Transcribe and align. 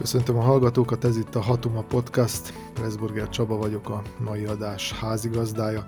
Köszöntöm 0.00 0.36
a 0.36 0.42
hallgatókat, 0.42 1.04
ez 1.04 1.16
itt 1.16 1.34
a 1.34 1.40
Hatuma 1.40 1.82
Podcast. 1.82 2.52
Pressburger 2.74 3.28
Csaba 3.28 3.56
vagyok, 3.56 3.88
a 3.88 4.02
mai 4.24 4.44
adás 4.44 4.92
házigazdája. 4.92 5.86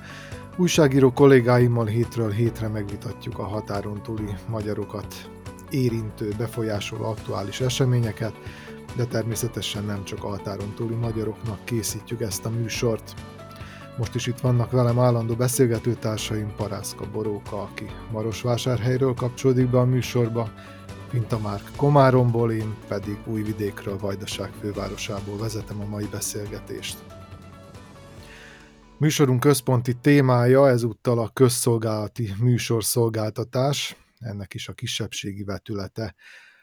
Újságíró 0.57 1.13
kollégáimmal 1.13 1.87
hétről 1.87 2.31
hétre 2.31 2.69
megvitatjuk 2.69 3.39
a 3.39 3.43
határon 3.43 4.03
túli 4.03 4.35
magyarokat 4.49 5.15
érintő, 5.71 6.35
befolyásoló 6.39 7.05
aktuális 7.05 7.61
eseményeket, 7.61 8.35
de 8.97 9.05
természetesen 9.05 9.85
nem 9.85 10.05
csak 10.05 10.25
a 10.25 10.29
határon 10.29 10.75
túli 10.75 10.95
magyaroknak 10.95 11.65
készítjük 11.65 12.21
ezt 12.21 12.47
a 12.47 12.51
műsort. 12.51 13.15
Most 13.99 14.15
is 14.15 14.27
itt 14.27 14.41
vannak 14.41 14.71
velem 14.71 14.99
állandó 14.99 15.35
beszélgetőtársaim, 15.35 16.53
Parászka 16.57 17.05
Boróka, 17.13 17.63
aki 17.63 17.87
Marosvásárhelyről 18.11 19.15
kapcsolódik 19.15 19.71
be 19.71 19.79
a 19.79 19.85
műsorba, 19.85 20.51
Pintamárk 21.13 21.71
Komáromból, 21.77 22.53
én 22.53 22.77
pedig 22.89 23.19
Újvidékről, 23.27 23.99
Vajdaság 23.99 24.53
fővárosából 24.53 25.39
vezetem 25.39 25.81
a 25.81 25.85
mai 25.85 26.07
beszélgetést. 26.11 27.05
Műsorunk 28.99 29.41
központi 29.41 29.95
témája 29.95 30.69
ezúttal 30.69 31.19
a 31.19 31.31
közszolgálati 31.33 32.33
műsorszolgáltatás, 32.41 33.97
ennek 34.19 34.55
is 34.55 34.69
a 34.69 34.73
kisebbségi 34.73 35.43
vetülete. 35.45 36.15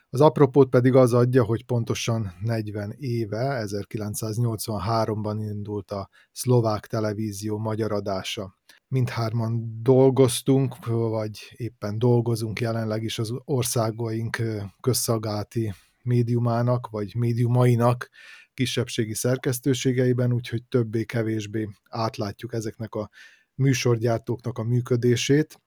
Az 0.08 0.20
apropót 0.20 0.68
pedig 0.68 0.94
az 0.94 1.12
adja, 1.12 1.44
hogy 1.44 1.64
pontosan 1.64 2.32
40 2.40 2.94
éve, 2.98 3.64
1983-ban 3.66 5.36
indult 5.38 5.90
a 5.90 6.08
szlovák 6.32 6.86
televízió 6.86 7.58
magyar 7.58 7.92
adása 7.92 8.59
mindhárman 8.90 9.82
dolgoztunk, 9.82 10.86
vagy 10.86 11.52
éppen 11.56 11.98
dolgozunk 11.98 12.60
jelenleg 12.60 13.02
is 13.02 13.18
az 13.18 13.32
országaink 13.44 14.42
közszolgálati 14.80 15.72
médiumának, 16.02 16.88
vagy 16.90 17.14
médiumainak 17.14 18.08
kisebbségi 18.54 19.14
szerkesztőségeiben, 19.14 20.32
úgyhogy 20.32 20.64
többé-kevésbé 20.64 21.68
átlátjuk 21.88 22.54
ezeknek 22.54 22.94
a 22.94 23.10
műsorgyártóknak 23.54 24.58
a 24.58 24.62
működését, 24.62 25.60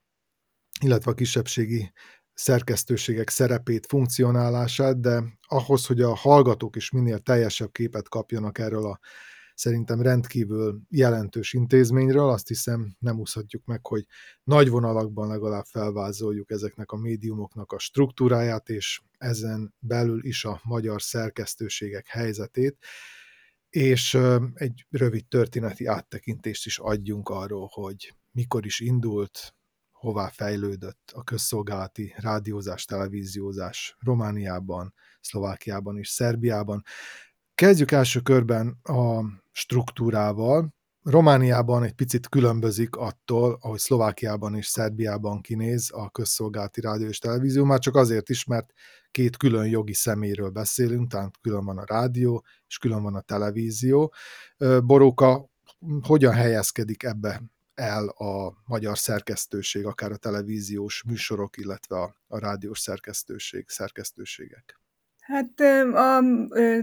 illetve 0.80 1.10
a 1.10 1.14
kisebbségi 1.14 1.92
szerkesztőségek 2.34 3.28
szerepét, 3.28 3.86
funkcionálását, 3.86 5.00
de 5.00 5.22
ahhoz, 5.40 5.86
hogy 5.86 6.00
a 6.00 6.14
hallgatók 6.14 6.76
is 6.76 6.90
minél 6.90 7.18
teljesebb 7.18 7.72
képet 7.72 8.08
kapjanak 8.08 8.58
erről 8.58 8.86
a 8.86 8.98
szerintem 9.54 10.02
rendkívül 10.02 10.80
jelentős 10.88 11.52
intézményről. 11.52 12.28
Azt 12.28 12.48
hiszem 12.48 12.96
nem 12.98 13.18
úszhatjuk 13.18 13.64
meg, 13.64 13.86
hogy 13.86 14.06
nagy 14.42 14.68
vonalakban 14.68 15.28
legalább 15.28 15.64
felvázoljuk 15.64 16.50
ezeknek 16.50 16.90
a 16.90 16.96
médiumoknak 16.96 17.72
a 17.72 17.78
struktúráját, 17.78 18.68
és 18.68 19.00
ezen 19.18 19.74
belül 19.78 20.24
is 20.24 20.44
a 20.44 20.60
magyar 20.64 21.02
szerkesztőségek 21.02 22.06
helyzetét, 22.06 22.76
és 23.70 24.18
egy 24.54 24.86
rövid 24.90 25.26
történeti 25.26 25.86
áttekintést 25.86 26.66
is 26.66 26.78
adjunk 26.78 27.28
arról, 27.28 27.68
hogy 27.72 28.14
mikor 28.32 28.66
is 28.66 28.80
indult, 28.80 29.54
hová 29.92 30.28
fejlődött 30.28 31.12
a 31.14 31.24
közszolgálati 31.24 32.14
rádiózás, 32.16 32.84
televíziózás 32.84 33.96
Romániában, 34.00 34.94
Szlovákiában 35.20 35.98
és 35.98 36.08
Szerbiában. 36.08 36.82
Kezdjük 37.54 37.90
első 37.90 38.20
körben 38.20 38.78
a 38.82 39.24
struktúrával. 39.52 40.74
Romániában 41.02 41.82
egy 41.82 41.92
picit 41.92 42.28
különbözik 42.28 42.96
attól, 42.96 43.58
ahogy 43.60 43.78
Szlovákiában 43.78 44.54
és 44.54 44.66
Szerbiában 44.66 45.40
kinéz 45.40 45.90
a 45.92 46.10
közszolgálati 46.10 46.80
rádió 46.80 47.08
és 47.08 47.18
televízió, 47.18 47.64
már 47.64 47.78
csak 47.78 47.96
azért 47.96 48.28
is, 48.28 48.44
mert 48.44 48.72
két 49.10 49.36
külön 49.36 49.66
jogi 49.66 49.92
szeméről 49.92 50.50
beszélünk, 50.50 51.10
tehát 51.10 51.34
külön 51.40 51.64
van 51.64 51.78
a 51.78 51.84
rádió, 51.86 52.44
és 52.66 52.78
külön 52.78 53.02
van 53.02 53.14
a 53.14 53.20
televízió. 53.20 54.12
Boróka 54.84 55.50
hogyan 56.02 56.32
helyezkedik 56.32 57.02
ebbe 57.02 57.42
el 57.74 58.08
a 58.08 58.54
magyar 58.64 58.98
szerkesztőség, 58.98 59.86
akár 59.86 60.12
a 60.12 60.16
televíziós 60.16 61.02
műsorok, 61.02 61.56
illetve 61.56 61.96
a, 61.96 62.14
a 62.26 62.38
rádiós 62.38 62.78
szerkesztőség, 62.78 63.68
szerkesztőségek? 63.68 64.83
Hát 65.26 65.60
a 65.94 66.22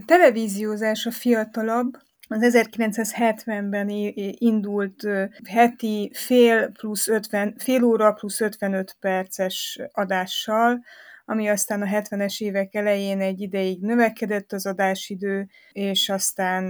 televíziózás 0.05 1.05
a 1.05 1.11
fiatalabb, 1.11 1.97
az 2.27 2.39
1970-ben 2.41 3.89
indult 4.37 5.07
heti 5.49 6.11
fél 6.13 6.69
plusz 6.71 7.07
50, 7.07 7.55
fél 7.57 7.83
óra 7.83 8.11
plusz 8.11 8.41
55 8.41 8.95
perces 8.99 9.79
adással, 9.91 10.83
ami 11.25 11.47
aztán 11.47 11.81
a 11.81 11.85
70-es 11.85 12.41
évek 12.41 12.75
elején 12.75 13.21
egy 13.21 13.41
ideig 13.41 13.81
növekedett 13.81 14.51
az 14.51 14.65
adásidő, 14.65 15.47
és 15.71 16.09
aztán 16.09 16.65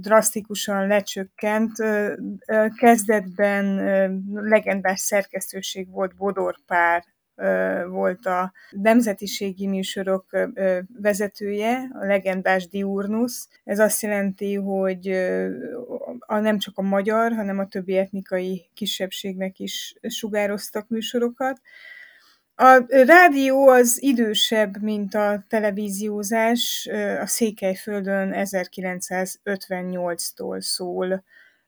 drasztikusan 0.00 0.86
lecsökkent. 0.86 1.72
Kezdetben 2.78 3.64
legendás 4.34 5.00
szerkesztőség 5.00 5.90
volt 5.90 6.16
Bodor 6.16 6.56
Pár 6.66 7.04
volt 7.88 8.26
a 8.26 8.52
nemzetiségi 8.70 9.66
műsorok 9.66 10.24
vezetője, 11.00 11.90
a 11.92 12.04
legendás 12.04 12.68
Diurnus. 12.68 13.46
Ez 13.64 13.78
azt 13.78 14.02
jelenti, 14.02 14.54
hogy 14.54 15.08
a, 16.18 16.38
nem 16.38 16.58
csak 16.58 16.78
a 16.78 16.82
magyar, 16.82 17.32
hanem 17.32 17.58
a 17.58 17.68
többi 17.68 17.96
etnikai 17.96 18.70
kisebbségnek 18.74 19.58
is 19.58 19.94
sugároztak 20.08 20.88
műsorokat. 20.88 21.60
A 22.58 22.84
rádió 22.88 23.68
az 23.68 24.02
idősebb, 24.02 24.82
mint 24.82 25.14
a 25.14 25.44
televíziózás. 25.48 26.88
A 27.20 27.26
Székelyföldön 27.26 28.32
1958-tól 28.34 30.60
szól 30.60 31.24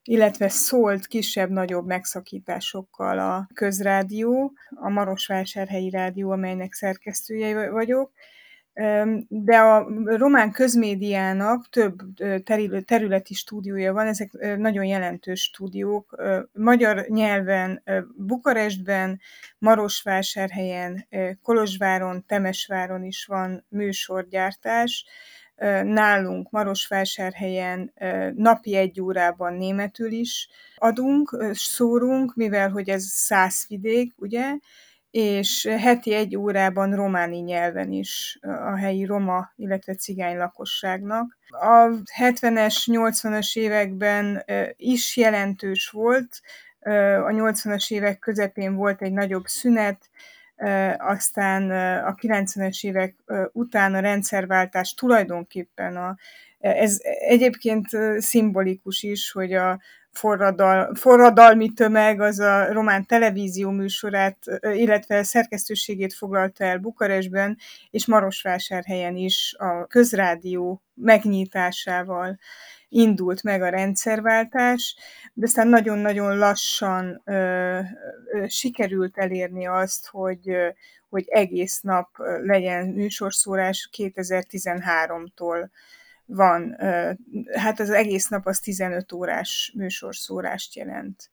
illetve 0.08 0.48
szólt 0.48 1.06
kisebb-nagyobb 1.06 1.86
megszakításokkal 1.86 3.19
a 3.19 3.48
közrádió, 3.54 4.52
a 4.74 4.88
Marosvásárhelyi 4.88 5.91
Rádió, 5.91 6.30
amelynek 6.30 6.72
szerkesztője 6.72 7.70
vagyok, 7.70 8.12
de 9.28 9.56
a 9.56 9.88
román 10.04 10.52
közmédiának 10.52 11.69
több 11.69 11.96
területi 12.84 13.34
stúdiója 13.34 13.92
van, 13.92 14.06
ezek 14.06 14.30
nagyon 14.56 14.84
jelentős 14.84 15.42
stúdiók. 15.42 16.22
Magyar 16.52 17.06
nyelven 17.08 17.82
Bukarestben, 18.16 19.20
Marosvásárhelyen, 19.58 21.08
Kolozsváron, 21.42 22.25
Temesváron 22.26 23.04
is 23.04 23.25
van 23.26 23.64
műsorgyártás, 23.69 25.04
nálunk 25.82 26.50
Marosvásárhelyen 26.50 27.92
napi 28.34 28.76
egy 28.76 29.00
órában 29.00 29.54
németül 29.54 30.10
is 30.10 30.48
adunk, 30.76 31.44
szórunk, 31.52 32.34
mivel 32.34 32.70
hogy 32.70 32.88
ez 32.88 33.02
százvidék, 33.04 34.12
ugye, 34.16 34.56
és 35.10 35.69
heti 35.78 36.14
egy 36.14 36.36
órában 36.36 36.94
románi 36.94 37.38
nyelven 37.38 37.92
is 37.92 38.38
a 38.42 38.76
helyi 38.76 39.04
roma, 39.04 39.52
illetve 39.56 39.94
cigány 39.94 40.36
lakosságnak. 40.36 41.38
A 41.48 41.88
70-es, 42.19 42.76
80-as 42.86 43.58
években 43.58 44.44
is 44.76 45.16
jelentős 45.16 45.88
volt, 45.88 46.40
a 47.25 47.30
80-as 47.30 47.92
évek 47.92 48.19
közepén 48.19 48.75
volt 48.75 49.02
egy 49.02 49.12
nagyobb 49.12 49.46
szünet, 49.46 50.10
aztán 50.98 51.70
a 52.00 52.14
90-es 52.14 52.84
évek 52.84 53.14
után 53.52 53.94
a 53.94 54.00
rendszerváltás 54.00 54.94
tulajdonképpen 54.94 55.96
a, 55.96 56.16
ez 56.58 56.99
egyébként 57.28 57.87
szimbolikus 58.19 59.02
is, 59.02 59.31
hogy 59.31 59.52
a 59.52 59.81
forradal, 60.10 60.94
forradalmi 60.94 61.72
tömeg 61.72 62.20
az 62.20 62.38
a 62.38 62.72
román 62.72 63.06
televízió 63.06 63.70
műsorát, 63.70 64.38
illetve 64.60 65.22
szerkesztőségét 65.22 66.14
foglalta 66.14 66.64
el 66.64 66.78
Bukarestben, 66.78 67.58
és 67.90 68.06
Marosvásárhelyen 68.06 69.16
is 69.16 69.54
a 69.58 69.87
közrádió 69.87 70.82
megnyitásával 70.94 72.38
indult 72.88 73.43
meg 73.43 73.62
a 73.62 73.69
rendszerváltás, 73.69 74.96
de 75.35 75.46
aztán 75.46 75.69
nagyon-nagyon 75.69 76.38
lassan 76.38 77.23
ö, 77.25 77.32
ö, 77.32 78.44
sikerült 78.46 79.19
elérni 79.19 79.67
azt, 79.67 80.06
hogy, 80.06 80.49
ö, 80.49 80.69
hogy 81.08 81.25
egész 81.29 81.81
nap 81.81 82.08
legyen 82.43 82.87
műsorszórás 82.87 83.90
2013-tól 83.96 85.69
van, 86.25 86.76
hát 87.52 87.81
az 87.81 87.90
egész 87.90 88.29
nap 88.29 88.46
az 88.46 88.61
15 88.61 89.12
órás 89.12 89.73
műsorszórást 89.76 90.75
jelent 90.75 91.31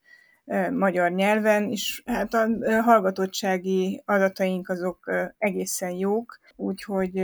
magyar 0.71 1.11
nyelven, 1.11 1.71
és 1.71 2.01
hát 2.05 2.33
a 2.33 2.47
hallgatottsági 2.81 4.01
adataink 4.05 4.69
azok 4.69 5.11
egészen 5.37 5.91
jók, 5.91 6.39
úgyhogy 6.55 7.17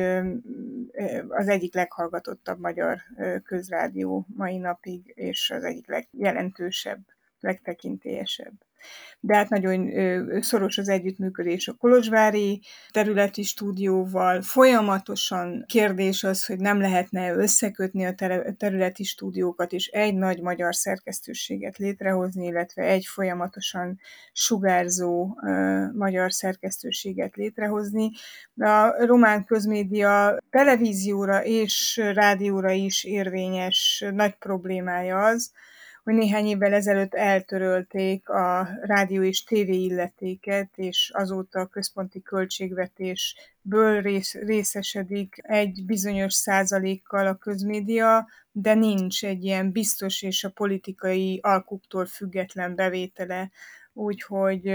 az 1.27 1.47
egyik 1.47 1.73
leghallgatottabb 1.73 2.59
magyar 2.59 2.99
közrádió 3.43 4.25
mai 4.35 4.57
napig, 4.57 5.11
és 5.15 5.49
az 5.49 5.63
egyik 5.63 5.87
legjelentősebb, 5.87 6.99
legtekintélyesebb. 7.39 8.53
De 9.19 9.35
hát 9.35 9.49
nagyon 9.49 9.91
szoros 10.41 10.77
az 10.77 10.89
együttműködés 10.89 11.67
a 11.67 11.73
Kolozsvári 11.73 12.61
területi 12.91 13.43
stúdióval. 13.43 14.41
Folyamatosan 14.41 15.63
kérdés 15.67 16.23
az, 16.23 16.45
hogy 16.45 16.59
nem 16.59 16.79
lehetne 16.79 17.33
összekötni 17.33 18.05
a 18.05 18.15
területi 18.57 19.03
stúdiókat, 19.03 19.71
és 19.71 19.87
egy 19.87 20.15
nagy 20.15 20.41
magyar 20.41 20.75
szerkesztőséget 20.75 21.77
létrehozni, 21.77 22.45
illetve 22.45 22.83
egy 22.83 23.05
folyamatosan 23.05 23.99
sugárzó 24.31 25.37
magyar 25.93 26.33
szerkesztőséget 26.33 27.35
létrehozni. 27.35 28.11
A 28.55 29.05
román 29.05 29.45
közmédia 29.45 30.37
televízióra 30.49 31.43
és 31.43 32.01
rádióra 32.13 32.71
is 32.71 33.03
érvényes 33.03 34.05
nagy 34.13 34.35
problémája 34.35 35.25
az, 35.25 35.51
hogy 36.03 36.13
néhány 36.13 36.45
évvel 36.45 36.73
ezelőtt 36.73 37.13
eltörölték 37.13 38.29
a 38.29 38.69
rádió 38.81 39.23
és 39.23 39.43
tévé 39.43 39.75
illetéket, 39.75 40.69
és 40.75 41.11
azóta 41.13 41.59
a 41.59 41.65
központi 41.65 42.21
költségvetésből 42.21 44.01
rész, 44.01 44.33
részesedik 44.33 45.35
egy 45.41 45.83
bizonyos 45.85 46.33
százalékkal 46.33 47.27
a 47.27 47.35
közmédia, 47.35 48.27
de 48.51 48.73
nincs 48.73 49.25
egy 49.25 49.43
ilyen 49.43 49.71
biztos 49.71 50.21
és 50.21 50.43
a 50.43 50.49
politikai 50.49 51.39
alkuktól 51.41 52.05
független 52.05 52.75
bevétele. 52.75 53.51
Úgyhogy 53.93 54.71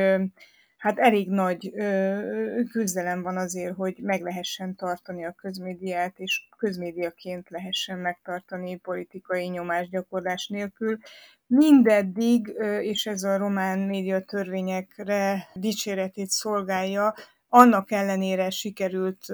hát 0.87 0.99
elég 0.99 1.31
nagy 1.31 1.73
ö, 1.75 2.61
küzdelem 2.71 3.23
van 3.23 3.37
azért, 3.37 3.75
hogy 3.75 3.99
meg 4.03 4.23
lehessen 4.23 4.75
tartani 4.75 5.25
a 5.25 5.33
közmédiát, 5.33 6.19
és 6.19 6.49
közmédiaként 6.59 7.50
lehessen 7.50 7.99
megtartani 7.99 8.77
politikai 8.77 9.47
nyomásgyakorlás 9.47 10.47
nélkül. 10.49 10.99
Mindeddig, 11.47 12.55
ö, 12.56 12.79
és 12.79 13.06
ez 13.06 13.23
a 13.23 13.37
román 13.37 13.79
média 13.79 14.21
törvényekre 14.21 15.49
dicséretét 15.55 16.29
szolgálja, 16.29 17.15
annak 17.48 17.90
ellenére 17.90 18.50
sikerült 18.50 19.25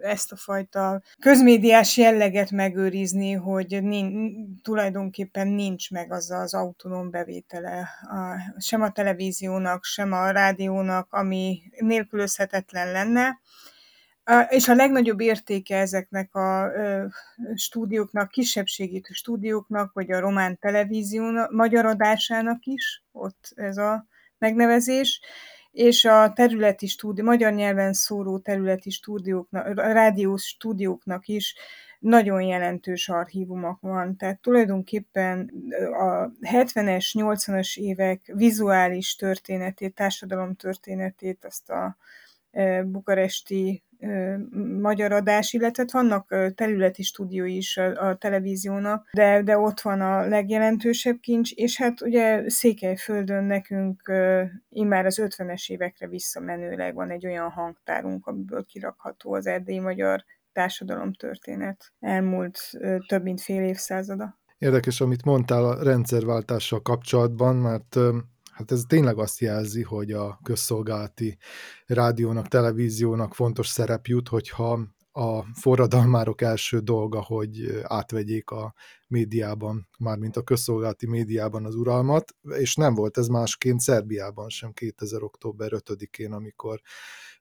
ezt 0.00 0.32
a 0.32 0.36
fajta 0.36 1.02
közmédiás 1.20 1.96
jelleget 1.96 2.50
megőrizni, 2.50 3.32
hogy 3.32 3.82
nin, 3.82 4.36
tulajdonképpen 4.62 5.48
nincs 5.48 5.90
meg 5.90 6.12
az 6.12 6.30
az 6.30 6.54
autonóm 6.54 7.10
bevétele 7.10 7.88
a, 8.02 8.60
sem 8.60 8.82
a 8.82 8.90
televíziónak, 8.90 9.84
sem 9.84 10.12
a 10.12 10.30
rádiónak, 10.30 11.12
ami 11.12 11.62
nélkülözhetetlen 11.78 12.92
lenne. 12.92 13.40
És 14.48 14.68
a 14.68 14.74
legnagyobb 14.74 15.20
értéke 15.20 15.78
ezeknek 15.78 16.34
a 16.34 16.70
stúdióknak, 17.54 18.30
kisebbségi 18.30 19.02
stúdióknak, 19.10 19.92
vagy 19.92 20.12
a 20.12 20.20
román 20.20 20.58
televízió 20.58 21.24
magyar 21.50 21.86
adásának 21.86 22.64
is, 22.64 23.04
ott 23.12 23.52
ez 23.54 23.76
a 23.76 24.06
megnevezés, 24.38 25.20
és 25.74 26.04
a 26.04 26.32
területi 26.32 26.86
stúdió, 26.86 27.24
magyar 27.24 27.52
nyelven 27.52 27.92
szóró 27.92 28.38
területi 28.38 28.90
stúdióknak, 28.90 29.74
rádiós 29.74 30.42
stúdióknak 30.46 31.26
is 31.28 31.54
nagyon 31.98 32.42
jelentős 32.42 33.08
archívumok 33.08 33.80
van. 33.80 34.16
Tehát 34.16 34.40
tulajdonképpen 34.40 35.52
a 35.92 36.30
70-es, 36.40 37.06
80-as 37.12 37.76
évek 37.76 38.32
vizuális 38.34 39.16
történetét, 39.16 39.94
társadalom 39.94 40.54
történetét, 40.54 41.44
azt 41.44 41.70
a 41.70 41.96
bukaresti 42.84 43.82
magyar 44.80 45.12
adás, 45.12 45.52
illetve 45.52 45.84
vannak 45.92 46.54
területi 46.54 47.02
stúdiói 47.02 47.56
is 47.56 47.76
a, 47.76 48.08
a 48.08 48.16
televíziónak, 48.16 49.10
de, 49.12 49.42
de 49.42 49.58
ott 49.58 49.80
van 49.80 50.00
a 50.00 50.26
legjelentősebb 50.26 51.18
kincs, 51.20 51.52
és 51.52 51.76
hát 51.76 52.00
ugye 52.00 52.50
Székelyföldön 52.50 53.44
nekünk 53.44 54.12
immár 54.68 55.06
az 55.06 55.20
50-es 55.22 55.70
évekre 55.70 56.08
visszamenőleg 56.08 56.94
van 56.94 57.10
egy 57.10 57.26
olyan 57.26 57.50
hangtárunk, 57.50 58.26
amiből 58.26 58.64
kirakható 58.64 59.34
az 59.34 59.46
erdélyi 59.46 59.80
magyar 59.80 60.24
társadalom 60.52 61.12
történet 61.12 61.92
elmúlt 62.00 62.58
több 63.06 63.22
mint 63.22 63.40
fél 63.40 63.62
évszázada. 63.62 64.38
Érdekes, 64.58 65.00
amit 65.00 65.24
mondtál 65.24 65.64
a 65.64 65.82
rendszerváltással 65.82 66.82
kapcsolatban, 66.82 67.56
mert 67.56 67.98
hát 68.54 68.70
ez 68.72 68.82
tényleg 68.86 69.18
azt 69.18 69.40
jelzi, 69.40 69.82
hogy 69.82 70.12
a 70.12 70.38
közszolgálati 70.42 71.38
rádiónak, 71.86 72.48
televíziónak 72.48 73.34
fontos 73.34 73.68
szerep 73.68 74.06
jut, 74.06 74.28
hogyha 74.28 74.80
a 75.12 75.42
forradalmárok 75.42 76.40
első 76.40 76.78
dolga, 76.78 77.22
hogy 77.22 77.80
átvegyék 77.82 78.50
a 78.50 78.74
médiában, 79.08 79.88
mármint 79.98 80.36
a 80.36 80.42
közszolgálati 80.42 81.06
médiában 81.06 81.64
az 81.64 81.74
uralmat, 81.74 82.34
és 82.42 82.74
nem 82.74 82.94
volt 82.94 83.18
ez 83.18 83.26
másként 83.26 83.80
Szerbiában 83.80 84.48
sem 84.48 84.72
2000. 84.72 85.22
október 85.22 85.70
5-én, 85.74 86.32
amikor 86.32 86.80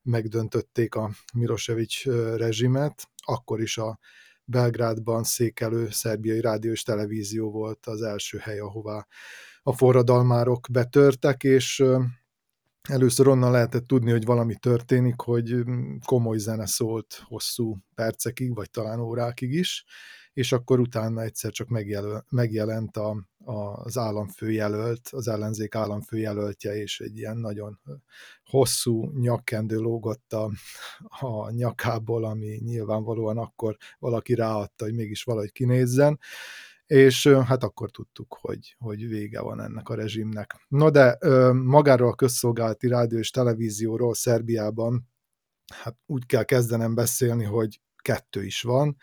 megdöntötték 0.02 0.96
a 0.96 1.10
Milosevic 1.34 2.06
rezsimet, 2.36 3.10
akkor 3.16 3.62
is 3.62 3.78
a 3.78 4.00
Belgrádban 4.46 5.24
székelő 5.24 5.90
szerbiai 5.90 6.42
rádió 6.42 6.72
és 6.72 6.84
televízió 6.84 7.52
volt 7.52 7.86
az 7.86 8.02
első 8.02 8.38
hely, 8.38 8.60
ahová 8.60 9.08
a 9.64 9.74
forradalmárok 9.74 10.68
betörtek, 10.72 11.44
és 11.44 11.84
először 12.90 13.28
onnan 13.28 13.52
lehetett 13.52 13.88
tudni, 13.88 14.12
hogy 14.12 14.26
valami 14.26 14.56
történik, 14.56 15.20
hogy 15.20 15.56
komoly 16.06 16.38
zene 16.38 16.66
szólt 16.66 17.24
hosszú 17.28 17.78
percekig, 17.96 18.56
vagy 18.56 18.70
talán 18.70 19.00
órákig 19.00 19.54
is, 19.54 19.86
és 20.34 20.52
akkor 20.52 20.80
utána 20.80 21.22
egyszer 21.22 21.52
csak 21.52 21.68
megjelent 22.30 22.98
a, 22.98 23.28
a, 23.38 23.54
az 23.84 23.98
államfőjelölt, 23.98 25.10
az 25.12 25.28
ellenzék 25.28 25.76
államfőjelöltje, 25.76 26.76
és 26.76 27.00
egy 27.00 27.18
ilyen 27.18 27.38
nagyon 27.38 27.80
hosszú 28.44 29.12
nyakkendő 29.20 29.78
lógott 29.78 30.34
a, 30.34 30.52
a 31.20 31.52
nyakából, 31.52 32.26
ami 32.26 32.60
nyilvánvalóan 32.64 33.38
akkor 33.38 33.78
valaki 34.00 34.34
ráadta, 34.34 34.86
hogy 34.86 34.94
mégis 34.94 35.24
valahogy 35.24 35.52
kinézzen, 35.52 36.20
és 36.94 37.28
hát 37.28 37.64
akkor 37.64 37.92
tudtuk, 37.92 38.38
hogy, 38.42 38.76
hogy 38.80 39.08
vége 39.08 39.42
van 39.42 39.62
ennek 39.62 39.90
a 39.90 39.96
rezsimnek. 39.96 40.66
No 40.68 40.90
de 40.90 41.18
magáról 41.54 42.10
a 42.10 42.16
közszolgálati 42.16 42.88
rádió 42.88 43.18
és 43.18 43.32
televízióról 43.32 44.14
Szerbiában 44.14 45.08
hát 45.74 45.98
úgy 46.06 46.26
kell 46.26 46.44
kezdenem 46.44 46.96
beszélni, 46.96 47.44
hogy 47.44 47.82
kettő 48.02 48.44
is 48.44 48.62
van. 48.62 48.96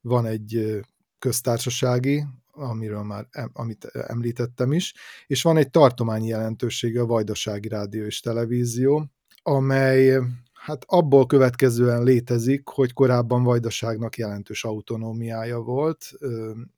Van 0.00 0.26
egy 0.26 0.80
köztársasági, 1.18 2.24
amiről 2.52 3.02
már 3.02 3.26
amit 3.52 3.84
említettem 3.84 4.72
is, 4.72 4.94
és 5.26 5.42
van 5.42 5.56
egy 5.56 5.70
tartományi 5.70 6.26
jelentősége, 6.26 7.00
a 7.00 7.06
Vajdasági 7.06 7.68
Rádió 7.68 8.04
és 8.04 8.20
Televízió, 8.20 9.10
amely 9.42 10.18
Hát 10.66 10.84
abból 10.86 11.26
következően 11.26 12.02
létezik, 12.02 12.68
hogy 12.68 12.92
korábban 12.92 13.42
Vajdaságnak 13.42 14.16
jelentős 14.16 14.64
autonómiája 14.64 15.58
volt, 15.58 16.12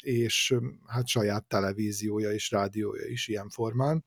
és 0.02 0.54
hát 0.86 1.06
saját 1.06 1.44
televíziója 1.44 2.32
és 2.32 2.50
rádiója 2.50 3.06
is 3.06 3.28
ilyen 3.28 3.48
formán. 3.48 4.04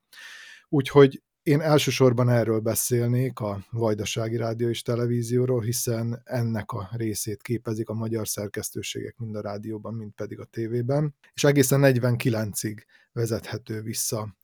Úgyhogy 0.70 1.22
én 1.44 1.62
elsősorban 1.62 2.30
erről 2.30 2.60
beszélnék, 2.60 3.40
a 3.40 3.66
Vajdasági 3.72 4.38
Rádió 4.38 4.70
és 4.70 4.82
Televízióról, 4.82 5.62
hiszen 5.62 6.22
ennek 6.24 6.72
a 6.72 6.90
részét 6.92 7.42
képezik 7.42 7.90
a 7.90 7.94
magyar 7.94 8.28
szerkesztőségek 8.28 9.18
mind 9.18 9.36
a 9.36 9.42
rádióban, 9.42 9.94
mind 9.94 10.12
pedig 10.12 10.40
a 10.40 10.46
tévében, 10.46 11.16
és 11.34 11.44
egészen 11.44 11.82
49-ig 11.84 12.84
vezethető 13.14 13.82
vissza 13.82 14.36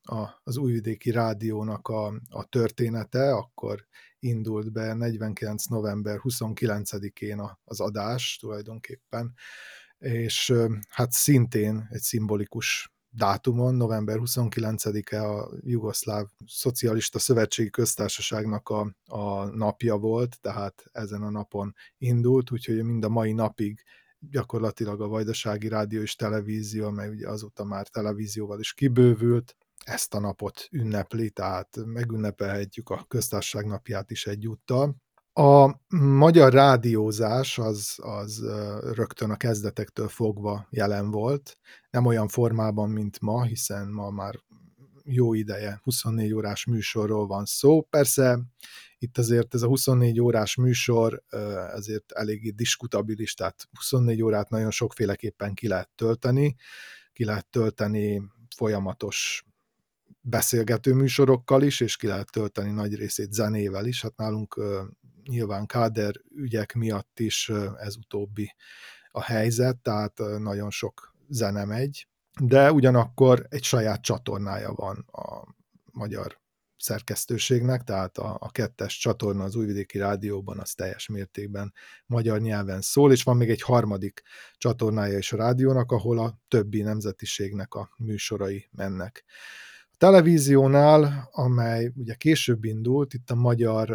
az 0.44 0.58
újvidéki 0.58 1.12
rádiónak 1.12 1.88
a, 1.88 2.14
a 2.30 2.46
története, 2.50 3.34
akkor 3.34 3.86
indult 4.28 4.72
be 4.72 4.94
49. 4.94 5.66
november 5.66 6.20
29-én 6.24 7.42
az 7.64 7.80
adás 7.80 8.38
tulajdonképpen, 8.42 9.34
és 9.98 10.54
hát 10.90 11.12
szintén 11.12 11.88
egy 11.90 12.02
szimbolikus 12.02 12.92
dátumon, 13.10 13.76
november 13.76 14.18
29-e 14.20 15.30
a 15.30 15.50
Jugoszláv 15.62 16.26
Szocialista 16.46 17.20
Szövetségi 17.20 17.70
Köztársaságnak 17.70 18.70
a, 18.70 18.96
a 19.06 19.46
napja 19.46 19.98
volt, 19.98 20.38
tehát 20.42 20.84
ezen 20.92 21.22
a 21.22 21.30
napon 21.30 21.76
indult, 21.98 22.52
úgyhogy 22.52 22.84
mind 22.84 23.04
a 23.04 23.10
mai 23.10 23.32
napig 23.32 23.84
gyakorlatilag 24.20 25.02
a 25.02 25.08
Vajdasági 25.08 25.68
Rádió 25.68 26.02
és 26.02 26.16
Televízió, 26.16 26.90
mely 26.90 27.10
ugye 27.10 27.30
azóta 27.30 27.64
már 27.64 27.88
televízióval 27.88 28.60
is 28.60 28.74
kibővült, 28.74 29.56
ezt 29.86 30.14
a 30.14 30.20
napot 30.20 30.68
ünnepli, 30.72 31.30
tehát 31.30 31.78
megünnepelhetjük 31.86 32.90
a 32.90 33.06
köztársaság 33.08 33.66
napját 33.66 34.12
is 34.12 34.28
egyúttal. 34.28 34.96
A 35.34 35.80
magyar 35.98 36.54
rádiózás 36.54 37.58
az, 37.58 37.96
az 37.98 38.44
rögtön 38.94 39.30
a 39.30 39.38
kezdetektől 39.38 40.08
fogva 40.08 40.68
jelen 40.70 41.12
volt, 41.12 41.58
nem 41.90 42.06
olyan 42.06 42.28
formában, 42.28 42.90
mint 42.90 43.20
ma, 43.22 43.44
hiszen 43.44 43.88
ma 43.88 44.10
már 44.10 44.36
jó 45.04 45.34
ideje 45.34 45.80
24 45.84 46.34
órás 46.34 46.66
műsorról 46.66 47.28
van 47.28 47.46
szó. 47.46 47.82
Persze 47.82 48.40
itt 48.98 49.18
azért 49.18 49.54
ez 49.54 49.62
a 49.62 49.68
24 49.68 50.20
órás 50.20 50.56
műsor 50.56 51.24
azért 51.74 52.12
eléggé 52.12 52.50
diskutabilis, 52.50 53.34
tehát 53.34 53.68
24 53.78 54.22
órát 54.22 54.50
nagyon 54.50 54.72
sokféleképpen 54.72 55.54
ki 55.54 55.68
lehet 55.68 55.90
tölteni, 55.96 56.56
ki 57.14 57.26
lehet 57.26 57.48
tölteni 57.50 58.22
folyamatos 58.56 59.46
beszélgető 60.30 60.94
műsorokkal 60.94 61.64
is, 61.64 61.80
és 61.80 61.96
ki 61.96 62.08
lehet 62.08 62.32
tölteni 62.32 62.72
nagy 62.72 62.96
részét 62.96 63.34
zenével 63.34 63.86
is. 63.86 64.02
Hát 64.02 64.18
nálunk 64.18 64.62
nyilván 65.24 65.66
káder 65.66 66.14
ügyek 66.36 66.74
miatt 66.74 67.20
is 67.20 67.52
ez 67.78 67.96
utóbbi 67.96 68.56
a 69.12 69.22
helyzet, 69.22 69.78
tehát 69.78 70.22
nagyon 70.38 70.70
sok 70.70 71.16
zene 71.30 71.66
megy, 71.66 72.08
de 72.42 72.72
ugyanakkor 72.72 73.46
egy 73.50 73.64
saját 73.64 74.02
csatornája 74.02 74.74
van 74.74 75.06
a 75.12 75.56
magyar 75.92 76.40
szerkesztőségnek, 76.78 77.84
tehát 77.84 78.18
a, 78.18 78.38
a 78.40 78.52
kettes 78.52 78.98
csatorna 78.98 79.44
az 79.44 79.56
Újvidéki 79.56 79.98
Rádióban 79.98 80.60
az 80.60 80.74
teljes 80.74 81.08
mértékben 81.08 81.74
magyar 82.06 82.40
nyelven 82.40 82.82
szól, 82.82 83.12
és 83.12 83.24
van 83.24 83.38
még 83.38 83.50
egy 83.50 83.62
harmadik 83.62 84.22
csatornája 84.58 85.18
is 85.18 85.32
a 85.32 85.38
rádiónak, 85.38 85.92
ahol 85.92 86.20
a 86.20 86.40
többi 86.48 86.82
nemzetiségnek 86.82 87.74
a 87.74 87.90
műsorai 87.98 88.70
mennek. 88.72 89.26
Televíziónál, 89.98 91.30
amely 91.32 91.92
ugye 91.96 92.14
később 92.14 92.64
indult, 92.64 93.14
itt 93.14 93.30
a 93.30 93.36
magyar 93.36 93.90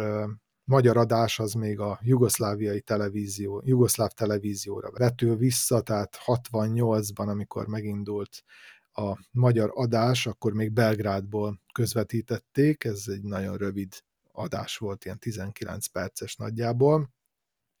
magyar 0.63 0.97
adás 0.97 1.39
az 1.39 1.53
még 1.53 1.79
a 1.79 1.99
jugoszláviai 2.01 2.81
televízió, 2.81 3.61
jugoszláv 3.65 4.09
televízióra 4.11 4.91
vetül 4.91 5.35
vissza, 5.35 5.81
tehát 5.81 6.17
68-ban, 6.25 7.27
amikor 7.27 7.67
megindult 7.67 8.43
a 8.91 9.17
magyar 9.31 9.71
adás, 9.73 10.27
akkor 10.27 10.53
még 10.53 10.71
Belgrádból 10.71 11.61
közvetítették, 11.73 12.83
ez 12.83 13.03
egy 13.07 13.23
nagyon 13.23 13.57
rövid 13.57 13.93
adás 14.31 14.77
volt, 14.77 15.05
ilyen 15.05 15.19
19 15.19 15.85
perces 15.85 16.35
nagyjából, 16.35 17.13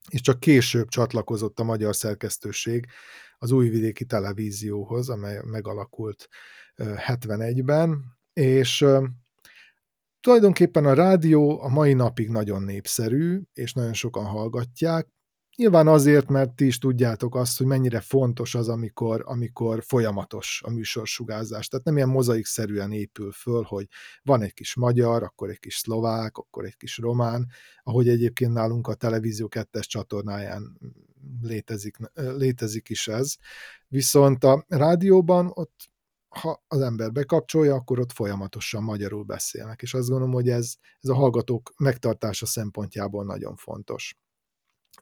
és 0.09 0.21
csak 0.21 0.39
később 0.39 0.87
csatlakozott 0.87 1.59
a 1.59 1.63
magyar 1.63 1.95
szerkesztőség 1.95 2.85
az 3.37 3.51
újvidéki 3.51 4.05
televízióhoz, 4.05 5.09
amely 5.09 5.41
megalakult 5.43 6.29
71-ben, 6.77 8.03
és 8.33 8.85
tulajdonképpen 10.19 10.85
a 10.85 10.93
rádió 10.93 11.61
a 11.61 11.67
mai 11.67 11.93
napig 11.93 12.29
nagyon 12.29 12.61
népszerű, 12.61 13.41
és 13.53 13.73
nagyon 13.73 13.93
sokan 13.93 14.25
hallgatják, 14.25 15.07
Nyilván 15.55 15.87
azért, 15.87 16.29
mert 16.29 16.55
ti 16.55 16.65
is 16.65 16.77
tudjátok 16.77 17.35
azt, 17.35 17.57
hogy 17.57 17.67
mennyire 17.67 17.99
fontos 17.99 18.55
az, 18.55 18.69
amikor, 18.69 19.23
amikor 19.25 19.83
folyamatos 19.83 20.61
a 20.65 20.69
műsorsugárzás. 20.69 21.67
Tehát 21.67 21.85
nem 21.85 21.95
ilyen 21.95 22.09
mozaikszerűen 22.09 22.91
épül 22.91 23.31
föl, 23.31 23.63
hogy 23.63 23.87
van 24.23 24.41
egy 24.41 24.53
kis 24.53 24.75
magyar, 24.75 25.23
akkor 25.23 25.49
egy 25.49 25.59
kis 25.59 25.75
szlovák, 25.75 26.37
akkor 26.37 26.65
egy 26.65 26.77
kis 26.77 26.97
román, 26.97 27.47
ahogy 27.83 28.09
egyébként 28.09 28.53
nálunk 28.53 28.87
a 28.87 28.93
Televízió 28.93 29.49
2-es 29.51 29.85
csatornáján 29.85 30.77
létezik, 31.41 31.97
létezik 32.13 32.89
is 32.89 33.07
ez. 33.07 33.35
Viszont 33.87 34.43
a 34.43 34.65
rádióban 34.67 35.51
ott 35.53 35.91
ha 36.39 36.63
az 36.67 36.81
ember 36.81 37.11
bekapcsolja, 37.11 37.75
akkor 37.75 37.99
ott 37.99 38.11
folyamatosan 38.11 38.83
magyarul 38.83 39.23
beszélnek, 39.23 39.81
és 39.81 39.93
azt 39.93 40.07
gondolom, 40.07 40.33
hogy 40.33 40.49
ez, 40.49 40.73
ez 40.99 41.09
a 41.09 41.15
hallgatók 41.15 41.73
megtartása 41.77 42.45
szempontjából 42.45 43.25
nagyon 43.25 43.55
fontos 43.55 44.15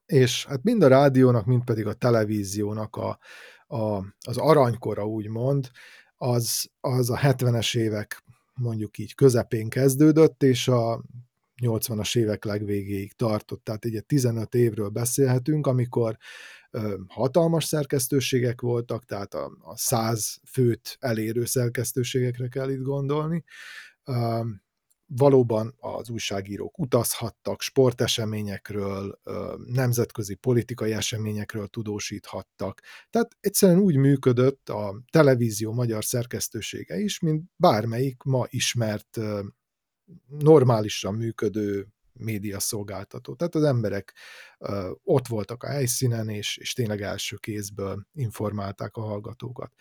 és 0.06 0.46
hát 0.46 0.64
mind 0.64 0.84
a 0.84 0.88
rádiónak, 0.88 1.46
mind 1.46 1.64
pedig 1.64 1.88
a 1.88 1.94
televíziónak 1.94 2.96
a, 2.96 3.20
a, 3.68 4.06
az 4.28 4.38
aranykora, 4.38 5.06
úgymond, 5.06 5.70
az, 6.18 6.70
az 6.80 7.10
a 7.10 7.18
70-es 7.18 7.78
évek 7.78 8.24
mondjuk 8.54 8.98
így 8.98 9.16
közepén 9.16 9.70
kezdődött, 9.70 10.44
és 10.44 10.68
a 10.68 11.04
80-as 11.62 12.18
évek 12.18 12.44
legvégéig 12.46 13.14
tartott. 13.14 13.64
Tehát 13.64 13.86
egy 13.86 14.06
15 14.06 14.56
évről 14.56 14.90
beszélhetünk, 14.90 15.68
amikor 15.68 16.18
hatalmas 17.08 17.64
szerkesztőségek 17.64 18.62
voltak, 18.62 19.06
tehát 19.06 19.34
a, 19.34 19.58
a 19.60 19.78
100 19.78 20.40
főt 20.52 20.98
elérő 21.00 21.46
szerkesztőségekre 21.46 22.48
kell 22.48 22.70
itt 22.70 22.82
gondolni, 22.82 23.44
valóban 25.16 25.76
az 25.80 26.10
újságírók 26.10 26.80
utazhattak, 26.80 27.62
sporteseményekről, 27.62 29.20
nemzetközi 29.66 30.36
politikai 30.36 30.92
eseményekről 30.92 31.68
tudósíthattak. 31.68 32.82
Tehát 33.10 33.38
egyszerűen 33.40 33.80
úgy 33.80 33.96
működött 33.96 34.70
a 34.70 35.02
televízió 35.12 35.74
magyar 35.74 36.06
szerkesztősége 36.06 36.98
is, 36.98 37.20
mint 37.20 37.44
bármelyik 37.56 38.24
ma 38.24 38.46
ismert 38.50 39.20
normálisan 40.28 41.14
működő 41.14 41.88
média 42.14 42.60
szolgáltató. 42.60 43.36
Tehát 43.36 43.56
az 43.56 43.64
emberek 43.64 44.14
ott 45.04 45.28
voltak 45.28 45.64
a 45.64 45.68
helyszínen, 45.68 46.30
és, 46.30 46.58
és 46.58 46.74
tényleg 46.74 47.02
első 47.02 47.36
kézből 47.36 48.08
informálták 48.14 48.96
a 48.96 49.02
hallgatókat. 49.02 49.72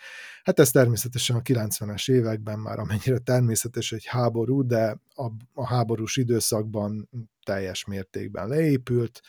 Hát 0.43 0.59
ez 0.59 0.71
természetesen 0.71 1.37
a 1.37 1.41
90-es 1.41 2.11
években 2.11 2.59
már 2.59 2.79
amennyire 2.79 3.19
természetes 3.19 3.93
egy 3.93 4.05
háború, 4.07 4.67
de 4.67 5.01
a, 5.15 5.27
a 5.53 5.67
háborús 5.67 6.17
időszakban 6.17 7.09
teljes 7.45 7.85
mértékben 7.85 8.49
leépült, 8.49 9.21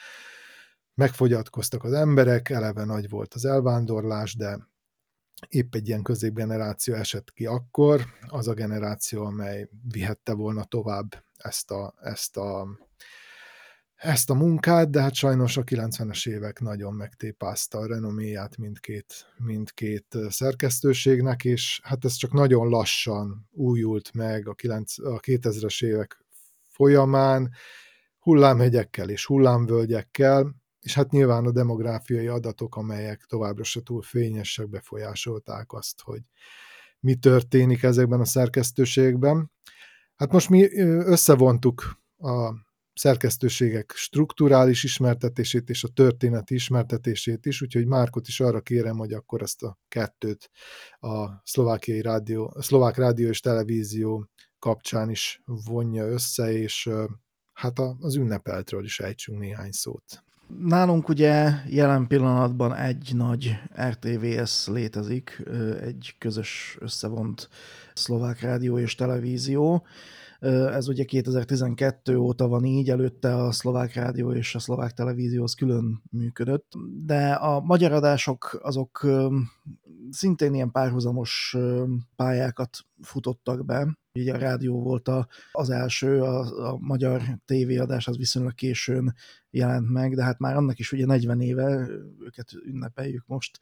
megfogyatkoztak 0.93 1.83
az 1.83 1.93
emberek, 1.93 2.49
eleve 2.49 2.83
nagy 2.83 3.09
volt 3.09 3.33
az 3.33 3.45
elvándorlás, 3.45 4.35
de 4.35 4.69
épp 5.47 5.75
egy 5.75 5.87
ilyen 5.87 6.03
középgeneráció 6.03 6.93
esett 6.93 7.31
ki 7.31 7.45
akkor, 7.45 8.05
az 8.27 8.47
a 8.47 8.53
generáció, 8.53 9.25
amely 9.25 9.69
vihette 9.91 10.33
volna 10.33 10.63
tovább 10.63 11.23
ezt 11.37 11.71
a, 11.71 11.93
ezt 12.01 12.37
a 12.37 12.67
ezt 14.01 14.29
a 14.29 14.33
munkát, 14.33 14.89
de 14.89 15.01
hát 15.01 15.13
sajnos 15.13 15.57
a 15.57 15.63
90-es 15.63 16.29
évek 16.29 16.59
nagyon 16.59 16.93
megtépázta 16.93 17.77
a 17.77 17.87
renoméját 17.87 18.57
mindkét, 18.57 19.33
mindkét 19.37 20.17
szerkesztőségnek, 20.29 21.43
és 21.43 21.79
hát 21.83 22.05
ez 22.05 22.13
csak 22.13 22.33
nagyon 22.33 22.67
lassan 22.67 23.47
újult 23.51 24.13
meg 24.13 24.47
a, 24.47 24.53
9, 24.53 24.99
a 24.99 25.19
2000-es 25.19 25.83
évek 25.83 26.25
folyamán, 26.61 27.51
hullámhegyekkel 28.19 29.09
és 29.09 29.25
hullámvölgyekkel, 29.25 30.55
és 30.79 30.93
hát 30.93 31.11
nyilván 31.11 31.45
a 31.45 31.51
demográfiai 31.51 32.27
adatok, 32.27 32.75
amelyek 32.75 33.25
továbbra 33.27 33.63
se 33.63 33.81
túl 33.81 34.01
fényesek, 34.01 34.69
befolyásolták 34.69 35.73
azt, 35.73 36.01
hogy 36.01 36.21
mi 36.99 37.15
történik 37.15 37.83
ezekben 37.83 38.19
a 38.19 38.25
szerkesztőségben. 38.25 39.51
Hát 40.15 40.31
most 40.31 40.49
mi 40.49 40.79
összevontuk 40.79 41.99
a 42.17 42.53
szerkesztőségek 42.93 43.91
strukturális 43.95 44.83
ismertetését 44.83 45.69
és 45.69 45.83
a 45.83 45.87
történeti 45.87 46.53
ismertetését 46.53 47.45
is, 47.45 47.61
úgyhogy 47.61 47.85
Márkot 47.85 48.27
is 48.27 48.39
arra 48.39 48.61
kérem, 48.61 48.97
hogy 48.97 49.13
akkor 49.13 49.41
ezt 49.41 49.63
a 49.63 49.77
kettőt 49.87 50.49
a 50.99 51.27
szlovákiai 51.43 52.01
rádió, 52.01 52.51
a 52.55 52.61
szlovák 52.61 52.97
rádió 52.97 53.29
és 53.29 53.39
televízió 53.39 54.29
kapcsán 54.59 55.09
is 55.09 55.41
vonja 55.45 56.05
össze, 56.05 56.51
és 56.51 56.89
hát 57.53 57.79
az 57.99 58.15
ünnepeltről 58.15 58.83
is 58.83 58.99
ejtsünk 58.99 59.39
néhány 59.39 59.71
szót. 59.71 60.23
Nálunk 60.59 61.09
ugye 61.09 61.51
jelen 61.67 62.07
pillanatban 62.07 62.75
egy 62.75 63.11
nagy 63.13 63.57
RTVS 63.81 64.67
létezik, 64.67 65.43
egy 65.81 66.15
közös 66.17 66.77
összevont 66.79 67.49
szlovák 67.93 68.41
rádió 68.41 68.79
és 68.79 68.95
televízió, 68.95 69.85
ez 70.49 70.87
ugye 70.87 71.03
2012 71.03 72.17
óta 72.17 72.47
van 72.47 72.65
így, 72.65 72.89
előtte 72.89 73.35
a 73.35 73.51
szlovák 73.51 73.93
rádió 73.93 74.33
és 74.33 74.55
a 74.55 74.59
szlovák 74.59 74.91
televízió 74.91 75.43
az 75.43 75.53
külön 75.53 76.01
működött, 76.11 76.71
de 77.05 77.31
a 77.31 77.59
magyar 77.59 77.91
adások 77.91 78.59
azok 78.61 79.07
szintén 80.09 80.53
ilyen 80.53 80.71
párhuzamos 80.71 81.57
pályákat 82.15 82.77
futottak 83.01 83.65
be. 83.65 83.99
Így 84.13 84.29
a 84.29 84.37
rádió 84.37 84.81
volt 84.81 85.07
a, 85.07 85.27
az 85.51 85.69
első, 85.69 86.21
a, 86.21 86.69
a 86.69 86.77
magyar 86.79 87.21
tévéadás 87.45 88.07
az 88.07 88.17
viszonylag 88.17 88.53
későn 88.53 89.15
jelent 89.49 89.89
meg, 89.89 90.15
de 90.15 90.23
hát 90.23 90.39
már 90.39 90.55
annak 90.55 90.79
is 90.79 90.91
ugye 90.91 91.05
40 91.05 91.41
éve, 91.41 91.87
őket 92.19 92.53
ünnepeljük 92.65 93.23
most 93.27 93.59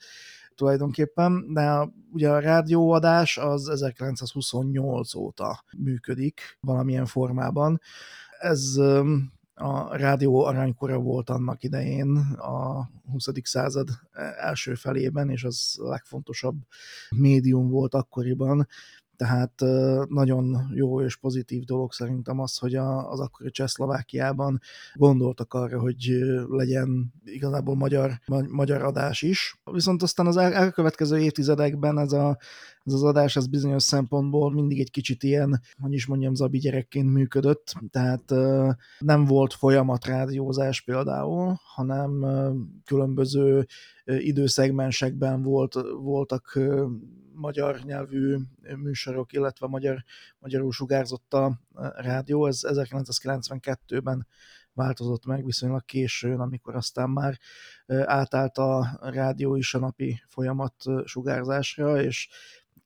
tulajdonképpen, 0.60 1.54
de 1.54 1.90
ugye 2.12 2.30
a 2.30 2.40
rádióadás 2.40 3.38
az 3.38 3.70
1928 3.70 5.16
óta 5.16 5.64
működik 5.78 6.58
valamilyen 6.60 7.06
formában. 7.06 7.82
Ez 8.40 8.76
a 9.54 9.98
rádió 9.98 10.44
aranykora 10.46 10.98
volt 10.98 11.30
annak 11.30 11.64
idején 11.64 12.16
a 12.38 12.90
20. 13.12 13.28
század 13.44 13.90
első 14.38 14.74
felében, 14.74 15.30
és 15.30 15.44
az 15.44 15.76
legfontosabb 15.78 16.56
médium 17.10 17.70
volt 17.70 17.94
akkoriban, 17.94 18.68
tehát 19.20 19.64
nagyon 20.10 20.72
jó 20.74 21.02
és 21.02 21.16
pozitív 21.16 21.64
dolog 21.64 21.94
szerintem 21.94 22.40
az, 22.40 22.58
hogy 22.58 22.76
az 22.76 23.20
akkori 23.20 23.52
Csehszlovákiában 23.52 24.60
gondoltak 24.94 25.54
arra, 25.54 25.80
hogy 25.80 26.20
legyen 26.50 27.14
igazából 27.24 27.76
magyar, 27.76 28.20
magyar 28.50 28.82
adás 28.82 29.22
is. 29.22 29.60
Viszont 29.72 30.02
aztán 30.02 30.28
az 30.28 30.38
elkövetkező 30.38 31.20
évtizedekben 31.20 32.00
ez, 32.00 32.12
a, 32.12 32.38
ez 32.90 32.96
az 32.96 33.04
adás 33.04 33.36
ez 33.36 33.48
bizonyos 33.48 33.84
szempontból 33.84 34.52
mindig 34.54 34.80
egy 34.80 34.92
kicsit 34.92 35.24
ilyen, 35.24 35.62
hogy 35.80 35.94
is 35.94 36.06
mondjam, 36.06 36.34
zabi 36.34 36.58
gyerekként 36.58 37.14
működött, 37.14 37.74
tehát 37.92 38.34
nem 39.00 39.26
volt 39.26 39.54
folyamat 39.54 40.06
rádiózás 40.06 40.82
például, 40.82 41.60
hanem 41.76 42.26
különböző 42.86 43.66
időszegmensekben 44.06 45.42
volt, 45.42 45.74
voltak 46.02 46.60
magyar 47.34 47.80
nyelvű 47.84 48.38
műsorok, 48.76 49.34
illetve 49.34 49.68
magyar, 49.68 50.04
magyarul 50.40 50.72
sugárzott 50.72 51.34
a 51.34 51.60
rádió. 51.96 52.46
Ez 52.46 52.60
1992-ben 52.64 54.28
változott 54.74 55.26
meg 55.26 55.46
viszonylag 55.46 55.86
későn, 55.86 56.40
amikor 56.40 56.76
aztán 56.76 57.10
már 57.10 57.40
átállt 57.88 58.58
a 58.58 59.00
rádió 59.02 59.56
is 59.56 59.74
a 59.74 59.80
napi 59.80 60.22
folyamat 60.28 60.74
sugárzásra, 61.06 62.02
és 62.02 62.30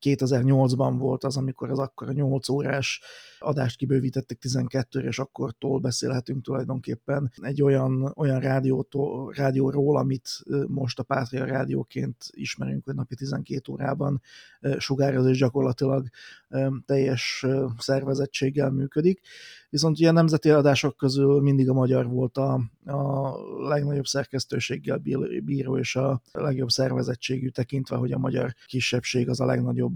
2008-ban 0.04 0.96
volt 0.98 1.24
az, 1.24 1.38
amikor 1.38 1.70
az 1.70 1.80
akkor 1.80 2.10
a 2.10 2.12
8 2.12 2.50
órás 2.50 3.02
adást 3.40 3.78
kibővítettek 3.78 4.38
12-re, 4.42 5.08
és 5.08 5.20
akkortól 5.20 5.80
beszélhetünk 5.80 6.44
tulajdonképpen 6.44 7.32
egy 7.42 7.62
olyan, 7.62 8.14
olyan 8.16 8.40
rádiótól, 8.40 9.34
rádióról, 9.36 9.98
amit 9.98 10.30
most 10.68 11.00
a 11.00 11.04
Pátria 11.04 11.46
rádióként 11.46 12.16
ismerünk, 12.30 12.86
hogy 12.86 12.96
napi 12.96 13.16
12 13.16 13.72
órában 13.72 14.22
sugároz, 14.78 15.26
és 15.26 15.38
gyakorlatilag 15.38 16.08
teljes 16.86 17.46
szervezettséggel 17.78 18.70
működik. 18.70 19.22
Viszont 19.74 20.00
ugye 20.00 20.12
nemzeti 20.12 20.50
adások 20.50 20.98
közül 20.98 21.42
mindig 21.42 21.70
a 21.70 21.74
magyar 21.74 22.08
volt 22.08 22.38
a, 22.38 22.54
a 22.86 23.32
legnagyobb 23.68 24.06
szerkesztőséggel 24.06 25.02
bíró, 25.44 25.78
és 25.78 25.96
a 25.96 26.22
legjobb 26.32 26.70
szervezettségű 26.70 27.50
tekintve, 27.50 27.96
hogy 27.96 28.12
a 28.12 28.18
magyar 28.18 28.54
kisebbség 28.66 29.30
az 29.30 29.40
a 29.40 29.46
legnagyobb 29.46 29.94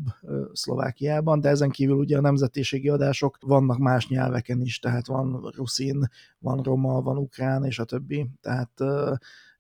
Szlovákiában, 0.53 1.41
de 1.41 1.49
ezen 1.49 1.69
kívül 1.69 1.95
ugye 1.95 2.17
a 2.17 2.21
nemzetiségi 2.21 2.89
adások 2.89 3.37
vannak 3.41 3.77
más 3.77 4.07
nyelveken 4.07 4.61
is, 4.61 4.79
tehát 4.79 5.07
van 5.07 5.51
ruszin, 5.55 6.09
van 6.39 6.63
roma, 6.63 7.01
van 7.01 7.17
ukrán, 7.17 7.65
és 7.65 7.79
a 7.79 7.83
többi, 7.83 8.29
tehát 8.41 8.71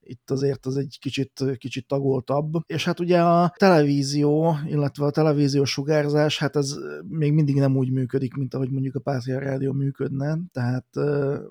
itt 0.07 0.31
azért 0.31 0.65
az 0.65 0.77
egy 0.77 0.97
kicsit, 1.01 1.43
kicsit 1.57 1.87
tagoltabb. 1.87 2.53
És 2.65 2.85
hát 2.85 2.99
ugye 2.99 3.21
a 3.21 3.53
televízió, 3.57 4.55
illetve 4.65 5.05
a 5.05 5.11
televíziós 5.11 5.71
sugárzás, 5.71 6.39
hát 6.39 6.55
ez 6.55 6.75
még 7.07 7.33
mindig 7.33 7.55
nem 7.55 7.77
úgy 7.77 7.91
működik, 7.91 8.33
mint 8.33 8.53
ahogy 8.53 8.71
mondjuk 8.71 8.95
a 8.95 8.99
Pátria 8.99 9.39
Rádió 9.39 9.71
működne, 9.71 10.37
tehát, 10.51 10.85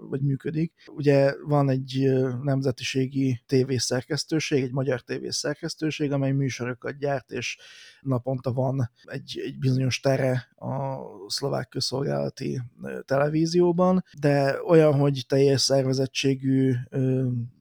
vagy 0.08 0.20
működik. 0.20 0.72
Ugye 0.86 1.34
van 1.46 1.70
egy 1.70 2.08
nemzetiségi 2.42 3.42
tévészerkesztőség, 3.46 4.62
egy 4.62 4.72
magyar 4.72 5.00
tévészerkesztőség, 5.00 6.12
amely 6.12 6.32
műsorokat 6.32 6.98
gyárt, 6.98 7.30
és 7.30 7.58
naponta 8.00 8.52
van 8.52 8.90
egy, 9.04 9.42
egy 9.44 9.58
bizonyos 9.58 10.00
tere 10.00 10.48
a 10.56 10.96
szlovák 11.26 11.68
közszolgálati 11.68 12.60
televízióban, 13.04 14.04
de 14.20 14.62
olyan, 14.66 14.94
hogy 14.94 15.24
teljes 15.28 15.60
szervezettségű 15.60 16.72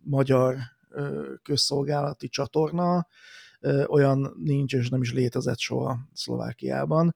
magyar 0.04 0.58
közszolgálati 1.44 2.28
csatorna, 2.28 3.08
olyan 3.88 4.36
nincs 4.44 4.74
és 4.74 4.90
nem 4.90 5.02
is 5.02 5.14
létezett 5.14 5.60
soha 5.60 5.98
Szlovákiában, 6.14 7.16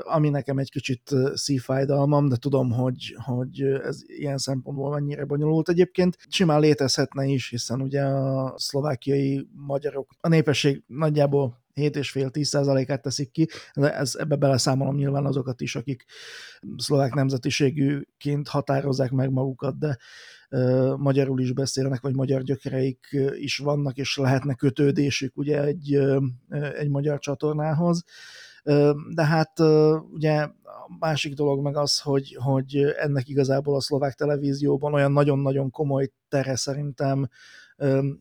ami 0.00 0.28
nekem 0.28 0.58
egy 0.58 0.70
kicsit 0.70 1.14
szívfájdalmam, 1.34 2.28
de 2.28 2.36
tudom, 2.36 2.70
hogy, 2.70 3.16
hogy 3.24 3.62
ez 3.62 4.02
ilyen 4.06 4.38
szempontból 4.38 4.90
mennyire 4.90 5.24
bonyolult. 5.24 5.68
Egyébként 5.68 6.16
simán 6.28 6.60
létezhetne 6.60 7.24
is, 7.24 7.48
hiszen 7.48 7.82
ugye 7.82 8.02
a 8.02 8.54
szlovákiai 8.56 9.48
magyarok, 9.52 10.10
a 10.20 10.28
népesség 10.28 10.82
nagyjából 10.86 11.66
7,5-10%-át 11.78 13.02
teszik 13.02 13.30
ki, 13.30 13.48
de 13.74 13.94
ez, 13.94 14.14
ebbe 14.14 14.36
beleszámolom 14.36 14.96
nyilván 14.96 15.26
azokat 15.26 15.60
is, 15.60 15.76
akik 15.76 16.04
szlovák 16.76 17.14
nemzetiségűként 17.14 18.48
határozzák 18.48 19.10
meg 19.10 19.30
magukat, 19.30 19.78
de 19.78 19.98
magyarul 20.96 21.40
is 21.40 21.52
beszélnek, 21.52 22.00
vagy 22.00 22.14
magyar 22.14 22.42
gyökereik 22.42 23.16
is 23.32 23.58
vannak, 23.58 23.96
és 23.96 24.16
lehetne 24.16 24.54
kötődésük 24.54 25.36
ugye 25.36 25.62
egy, 25.62 25.98
egy 26.78 26.88
magyar 26.88 27.18
csatornához. 27.18 28.04
De 29.14 29.24
hát 29.24 29.60
ugye 30.12 30.32
a 30.64 30.96
másik 30.98 31.34
dolog 31.34 31.62
meg 31.62 31.76
az, 31.76 32.00
hogy, 32.00 32.36
hogy 32.40 32.76
ennek 32.76 33.28
igazából 33.28 33.76
a 33.76 33.80
szlovák 33.80 34.14
televízióban 34.14 34.94
olyan 34.94 35.12
nagyon-nagyon 35.12 35.70
komoly 35.70 36.10
tere 36.28 36.56
szerintem 36.56 37.28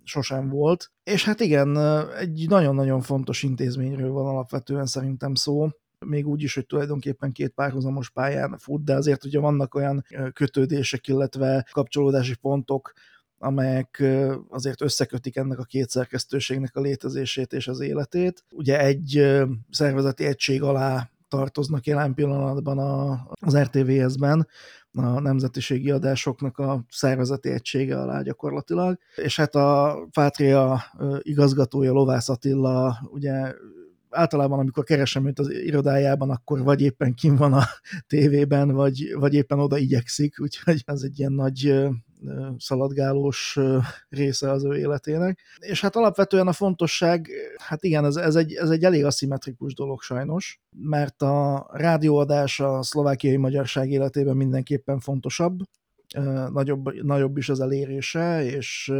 sosem 0.04 0.50
volt. 0.50 0.92
És 1.04 1.26
hát 1.26 1.40
igen, 1.40 1.78
egy 2.18 2.46
nagyon-nagyon 2.50 3.02
fontos 3.02 3.44
intézményről 3.44 4.12
van 4.12 4.26
alapvetően 4.26 4.86
szerintem 4.86 5.36
szó, 5.36 5.70
még 6.06 6.28
úgy 6.28 6.42
is, 6.44 6.56
hogy 6.56 6.66
tulajdonképpen 6.66 7.32
két 7.32 7.52
párhuzamos 7.52 8.10
pályán 8.10 8.58
fut, 8.58 8.84
de 8.84 8.96
azért 8.96 9.26
ugye 9.26 9.40
vannak 9.40 9.76
olyan 9.76 10.06
kötődések, 10.34 11.08
illetve 11.08 11.68
kapcsolódási 11.72 12.36
pontok, 12.36 12.94
amelyek 13.38 14.04
azért 14.50 14.82
összekötik 14.82 15.36
ennek 15.36 15.60
a 15.60 15.64
két 15.64 15.90
szerkesztőségnek 15.90 16.76
a 16.76 16.82
létezését 16.82 17.54
és 17.54 17.68
az 17.68 17.80
életét. 17.80 18.44
Ugye 18.52 18.80
egy 18.80 19.36
szervezeti 19.70 20.26
egység 20.26 20.64
alá 20.64 21.10
tartoznak 21.28 21.86
jelen 21.86 22.14
pillanatban 22.14 22.78
az 23.40 23.58
RTVS-ben, 23.58 24.48
a 25.06 25.20
nemzetiségi 25.20 25.92
adásoknak 25.92 26.58
a 26.58 26.86
szervezeti 26.90 27.50
egysége 27.50 28.00
alá 28.00 28.22
gyakorlatilag. 28.22 28.98
És 29.16 29.36
hát 29.36 29.56
a 29.56 29.98
Pátria 30.12 30.84
igazgatója 31.22 31.92
Lovász 31.92 32.30
Attila 32.30 32.98
ugye 33.12 33.54
általában, 34.10 34.60
amikor 34.60 34.84
keresem 34.84 35.28
őt 35.28 35.40
az 35.40 35.50
irodájában, 35.50 36.30
akkor 36.30 36.64
vagy 36.64 36.82
éppen 36.82 37.14
kim 37.14 37.36
van 37.36 37.54
a 37.54 37.64
tévében, 38.08 38.72
vagy, 38.72 39.14
vagy 39.14 39.34
éppen 39.34 39.60
oda 39.60 39.78
igyekszik, 39.78 40.40
úgyhogy 40.40 40.84
ez 40.86 41.02
egy 41.02 41.20
ilyen 41.20 41.34
nagy 41.34 41.88
szaladgálós 42.58 43.58
része 44.10 44.52
az 44.52 44.64
ő 44.64 44.78
életének. 44.78 45.40
És 45.60 45.82
hát 45.82 45.96
alapvetően 45.96 46.48
a 46.48 46.54
fontosság, 46.54 47.30
hát 47.58 47.84
igen, 47.84 48.06
ez, 48.06 48.16
ez, 48.16 48.36
egy, 48.36 48.54
ez 48.54 48.70
egy 48.70 48.84
elég 48.84 49.06
aszimmetrikus 49.06 49.74
dolog 49.74 50.02
sajnos, 50.02 50.62
mert 50.70 51.22
a 51.22 51.68
rádióadás 51.72 52.60
a 52.60 52.84
szlovákiai 52.84 53.38
magyarság 53.38 53.90
életében 53.90 54.38
mindenképpen 54.38 55.00
fontosabb, 55.00 55.60
nagyobb, 56.52 57.04
nagyobb 57.04 57.38
is 57.38 57.50
az 57.50 57.60
elérése, 57.60 58.44
és 58.44 58.94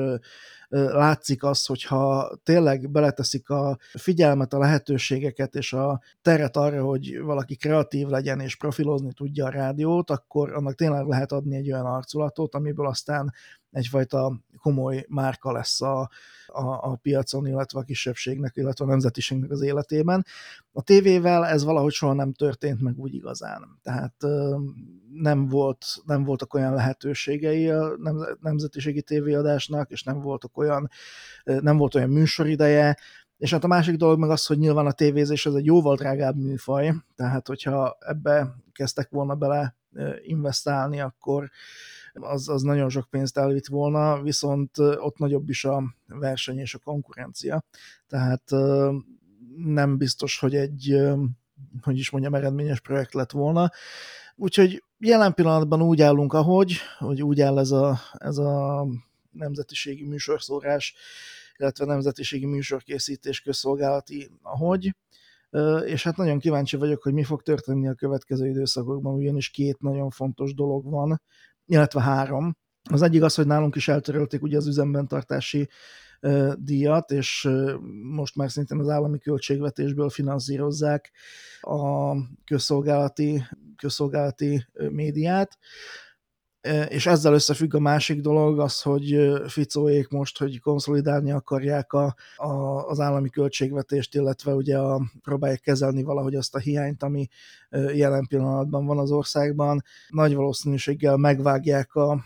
látszik 0.70 1.44
az, 1.44 1.66
hogyha 1.66 2.32
tényleg 2.44 2.90
beleteszik 2.92 3.50
a 3.50 3.78
figyelmet, 3.94 4.54
a 4.54 4.58
lehetőségeket 4.60 5.56
és 5.56 5.74
a 5.74 6.02
teret 6.22 6.58
arra, 6.58 6.84
hogy 6.84 7.20
valaki 7.22 7.56
kreatív 7.56 8.08
legyen 8.08 8.40
és 8.40 8.56
profilozni 8.56 9.14
tudja 9.14 9.46
a 9.46 9.50
rádiót, 9.50 10.10
akkor 10.10 10.54
annak 10.54 10.76
tényleg 10.76 11.06
lehet 11.06 11.32
adni 11.32 11.56
egy 11.56 11.72
olyan 11.72 11.86
arculatot, 11.86 12.56
amiből 12.56 12.88
aztán 12.88 13.34
egyfajta 13.72 14.40
komoly 14.58 15.06
márka 15.08 15.52
lesz 15.52 15.82
a, 15.82 16.10
a, 16.48 16.90
a 16.92 17.00
piacon, 17.02 17.48
illetve 17.48 17.80
a 17.80 17.84
kisebbségnek, 17.84 18.56
illetve 18.56 18.86
a 18.86 18.88
nemzetiségnek 18.88 19.52
az 19.52 19.62
életében. 19.62 20.26
A 20.72 20.82
tévével 20.82 21.46
ez 21.46 21.64
valahogy 21.64 21.92
soha 21.92 22.14
nem 22.14 22.34
történt 22.34 22.82
meg 22.82 22.98
úgy 22.98 23.14
igazán. 23.14 23.80
Tehát 23.84 24.14
nem, 25.14 25.48
volt, 25.48 25.86
nem 26.06 26.24
voltak 26.24 26.54
olyan 26.54 26.74
lehetőségei 26.74 27.70
a 27.70 27.98
nemzetiségi 28.42 29.02
tévéadásnak, 29.02 29.92
és 29.92 30.04
nem 30.04 30.22
voltak 30.22 30.57
olyan, 30.58 30.90
nem 31.44 31.78
volt 31.78 31.96
olyan 31.96 32.10
műsorideje, 32.10 32.98
és 33.38 33.52
hát 33.52 33.64
a 33.64 33.68
másik 33.68 33.96
dolog 33.96 34.20
meg 34.20 34.30
az, 34.30 34.46
hogy 34.46 34.58
nyilván 34.58 34.86
a 34.86 34.92
tévézés 34.92 35.46
az 35.46 35.56
egy 35.56 35.66
jóval 35.66 35.96
drágább 35.96 36.36
műfaj, 36.36 36.94
tehát 37.16 37.48
hogyha 37.48 37.98
ebbe 38.00 38.56
kezdtek 38.72 39.10
volna 39.10 39.36
bele 39.36 39.76
investálni, 40.22 41.00
akkor 41.00 41.50
az, 42.14 42.50
az 42.50 42.62
nagyon 42.62 42.90
sok 42.90 43.10
pénzt 43.10 43.38
elvitt 43.38 43.68
volna, 43.68 44.22
viszont 44.22 44.78
ott 44.78 45.18
nagyobb 45.18 45.50
is 45.50 45.66
a 45.66 45.84
verseny 46.08 46.58
és 46.58 46.74
a 46.74 46.80
konkurencia. 46.80 47.64
Tehát 48.08 48.44
nem 49.58 49.98
biztos, 49.98 50.40
hogy 50.40 50.56
egy, 50.56 50.98
hogy 51.82 51.98
is 51.98 52.10
mondjam, 52.10 52.36
eredményes 52.36 52.80
projekt 52.80 53.14
lett 53.14 53.32
volna. 53.32 53.72
Úgyhogy 54.36 54.84
jelen 54.98 55.34
pillanatban 55.34 55.82
úgy 55.82 56.02
állunk, 56.02 56.34
ahogy, 56.34 56.78
hogy 56.98 57.24
úgy 57.24 57.42
áll 57.42 57.60
ez 57.60 57.72
a, 57.72 58.00
ez 58.18 58.38
a 58.38 58.86
nemzetiségi 59.38 60.04
műsorszórás, 60.04 60.96
illetve 61.58 61.86
nemzetiségi 61.86 62.46
műsorkészítés 62.46 63.42
közszolgálati, 63.42 64.32
ahogy. 64.42 64.96
És 65.86 66.04
hát 66.04 66.18
nagyon 66.18 66.40
kíváncsi 66.40 66.78
vagyok, 66.78 67.04
hogy 67.04 67.14
mi 67.14 67.24
fog 67.24 67.42
történni 67.42 67.88
a 67.88 67.94
következő 67.94 68.48
időszakokban, 68.48 69.14
ugyanis 69.14 69.50
két 69.50 69.80
nagyon 69.80 70.10
fontos 70.10 70.54
dolog 70.54 70.90
van, 70.90 71.22
illetve 71.66 72.02
három. 72.02 72.58
Az 72.90 73.02
egyik 73.02 73.24
az, 73.24 73.36
hogy 73.36 73.48
nálunk 73.48 73.76
is 73.76 73.88
eltörölték 73.88 74.42
ugye 74.42 74.58
az 74.58 74.68
üzemben 74.68 75.08
tartási 75.08 75.70
díjat, 76.56 77.12
és 77.12 77.50
most 78.04 78.36
már 78.36 78.52
szintén 78.52 78.80
az 78.80 78.90
állami 78.90 79.20
költségvetésből 79.20 80.10
finanszírozzák 80.10 81.12
a 81.62 82.14
közszolgálati, 82.46 83.44
közszolgálati 83.76 84.66
médiát, 84.90 85.58
és 86.90 87.06
ezzel 87.06 87.34
összefügg 87.34 87.76
a 87.76 87.80
másik 87.80 88.22
dolog 88.22 88.60
az, 88.60 88.82
hogy 88.82 89.32
Ficóék 89.48 90.08
most, 90.08 90.38
hogy 90.38 90.60
konszolidálni 90.60 91.32
akarják 91.32 91.94
a, 91.94 92.16
a, 92.36 92.52
az 92.88 93.00
állami 93.00 93.30
költségvetést, 93.30 94.16
illetve 94.16 94.54
ugye 94.54 94.78
a, 94.78 95.02
próbálják 95.22 95.60
kezelni 95.60 96.04
valahogy 96.04 96.36
azt 96.36 96.56
a 96.56 96.60
hiányt, 96.60 97.04
ami 97.04 97.28
jelen 97.94 98.26
pillanatban 98.28 98.86
van 98.86 98.98
az 98.98 99.12
országban. 99.12 99.84
Nagy 100.10 100.36
valószínűséggel 100.36 101.18
megvágják 101.18 101.96
a 101.96 102.26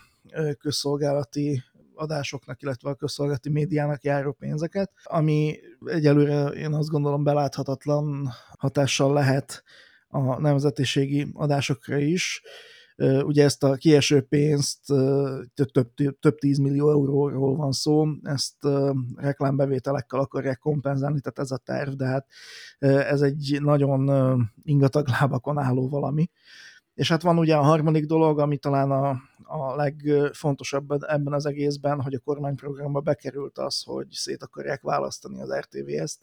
közszolgálati 0.58 1.62
adásoknak, 1.94 2.62
illetve 2.62 2.90
a 2.90 2.94
közszolgálati 2.94 3.50
médiának 3.50 4.04
járó 4.04 4.32
pénzeket, 4.32 4.90
ami 5.04 5.58
egyelőre 5.84 6.48
én 6.48 6.72
azt 6.72 6.88
gondolom 6.88 7.24
beláthatatlan 7.24 8.28
hatással 8.58 9.12
lehet 9.12 9.62
a 10.08 10.40
nemzetiségi 10.40 11.26
adásokra 11.34 11.98
is. 11.98 12.42
Ugye 13.24 13.44
ezt 13.44 13.62
a 13.62 13.74
kieső 13.74 14.20
pénzt 14.20 14.80
több, 15.54 15.70
több, 15.72 16.18
több 16.20 16.38
10 16.38 16.58
millió 16.58 16.90
euróról 16.90 17.56
van 17.56 17.72
szó, 17.72 18.06
ezt 18.22 18.56
reklámbevételekkel 19.16 20.20
akarják 20.20 20.58
kompenzálni, 20.58 21.20
tehát 21.20 21.38
ez 21.38 21.50
a 21.50 21.56
terv, 21.56 21.92
de 21.92 22.06
hát 22.06 22.26
ez 22.78 23.20
egy 23.20 23.58
nagyon 23.60 24.10
ingatag 24.62 25.08
lábakon 25.08 25.58
álló 25.58 25.88
valami. 25.88 26.30
És 26.94 27.08
hát 27.08 27.22
van 27.22 27.38
ugye 27.38 27.56
a 27.56 27.62
harmadik 27.62 28.06
dolog, 28.06 28.38
ami 28.38 28.56
talán 28.56 28.90
a, 28.90 29.20
a 29.44 29.76
legfontosabb 29.76 30.90
ebben 30.90 31.32
az 31.32 31.46
egészben, 31.46 32.00
hogy 32.00 32.14
a 32.14 32.18
kormányprogramba 32.18 33.00
bekerült 33.00 33.58
az, 33.58 33.82
hogy 33.82 34.06
szét 34.10 34.42
akarják 34.42 34.82
választani 34.82 35.40
az 35.40 35.54
RTS-t 35.54 36.20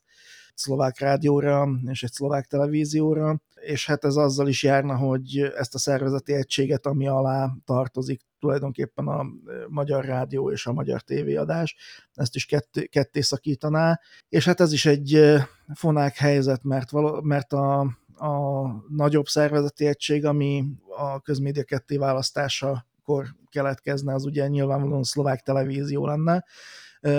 szlovák 0.56 1.00
rádióra 1.00 1.70
és 1.86 2.04
egy 2.04 2.12
szlovák 2.12 2.46
televízióra, 2.46 3.42
és 3.62 3.86
hát 3.86 4.04
ez 4.04 4.16
azzal 4.16 4.48
is 4.48 4.64
járna, 4.64 4.96
hogy 4.96 5.52
ezt 5.58 5.76
a 5.76 5.78
szervezeti 5.78 6.34
egységet, 6.34 6.86
ami 6.86 7.08
alá 7.08 7.50
tartozik 7.66 8.22
tulajdonképpen 8.40 9.08
a 9.08 9.26
magyar 9.68 10.06
rádió 10.06 10.52
és 10.52 10.66
a 10.66 10.74
magyar 10.74 11.02
tévéadás, 11.02 11.76
ezt 12.14 12.36
is 12.36 12.46
ketté, 12.46 12.86
ketté 12.86 13.22
szakítaná, 13.22 14.00
és 14.30 14.46
hát 14.46 14.60
ez 14.60 14.74
is 14.74 14.86
egy 14.86 15.36
fonák 15.74 16.16
helyzet, 16.16 16.64
mert, 16.64 16.90
való, 16.90 17.22
mert 17.22 17.54
a, 17.54 17.80
a 18.16 18.66
nagyobb 18.90 19.28
szervezeti 19.28 19.86
egység, 19.86 20.26
ami 20.26 20.66
a 20.98 21.22
közmédia 21.22 21.64
ketté 21.64 21.98
választásakor 21.98 23.26
keletkezne, 23.50 24.14
az 24.14 24.26
ugye 24.26 24.48
nyilvánvalóan 24.48 25.04
szlovák 25.04 25.42
televízió 25.42 26.06
lenne, 26.06 26.46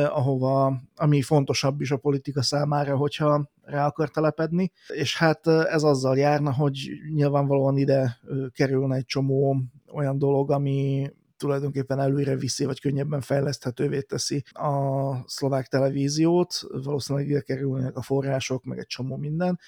ahova, 0.09 0.81
ami 0.97 1.23
fontosabb 1.23 1.81
is 1.81 1.91
a 1.91 1.97
politika 1.97 2.43
számára, 2.43 2.97
hogyha 2.97 3.51
rá 3.63 3.87
akar 3.87 4.11
telepedni, 4.11 4.73
és 4.89 5.17
hát 5.17 5.47
ez 5.47 5.83
azzal 5.83 6.17
járna, 6.17 6.53
hogy 6.53 6.91
nyilvánvalóan 7.15 7.77
ide 7.77 8.19
kerülne 8.53 8.97
egy 8.97 9.05
csomó 9.05 9.57
olyan 9.93 10.19
dolog, 10.19 10.51
ami 10.51 11.11
tulajdonképpen 11.37 12.01
előre 12.01 12.37
viszi, 12.37 12.65
vagy 12.65 12.81
könnyebben 12.81 13.21
fejleszthetővé 13.21 14.01
teszi 14.01 14.45
a 14.53 15.15
szlovák 15.27 15.67
televíziót, 15.67 16.61
valószínűleg 16.85 17.29
ide 17.29 17.41
kerülnek 17.41 17.97
a 17.97 18.03
források, 18.03 18.65
meg 18.65 18.79
egy 18.79 18.87
csomó 18.87 19.17
minden. 19.17 19.59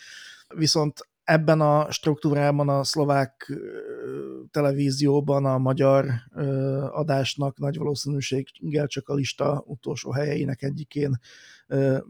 Viszont 0.55 1.09
ebben 1.25 1.61
a 1.61 1.91
struktúrában 1.91 2.69
a 2.69 2.85
szlovák 2.85 3.53
televízióban 4.51 5.45
a 5.45 5.59
magyar 5.59 6.07
adásnak 6.91 7.59
nagy 7.59 7.77
valószínűséggel 7.77 8.87
csak 8.87 9.09
a 9.09 9.15
lista 9.15 9.63
utolsó 9.67 10.11
helyeinek 10.11 10.63
egyikén 10.63 11.19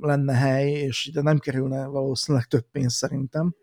lenne 0.01 0.35
hely, 0.35 0.70
és 0.70 1.07
ide 1.07 1.22
nem 1.22 1.38
kerülne 1.38 1.87
valószínűleg 1.87 2.46
több 2.46 2.66
pénz 2.72 2.94
szerintem. 2.94 3.55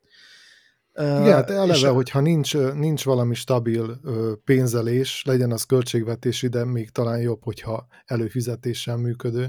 Igen, 0.93 1.33
hát 1.33 1.49
eleve, 1.49 1.73
és 1.73 1.83
hogyha 1.83 2.19
nincs, 2.19 2.57
nincs 2.57 3.03
valami 3.03 3.33
stabil 3.33 3.99
pénzelés, 4.43 5.23
legyen 5.25 5.51
az 5.51 5.63
költségvetés, 5.63 6.41
de 6.41 6.65
még 6.65 6.89
talán 6.89 7.19
jobb, 7.19 7.43
hogyha 7.43 7.87
előfizetéssel 8.05 8.97
működő 8.97 9.47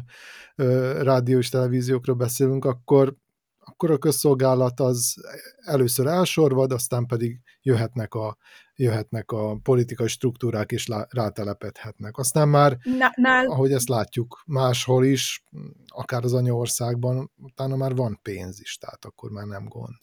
rádió 1.00 1.38
és 1.38 1.48
televíziókról 1.48 2.16
beszélünk, 2.16 2.64
akkor 2.64 3.16
akkor 3.64 3.90
a 3.90 3.98
közszolgálat 3.98 4.80
az 4.80 5.14
először 5.58 6.06
elsorvad, 6.06 6.72
aztán 6.72 7.06
pedig 7.06 7.40
jöhetnek 7.62 8.14
a, 8.14 8.36
jöhetnek 8.74 9.30
a 9.30 9.58
politikai 9.62 10.08
struktúrák, 10.08 10.72
és 10.72 10.88
rátelepedhetnek. 11.08 12.18
Aztán 12.18 12.48
már, 12.48 12.76
Nál... 13.14 13.46
ahogy 13.46 13.72
ezt 13.72 13.88
látjuk 13.88 14.42
máshol 14.46 15.04
is, 15.04 15.44
akár 15.86 16.24
az 16.24 16.34
anyaországban, 16.34 17.30
utána 17.36 17.76
már 17.76 17.94
van 17.94 18.18
pénz 18.22 18.60
is, 18.60 18.76
tehát 18.76 19.04
akkor 19.04 19.30
már 19.30 19.46
nem 19.46 19.64
gond. 19.68 19.96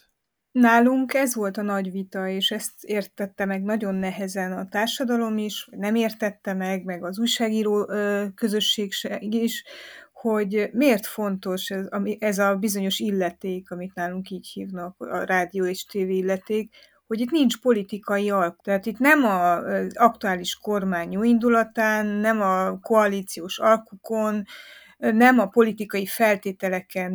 Nálunk 0.52 1.14
ez 1.14 1.36
volt 1.36 1.58
a 1.58 1.62
nagy 1.62 1.92
vita, 1.92 2.28
és 2.28 2.52
ezt 2.52 2.84
értette 2.84 3.46
meg 3.46 3.64
nagyon 3.64 3.96
nehezen 3.96 4.52
a 4.52 4.68
társadalom 4.68 5.38
is, 5.38 5.68
nem 5.72 5.96
értette 5.96 6.54
meg, 6.54 6.84
meg 6.84 7.04
az 7.04 7.20
újságíró 7.20 7.86
közösség 8.36 8.94
is, 9.20 9.64
hogy 10.22 10.70
miért 10.74 11.06
fontos 11.06 11.70
ez, 11.70 11.86
ez 12.20 12.38
a 12.38 12.56
bizonyos 12.56 13.00
illeték, 13.00 13.72
amit 13.72 13.96
nálunk 13.96 14.30
így 14.30 14.48
hívnak, 14.48 14.96
a 14.98 15.24
rádió 15.24 15.66
és 15.66 15.86
tévé 15.86 16.16
illeték, 16.16 16.70
hogy 17.08 17.20
itt 17.20 17.32
nincs 17.32 17.58
politikai 17.58 18.30
alk. 18.30 18.62
Tehát 18.62 18.86
itt 18.86 18.98
nem 18.98 19.24
az 19.24 19.98
aktuális 19.98 20.56
kormány 20.56 21.12
jó 21.12 21.24
indulatán, 21.24 22.06
nem 22.06 22.42
a 22.42 22.80
koalíciós 22.80 23.60
alkukon, 23.60 24.44
nem 24.98 25.40
a 25.40 25.46
politikai 25.46 26.06
feltételeken 26.06 27.12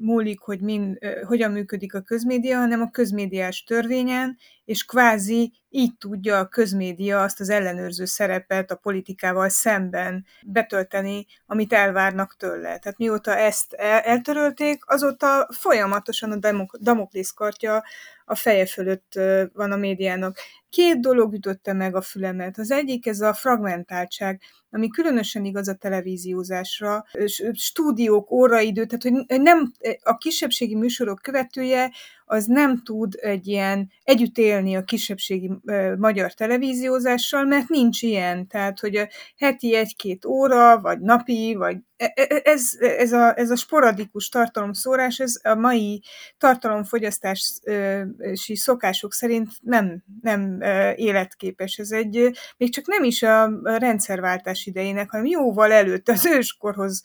múlik, 0.00 0.40
hogy 0.40 0.60
min, 0.60 0.98
hogyan 1.26 1.50
működik 1.50 1.94
a 1.94 2.00
közmédia, 2.00 2.58
hanem 2.58 2.80
a 2.80 2.90
közmédiás 2.90 3.64
törvényen, 3.64 4.36
és 4.64 4.84
kvázi 4.84 5.52
így 5.68 5.96
tudja 5.98 6.38
a 6.38 6.48
közmédia 6.48 7.22
azt 7.22 7.40
az 7.40 7.48
ellenőrző 7.48 8.04
szerepet 8.04 8.70
a 8.70 8.76
politikával 8.76 9.48
szemben 9.48 10.24
betölteni, 10.46 11.26
amit 11.46 11.72
elvárnak 11.72 12.36
tőle. 12.36 12.78
Tehát 12.78 12.98
mióta 12.98 13.36
ezt 13.36 13.72
eltörölték, 13.72 14.82
azóta 14.86 15.48
folyamatosan 15.50 16.32
a 16.32 16.56
Damoklész 16.80 17.30
kartja 17.30 17.84
a 18.24 18.34
feje 18.34 18.66
fölött 18.66 19.12
van 19.52 19.72
a 19.72 19.76
médiának. 19.76 20.38
Két 20.70 21.00
dolog 21.00 21.34
ütötte 21.34 21.72
meg 21.72 21.96
a 21.96 22.00
fülemet. 22.00 22.58
Az 22.58 22.70
egyik 22.70 23.06
ez 23.06 23.20
a 23.20 23.34
fragmentáltság, 23.34 24.40
ami 24.70 24.88
különösen 24.88 25.44
igaz 25.44 25.68
a 25.68 25.74
televíziózásra, 25.74 27.04
stúdiók, 27.52 28.30
óraidő, 28.30 28.86
tehát 28.86 29.02
hogy 29.02 29.40
nem 29.42 29.72
a 30.02 30.16
kisebbségi 30.16 30.74
műsorok 30.74 31.18
követője 31.22 31.92
az 32.24 32.46
nem 32.46 32.82
tud 32.82 33.14
egy 33.20 33.46
ilyen 33.46 33.90
együtt 34.02 34.38
élni 34.38 34.76
a 34.76 34.84
kisebbségi 34.84 35.50
magyar 35.98 36.32
televíziózással, 36.32 37.44
mert 37.44 37.68
nincs 37.68 38.02
ilyen. 38.02 38.46
Tehát, 38.46 38.80
hogy 38.80 38.96
a 38.96 39.08
heti 39.36 39.74
egy-két 39.74 40.24
óra, 40.24 40.80
vagy 40.80 41.00
napi, 41.00 41.54
vagy 41.54 41.76
e, 41.96 42.12
e, 42.14 42.26
e, 42.28 42.40
ez, 42.44 42.70
ez, 42.78 43.12
a, 43.12 43.38
ez 43.38 43.50
a 43.50 43.56
sporadikus 43.56 44.28
tartalomszórás, 44.28 45.18
ez 45.18 45.34
a 45.42 45.54
mai 45.54 46.02
tartalomfogyasztási 46.38 48.54
szokások 48.54 49.12
szerint 49.12 49.48
nem, 49.60 50.04
nem 50.20 50.60
életképes. 50.94 51.78
Ez 51.78 51.90
egy, 51.90 52.30
még 52.56 52.72
csak 52.72 52.86
nem 52.86 53.04
is 53.04 53.22
a 53.22 53.50
rendszerváltás 53.62 54.66
idejének, 54.66 55.10
hanem 55.10 55.26
jóval 55.26 55.72
előtt 55.72 56.08
az 56.08 56.26
őskorhoz 56.26 57.02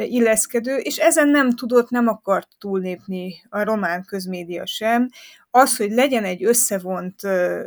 illeszkedő, 0.00 0.76
és 0.76 0.96
ezen 0.96 1.28
nem 1.28 1.50
tudott, 1.50 1.90
nem 1.90 2.08
akart 2.08 2.48
túlnépni 2.58 3.42
a 3.48 3.62
román 3.62 4.04
közmédia 4.04 4.66
sem. 4.66 5.08
Az, 5.50 5.76
hogy 5.76 5.90
legyen 5.90 6.24
egy 6.24 6.44
összevont 6.44 7.20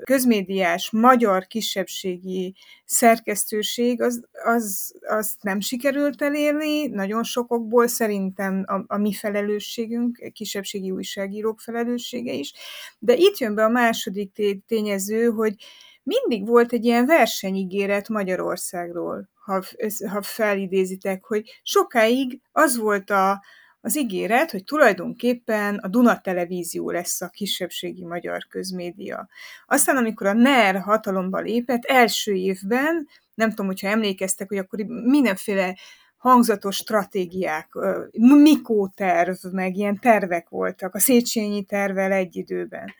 közmédiás 0.04 0.92
magyar 0.92 1.48
kisebbségi 1.48 2.56
szerkesztőség, 2.86 4.02
az, 4.02 4.24
az, 4.44 4.94
az 5.08 5.36
nem 5.42 5.60
sikerült 5.60 6.22
elérni, 6.22 6.88
nagyon 6.88 7.24
sokokból 7.24 7.88
szerintem 7.88 8.64
a, 8.66 8.94
a 8.94 8.98
mi 8.98 9.14
felelősségünk, 9.14 10.32
kisebbségi 10.34 10.92
újságírók 10.92 11.60
felelőssége 11.60 12.34
is, 12.34 12.54
de 13.00 13.14
itt 13.16 13.38
jön 13.38 13.56
be 13.56 13.64
a 13.64 13.70
második 13.70 14.62
tényező, 14.68 15.30
hogy 15.30 15.56
mindig 16.04 16.48
volt 16.48 16.74
egy 16.74 16.86
ilyen 16.86 17.06
versenyigéret 17.06 18.10
Magyarországról 18.10 19.30
ha, 19.44 19.64
ha 20.10 20.22
felidézitek, 20.22 21.24
hogy 21.26 21.60
sokáig 21.64 22.42
az 22.52 22.78
volt 22.78 23.10
a, 23.10 23.44
az 23.82 23.98
ígéret, 23.98 24.52
hogy 24.52 24.64
tulajdonképpen 24.64 25.76
a 25.76 25.88
Duna 25.88 26.22
Televízió 26.22 26.90
lesz 26.90 27.22
a 27.22 27.30
kisebbségi 27.30 28.06
magyar 28.06 28.48
közmédia. 28.50 29.28
Aztán, 29.66 29.98
amikor 29.98 30.28
a 30.28 30.34
NER 30.34 30.80
hatalomba 30.80 31.40
lépett, 31.40 31.86
első 31.86 32.34
évben, 32.34 33.08
nem 33.34 33.50
tudom, 33.50 33.66
hogyha 33.66 33.88
emlékeztek, 33.88 34.48
hogy 34.48 34.58
akkor 34.58 34.80
mindenféle 34.86 35.78
hangzatos 36.18 36.76
stratégiák, 36.76 37.70
Mikó 38.12 38.88
terv, 38.96 39.36
meg 39.52 39.76
ilyen 39.76 40.00
tervek 40.00 40.50
voltak, 40.50 40.96
a 40.96 41.00
Széchenyi 41.00 41.64
tervvel 41.64 42.12
egy 42.12 42.36
időben. 42.36 42.94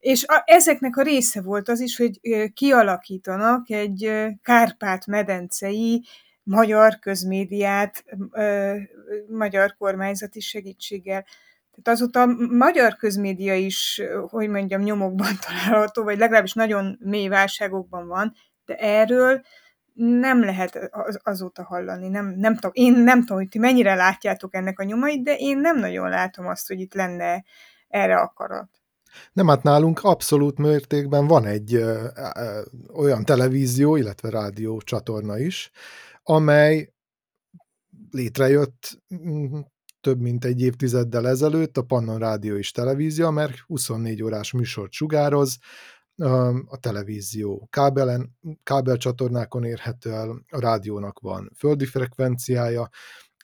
És 0.00 0.24
a, 0.26 0.42
ezeknek 0.46 0.96
a 0.96 1.02
része 1.02 1.42
volt 1.42 1.68
az 1.68 1.80
is, 1.80 1.96
hogy 1.96 2.20
kialakítanak 2.54 3.70
egy 3.70 4.12
Kárpát-medencei 4.42 6.06
magyar 6.42 6.98
közmédiát, 6.98 8.04
magyar 9.28 9.74
kormányzati 9.78 10.40
segítséggel. 10.40 11.24
Tehát 11.70 12.00
azóta 12.00 12.20
a 12.20 12.54
magyar 12.56 12.96
közmédia 12.96 13.54
is, 13.54 14.02
hogy 14.28 14.48
mondjam, 14.48 14.82
nyomokban 14.82 15.32
található, 15.46 16.02
vagy 16.02 16.18
legalábbis 16.18 16.52
nagyon 16.52 16.98
mély 17.00 17.28
válságokban 17.28 18.06
van, 18.06 18.34
de 18.64 18.76
erről 18.76 19.40
nem 19.94 20.44
lehet 20.44 20.90
azóta 21.22 21.64
hallani. 21.64 22.08
Nem, 22.08 22.26
nem 22.26 22.54
tudom, 22.54 22.70
én 22.74 22.92
nem 22.92 23.20
tudom, 23.20 23.38
hogy 23.38 23.48
ti 23.48 23.58
mennyire 23.58 23.94
látjátok 23.94 24.54
ennek 24.54 24.78
a 24.78 24.84
nyomait, 24.84 25.22
de 25.22 25.34
én 25.36 25.58
nem 25.58 25.78
nagyon 25.78 26.08
látom 26.08 26.46
azt, 26.46 26.68
hogy 26.68 26.80
itt 26.80 26.94
lenne 26.94 27.44
erre 27.88 28.16
akarat. 28.16 28.79
Nem, 29.32 29.48
hát 29.48 29.62
nálunk 29.62 30.04
abszolút 30.04 30.58
mértékben 30.58 31.26
van 31.26 31.46
egy 31.46 31.74
ö, 31.74 32.08
ö, 32.34 32.62
olyan 32.92 33.24
televízió, 33.24 33.96
illetve 33.96 34.30
rádió 34.30 34.80
csatorna 34.80 35.38
is, 35.38 35.70
amely 36.22 36.92
létrejött 38.10 39.02
több 40.00 40.20
mint 40.20 40.44
egy 40.44 40.60
évtizeddel 40.60 41.28
ezelőtt 41.28 41.76
a 41.76 41.82
Pannon 41.82 42.18
Rádió 42.18 42.56
és 42.56 42.70
Televízió, 42.70 43.30
mert 43.30 43.58
24 43.58 44.22
órás 44.22 44.52
műsort 44.52 44.92
sugároz, 44.92 45.58
a 46.66 46.76
televízió 46.80 47.68
kábelen, 47.70 48.38
kábelcsatornákon 48.62 49.64
érhető 49.64 50.12
el, 50.12 50.44
a 50.48 50.60
rádiónak 50.60 51.20
van 51.20 51.50
földi 51.56 51.86
frekvenciája, 51.86 52.88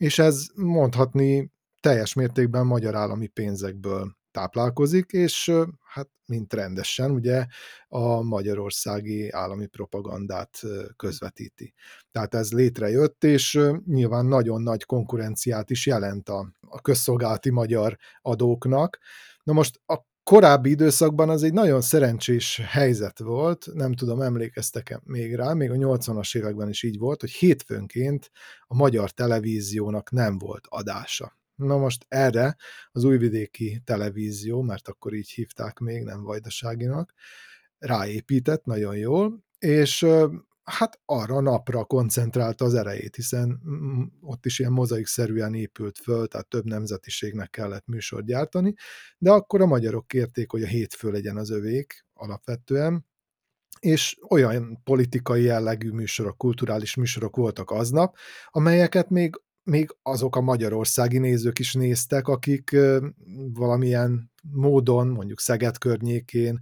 és 0.00 0.18
ez 0.18 0.46
mondhatni 0.54 1.52
teljes 1.80 2.14
mértékben 2.14 2.66
magyar 2.66 2.94
állami 2.94 3.26
pénzekből 3.26 4.15
táplálkozik, 4.36 5.12
és 5.12 5.52
hát 5.84 6.08
mint 6.26 6.52
rendesen 6.52 7.10
ugye 7.10 7.46
a 7.88 8.22
magyarországi 8.22 9.30
állami 9.30 9.66
propagandát 9.66 10.60
közvetíti. 10.96 11.74
Tehát 12.10 12.34
ez 12.34 12.52
létrejött, 12.52 13.24
és 13.24 13.60
nyilván 13.86 14.26
nagyon 14.26 14.62
nagy 14.62 14.84
konkurenciát 14.84 15.70
is 15.70 15.86
jelent 15.86 16.28
a, 16.28 16.52
a 16.60 16.80
közszolgálati 16.80 17.50
magyar 17.50 17.96
adóknak. 18.22 18.98
Na 19.42 19.52
most 19.52 19.80
a 19.86 19.96
korábbi 20.22 20.70
időszakban 20.70 21.28
az 21.28 21.42
egy 21.42 21.52
nagyon 21.52 21.80
szerencsés 21.80 22.60
helyzet 22.64 23.18
volt, 23.18 23.66
nem 23.74 23.92
tudom, 23.92 24.20
emlékeztek-e 24.20 25.00
még 25.04 25.34
rá, 25.34 25.52
még 25.52 25.70
a 25.70 25.74
80-as 25.74 26.36
években 26.36 26.68
is 26.68 26.82
így 26.82 26.98
volt, 26.98 27.20
hogy 27.20 27.30
hétfőnként 27.30 28.30
a 28.66 28.74
magyar 28.74 29.10
televíziónak 29.10 30.10
nem 30.10 30.38
volt 30.38 30.66
adása. 30.68 31.36
Na 31.56 31.76
most 31.76 32.04
erre 32.08 32.56
az 32.92 33.04
újvidéki 33.04 33.82
televízió, 33.84 34.62
mert 34.62 34.88
akkor 34.88 35.14
így 35.14 35.30
hívták 35.30 35.78
még, 35.78 36.02
nem 36.02 36.22
Vajdaságinak, 36.22 37.12
ráépített 37.78 38.64
nagyon 38.64 38.96
jól, 38.96 39.44
és 39.58 40.06
hát 40.62 41.00
arra 41.04 41.40
napra 41.40 41.84
koncentrálta 41.84 42.64
az 42.64 42.74
erejét, 42.74 43.16
hiszen 43.16 43.60
mm, 43.68 44.02
ott 44.20 44.46
is 44.46 44.58
ilyen 44.58 44.72
mozaikszerűen 44.72 45.54
épült 45.54 45.98
föl, 45.98 46.26
tehát 46.26 46.48
több 46.48 46.64
nemzetiségnek 46.64 47.50
kellett 47.50 47.86
műsort 47.86 48.26
gyártani, 48.26 48.74
de 49.18 49.30
akkor 49.30 49.60
a 49.60 49.66
magyarok 49.66 50.06
kérték, 50.06 50.50
hogy 50.50 50.62
a 50.62 50.66
hétfő 50.66 51.10
legyen 51.10 51.36
az 51.36 51.50
övék 51.50 52.06
alapvetően, 52.12 53.06
és 53.80 54.18
olyan 54.28 54.80
politikai 54.84 55.42
jellegű 55.42 55.90
műsorok, 55.90 56.38
kulturális 56.38 56.94
műsorok 56.94 57.36
voltak 57.36 57.70
aznap, 57.70 58.16
amelyeket 58.46 59.10
még 59.10 59.40
még 59.66 59.96
azok 60.02 60.36
a 60.36 60.40
magyarországi 60.40 61.18
nézők 61.18 61.58
is 61.58 61.74
néztek, 61.74 62.28
akik 62.28 62.76
valamilyen 63.52 64.30
módon, 64.52 65.08
mondjuk 65.08 65.40
Szeged 65.40 65.78
környékén, 65.78 66.58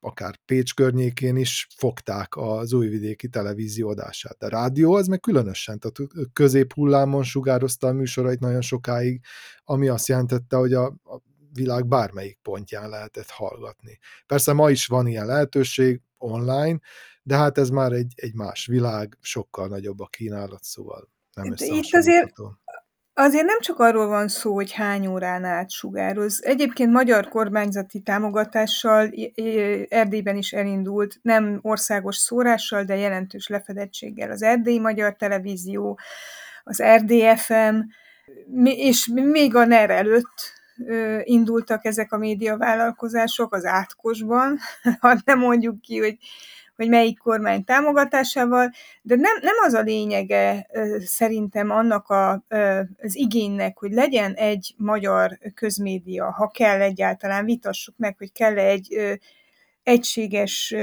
akár 0.00 0.36
Pécs 0.44 0.74
környékén 0.74 1.36
is 1.36 1.66
fogták 1.76 2.36
az 2.36 2.72
újvidéki 2.72 3.28
televízió 3.28 3.88
adását. 3.88 4.42
A 4.42 4.48
rádió 4.48 4.94
az 4.94 5.06
meg 5.06 5.20
különösen, 5.20 5.78
tehát 5.78 6.12
középhullámon 6.32 7.22
sugározta 7.22 7.86
a 7.86 7.92
műsorait 7.92 8.40
nagyon 8.40 8.60
sokáig, 8.60 9.20
ami 9.64 9.88
azt 9.88 10.08
jelentette, 10.08 10.56
hogy 10.56 10.72
a, 10.72 10.84
a 10.86 11.20
világ 11.52 11.86
bármelyik 11.86 12.38
pontján 12.42 12.88
lehetett 12.88 13.30
hallgatni. 13.30 13.98
Persze 14.26 14.52
ma 14.52 14.70
is 14.70 14.86
van 14.86 15.06
ilyen 15.06 15.26
lehetőség 15.26 16.00
online, 16.18 16.78
de 17.22 17.36
hát 17.36 17.58
ez 17.58 17.70
már 17.70 17.92
egy, 17.92 18.12
egy 18.16 18.34
más 18.34 18.66
világ, 18.66 19.18
sokkal 19.20 19.68
nagyobb 19.68 20.00
a 20.00 20.06
kínálat, 20.06 20.62
szóval 20.62 21.08
nem 21.42 21.54
Itt 21.58 21.94
azért, 21.94 22.32
azért 23.14 23.44
nem 23.44 23.60
csak 23.60 23.78
arról 23.78 24.06
van 24.06 24.28
szó, 24.28 24.54
hogy 24.54 24.72
hány 24.72 25.06
órán 25.06 25.44
át 25.44 25.70
sugároz. 25.70 26.44
Egyébként 26.44 26.92
magyar 26.92 27.28
kormányzati 27.28 28.00
támogatással 28.00 29.10
Erdélyben 29.88 30.36
is 30.36 30.52
elindult, 30.52 31.18
nem 31.22 31.58
országos 31.62 32.16
szórással, 32.16 32.84
de 32.84 32.96
jelentős 32.96 33.48
lefedettséggel. 33.48 34.30
Az 34.30 34.42
Erdélyi 34.42 34.78
Magyar 34.78 35.16
Televízió, 35.16 35.98
az 36.64 36.82
RDFM, 36.82 37.78
és 38.64 39.10
még 39.12 39.54
a 39.54 39.64
NER 39.64 39.90
előtt 39.90 40.58
indultak 41.22 41.84
ezek 41.84 42.12
a 42.12 42.18
médiavállalkozások 42.18 43.54
az 43.54 43.64
átkosban, 43.64 44.58
ha 45.00 45.20
nem 45.24 45.38
mondjuk 45.38 45.80
ki, 45.80 45.98
hogy 45.98 46.16
hogy 46.80 46.88
melyik 46.88 47.18
kormány 47.18 47.64
támogatásával, 47.64 48.70
de 49.02 49.14
nem, 49.14 49.36
nem 49.40 49.54
az 49.64 49.74
a 49.74 49.80
lényege 49.80 50.66
szerintem 51.04 51.70
annak 51.70 52.08
a, 52.08 52.44
az 53.02 53.16
igénynek, 53.16 53.78
hogy 53.78 53.92
legyen 53.92 54.32
egy 54.32 54.74
magyar 54.76 55.38
közmédia, 55.54 56.30
ha 56.30 56.48
kell 56.48 56.80
egyáltalán, 56.80 57.44
vitassuk 57.44 57.94
meg, 57.98 58.14
hogy 58.18 58.32
kell 58.32 58.58
egy 58.58 59.18
egységes 59.82 60.74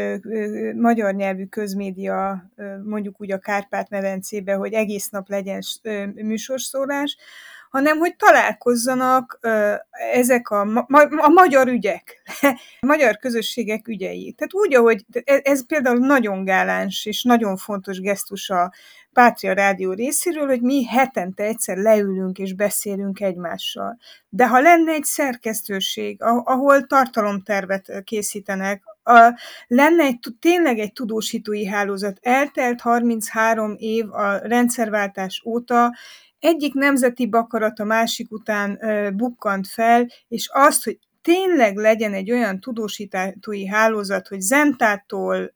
magyar 0.76 1.14
nyelvű 1.14 1.46
közmédia, 1.46 2.52
mondjuk 2.84 3.22
úgy 3.22 3.32
a 3.32 3.40
Kárpát-medencébe, 3.40 4.54
hogy 4.54 4.74
egész 4.74 5.10
nap 5.10 5.30
legyen 5.30 5.62
műsorszórás, 6.16 7.18
hanem 7.78 7.98
hogy 7.98 8.16
találkozzanak 8.16 9.40
ezek 10.14 10.50
a, 10.50 10.64
ma, 10.66 11.02
a 11.02 11.30
magyar 11.30 11.68
ügyek, 11.68 12.22
a 12.80 12.86
magyar 12.86 13.18
közösségek 13.18 13.88
ügyei. 13.88 14.32
Tehát 14.38 14.54
úgy, 14.54 14.76
ahogy 14.76 15.06
ez, 15.24 15.40
ez 15.44 15.66
például 15.66 15.98
nagyon 15.98 16.44
gáláns 16.44 17.06
és 17.06 17.24
nagyon 17.24 17.58
fontos 17.58 18.00
gesztus 18.00 18.50
a 18.50 18.74
Pátria 19.14 19.54
Rádió 19.54 19.94
részéről, 19.94 20.48
hogy 20.48 20.62
mi 20.62 20.86
hetente 20.86 21.44
egyszer 21.44 21.78
leülünk 21.78 22.38
és 22.38 22.54
beszélünk 22.54 23.20
egymással. 23.20 23.98
De 24.30 24.48
ha 24.48 24.60
lenne 24.60 24.92
egy 24.92 25.04
szerkesztőség, 25.04 26.18
ahol 26.44 26.86
tartalomtervet 26.86 28.04
készítenek, 28.04 28.84
a, 29.04 29.40
lenne 29.68 30.04
egy, 30.04 30.20
tényleg 30.40 30.80
egy 30.80 30.94
tudósítói 30.94 31.66
hálózat. 31.66 32.18
Eltelt 32.22 32.82
33 32.82 33.76
év 33.78 34.14
a 34.14 34.38
rendszerváltás 34.38 35.42
óta, 35.46 35.96
egyik 36.40 36.74
nemzeti 36.74 37.28
bakarat 37.28 37.80
a 37.80 37.84
másik 37.84 38.32
után 38.32 38.80
bukkant 39.16 39.68
fel, 39.68 40.08
és 40.28 40.50
azt, 40.54 40.84
hogy 40.84 41.00
tényleg 41.22 41.76
legyen 41.76 42.14
egy 42.14 42.32
olyan 42.32 42.60
tudósítói 42.60 43.66
hálózat, 43.68 44.28
hogy 44.28 44.40
Zentától, 44.40 45.54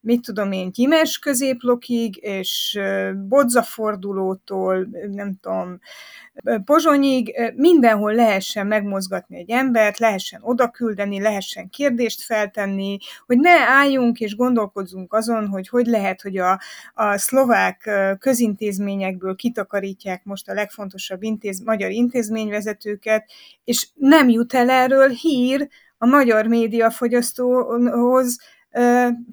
mit 0.00 0.20
tudom 0.22 0.52
én, 0.52 0.70
Gyimes 0.72 1.18
középlokig, 1.18 2.16
és 2.16 2.80
Bodzafordulótól, 3.28 4.88
nem 5.10 5.34
tudom, 5.40 5.78
Pozsonyig, 6.64 7.52
mindenhol 7.54 8.14
lehessen 8.14 8.66
megmozgatni 8.66 9.36
egy 9.38 9.50
embert, 9.50 9.98
lehessen 9.98 10.40
oda 10.42 10.70
küldeni, 10.70 11.20
lehessen 11.20 11.68
kérdést 11.68 12.22
feltenni, 12.22 12.98
hogy 13.26 13.38
ne 13.38 13.58
álljunk 13.58 14.20
és 14.20 14.36
gondolkozzunk 14.36 15.12
azon, 15.12 15.46
hogy 15.46 15.68
hogy 15.68 15.86
lehet, 15.86 16.22
hogy 16.22 16.36
a, 16.36 16.60
a 16.94 17.18
szlovák 17.18 17.90
közintézményekből 18.18 19.34
kitakarítják 19.34 20.24
most 20.24 20.48
a 20.48 20.54
legfontosabb 20.54 21.22
intéz, 21.22 21.60
magyar 21.60 21.90
intézményvezetőket, 21.90 23.30
és 23.64 23.88
nem 23.94 24.28
jut 24.28 24.54
el 24.54 24.70
erről 24.70 25.08
hír 25.08 25.68
a 25.98 26.06
magyar 26.06 26.46
médiafogyasztóhoz, 26.46 28.38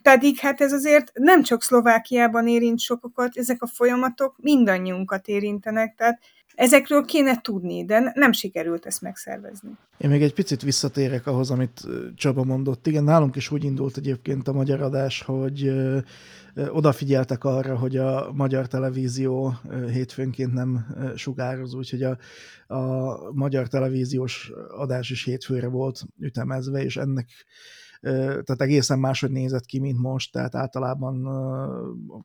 pedig 0.01 0.37
hát 0.37 0.61
ez 0.61 0.73
azért 0.73 1.11
nem 1.13 1.43
csak 1.43 1.63
Szlovákiában 1.63 2.47
érint 2.47 2.79
sokakat, 2.79 3.37
ezek 3.37 3.61
a 3.61 3.67
folyamatok 3.67 4.35
mindannyiunkat 4.37 5.27
érintenek, 5.27 5.95
tehát 5.95 6.19
Ezekről 6.55 7.05
kéne 7.05 7.41
tudni, 7.41 7.85
de 7.85 8.11
nem 8.13 8.31
sikerült 8.31 8.85
ezt 8.85 9.01
megszervezni. 9.01 9.69
Én 9.97 10.09
még 10.09 10.21
egy 10.21 10.33
picit 10.33 10.61
visszatérek 10.61 11.27
ahhoz, 11.27 11.51
amit 11.51 11.81
Csaba 12.15 12.43
mondott. 12.43 12.87
Igen, 12.87 13.03
nálunk 13.03 13.35
is 13.35 13.51
úgy 13.51 13.63
indult 13.63 13.97
egyébként 13.97 14.47
a 14.47 14.53
magyar 14.53 14.81
adás, 14.81 15.21
hogy 15.21 15.71
odafigyeltek 16.69 17.43
arra, 17.43 17.77
hogy 17.77 17.97
a 17.97 18.31
magyar 18.33 18.67
televízió 18.67 19.53
hétfőnként 19.91 20.53
nem 20.53 20.85
sugároz, 21.15 21.73
úgyhogy 21.73 22.03
a, 22.03 22.17
a 22.75 23.15
magyar 23.33 23.67
televíziós 23.67 24.51
adás 24.77 25.09
is 25.09 25.23
hétfőre 25.23 25.67
volt 25.67 26.01
ütemezve, 26.19 26.83
és 26.83 26.97
ennek 26.97 27.27
tehát 28.05 28.61
egészen 28.61 28.99
máshogy 28.99 29.31
nézett 29.31 29.65
ki, 29.65 29.79
mint 29.79 29.99
most, 29.99 30.31
tehát 30.31 30.55
általában 30.55 31.27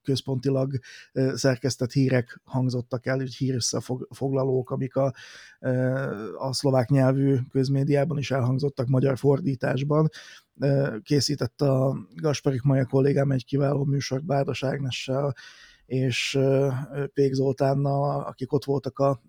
központilag 0.02 0.78
szerkesztett 1.34 1.92
hírek 1.92 2.40
hangzottak 2.44 3.06
el, 3.06 3.20
úgy 3.20 3.34
hírösszefoglalók, 3.34 4.70
amik 4.70 4.96
a, 4.96 5.14
a 6.38 6.52
szlovák 6.52 6.88
nyelvű 6.88 7.36
közmédiában 7.50 8.18
is 8.18 8.30
elhangzottak 8.30 8.86
magyar 8.86 9.18
fordításban. 9.18 10.08
Készített 11.02 11.60
a 11.60 11.96
Gasparik 12.16 12.62
Maja 12.62 12.86
kollégám 12.86 13.30
egy 13.30 13.44
kiváló 13.44 13.84
műsor 13.84 14.22
Bárdas 14.22 14.62
Ágnessel, 14.62 15.34
és 15.90 16.38
Pék 17.14 17.32
Zoltánnal, 17.32 18.20
akik 18.20 18.52
ott 18.52 18.64
voltak 18.64 18.98
a 18.98 19.20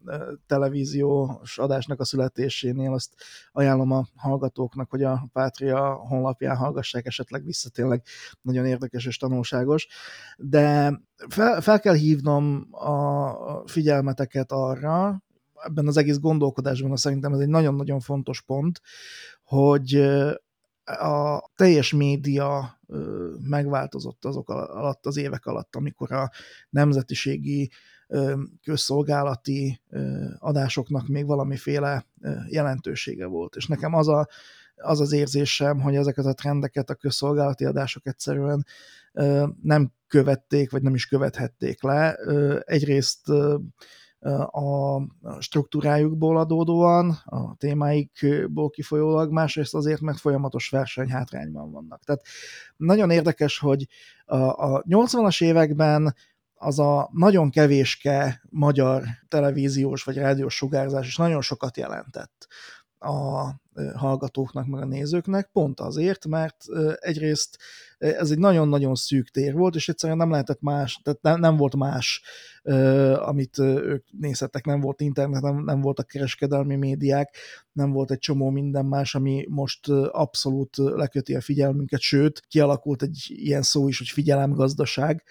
televíziós 0.48 1.58
adásnak 1.58 2.00
a 2.00 2.06
születésénél, 2.06 2.94
azt 2.94 3.14
ajánlom 3.52 3.92
a 3.92 4.06
hallgatóknak, 4.16 4.90
hogy 4.90 5.04
a 5.04 5.30
Pátria 5.34 5.94
honlapján 5.94 6.56
hallgassák 6.56 7.06
esetleg 7.06 7.44
vissza, 7.44 7.70
tényleg 7.70 8.04
nagyon 8.42 8.66
érdekes 8.66 9.06
és 9.06 9.18
tanulságos. 9.18 9.88
De 10.38 11.00
fel, 11.28 11.62
fel 11.62 11.80
kell 11.80 11.96
hívnom 11.96 12.68
a 12.72 13.68
figyelmeteket 13.68 14.52
arra, 14.52 15.24
ebben 15.64 15.88
az 15.88 15.98
egész 15.98 16.20
gondolkodásban 16.20 16.96
szerintem 16.96 17.34
ez 17.34 17.40
egy 17.40 17.50
nagyon-nagyon 17.50 18.00
fontos 18.00 18.42
pont, 18.42 18.82
hogy 19.44 20.10
a 20.84 21.44
teljes 21.56 21.94
média 21.94 22.80
megváltozott 23.44 24.26
azok 24.26 24.50
alatt, 24.50 25.06
az 25.06 25.18
évek 25.18 25.46
alatt, 25.46 25.76
amikor 25.76 26.12
a 26.12 26.32
nemzetiségi 26.70 27.72
közszolgálati 28.64 29.82
adásoknak 30.38 31.08
még 31.08 31.26
valamiféle 31.26 32.06
jelentősége 32.48 33.26
volt. 33.26 33.56
És 33.56 33.68
nekem 33.68 33.94
az 33.94 34.08
a, 34.08 34.28
az, 34.76 35.00
az 35.00 35.12
érzésem, 35.12 35.80
hogy 35.80 35.96
ezeket 35.96 36.26
a 36.26 36.34
trendeket 36.34 36.90
a 36.90 36.96
közszolgálati 36.96 37.66
adások 37.66 38.08
egyszerűen 38.08 38.66
nem 39.62 39.92
követték, 40.08 40.72
vagy 40.72 40.82
nem 40.82 40.96
is 40.96 41.06
követhették 41.06 41.84
le. 41.84 42.16
Egyrészt 42.66 43.32
a 44.46 45.02
struktúrájukból 45.40 46.38
adódóan, 46.38 47.10
a 47.26 47.56
témáikból 47.56 48.70
kifolyólag, 48.70 49.32
másrészt 49.32 49.76
azért, 49.76 50.02
mert 50.02 50.20
folyamatos 50.20 50.70
versenyhátrányban 50.70 51.72
vannak. 51.72 52.04
Tehát 52.04 52.22
nagyon 52.78 53.10
érdekes, 53.10 53.60
hogy 53.60 53.88
a 54.26 54.82
80-as 54.82 55.44
években 55.44 56.16
az 56.54 56.80
a 56.80 57.10
nagyon 57.14 57.50
kevéske 57.50 58.42
magyar 58.50 59.04
televíziós 59.28 60.04
vagy 60.04 60.16
rádiós 60.16 60.56
sugárzás 60.56 61.08
is 61.08 61.18
nagyon 61.18 61.42
sokat 61.42 61.78
jelentett 61.78 62.48
a 63.00 63.50
hallgatóknak, 63.96 64.68
meg 64.68 64.82
a 64.82 64.86
nézőknek, 64.86 65.50
pont 65.54 65.80
azért, 65.80 66.28
mert 66.28 66.66
egyrészt 67.00 67.58
ez 67.98 68.32
egy 68.32 68.40
nagyon-nagyon 68.40 68.96
szűk 68.96 69.30
tér 69.30 69.54
volt, 69.54 69.76
és 69.76 69.90
egyszerűen 69.90 70.18
nem 70.18 70.32
lehetett 70.32 70.62
más, 70.62 71.00
tehát 71.04 71.22
nem, 71.22 71.40
nem 71.40 71.58
volt 71.58 71.76
más, 71.76 72.22
amit 73.16 73.58
ők 73.60 74.06
nézhettek, 74.12 74.66
nem 74.66 74.80
volt 74.80 75.02
internet, 75.02 75.42
nem, 75.42 75.64
nem 75.64 75.82
voltak 75.82 76.08
kereskedelmi 76.08 76.76
médiák, 76.76 77.36
nem 77.72 77.92
volt 77.92 78.12
egy 78.12 78.20
csomó 78.20 78.50
minden 78.50 78.86
más, 78.86 79.16
ami 79.16 79.46
most 79.50 79.90
abszolút 80.12 80.78
leköti 80.78 81.36
a 81.36 81.42
figyelmünket, 81.42 82.00
sőt, 82.00 82.40
kialakult 82.48 83.02
egy 83.02 83.26
ilyen 83.28 83.62
szó 83.62 83.88
is, 83.88 83.98
hogy 83.98 84.10
figyelemgazdaság, 84.10 85.24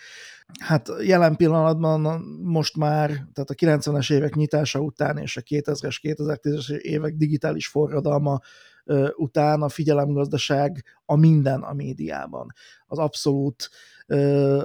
Hát 0.59 0.89
jelen 1.03 1.37
pillanatban 1.37 2.21
most 2.43 2.77
már, 2.77 3.09
tehát 3.09 3.51
a 3.51 3.55
90-es 3.55 4.13
évek 4.13 4.35
nyitása 4.35 4.81
után 4.81 5.19
és 5.19 5.37
a 5.37 5.41
2000-es, 5.41 5.97
2010-es 6.03 6.71
évek 6.71 7.15
digitális 7.15 7.69
forradalma 7.69 8.30
után 9.17 9.63
a 9.63 9.69
figyelemgazdaság 9.69 10.85
a 11.05 11.17
minden 11.17 11.63
a 11.63 11.73
médiában. 11.73 12.53
Az 12.87 12.99
abszolút, 12.99 13.71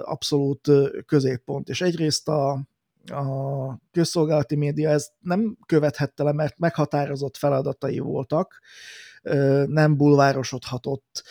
abszolút 0.01 0.71
középpont. 1.05 1.69
És 1.69 1.81
egyrészt 1.81 2.27
a, 2.27 2.51
a 3.05 3.25
közszolgálati 3.91 4.55
média 4.55 4.89
ezt 4.89 5.11
nem 5.19 5.57
követhette 5.65 6.23
le, 6.23 6.31
mert 6.31 6.57
meghatározott 6.59 7.37
feladatai 7.37 7.99
voltak, 7.99 8.59
nem 9.65 9.97
bulvárosodhatott, 9.97 11.23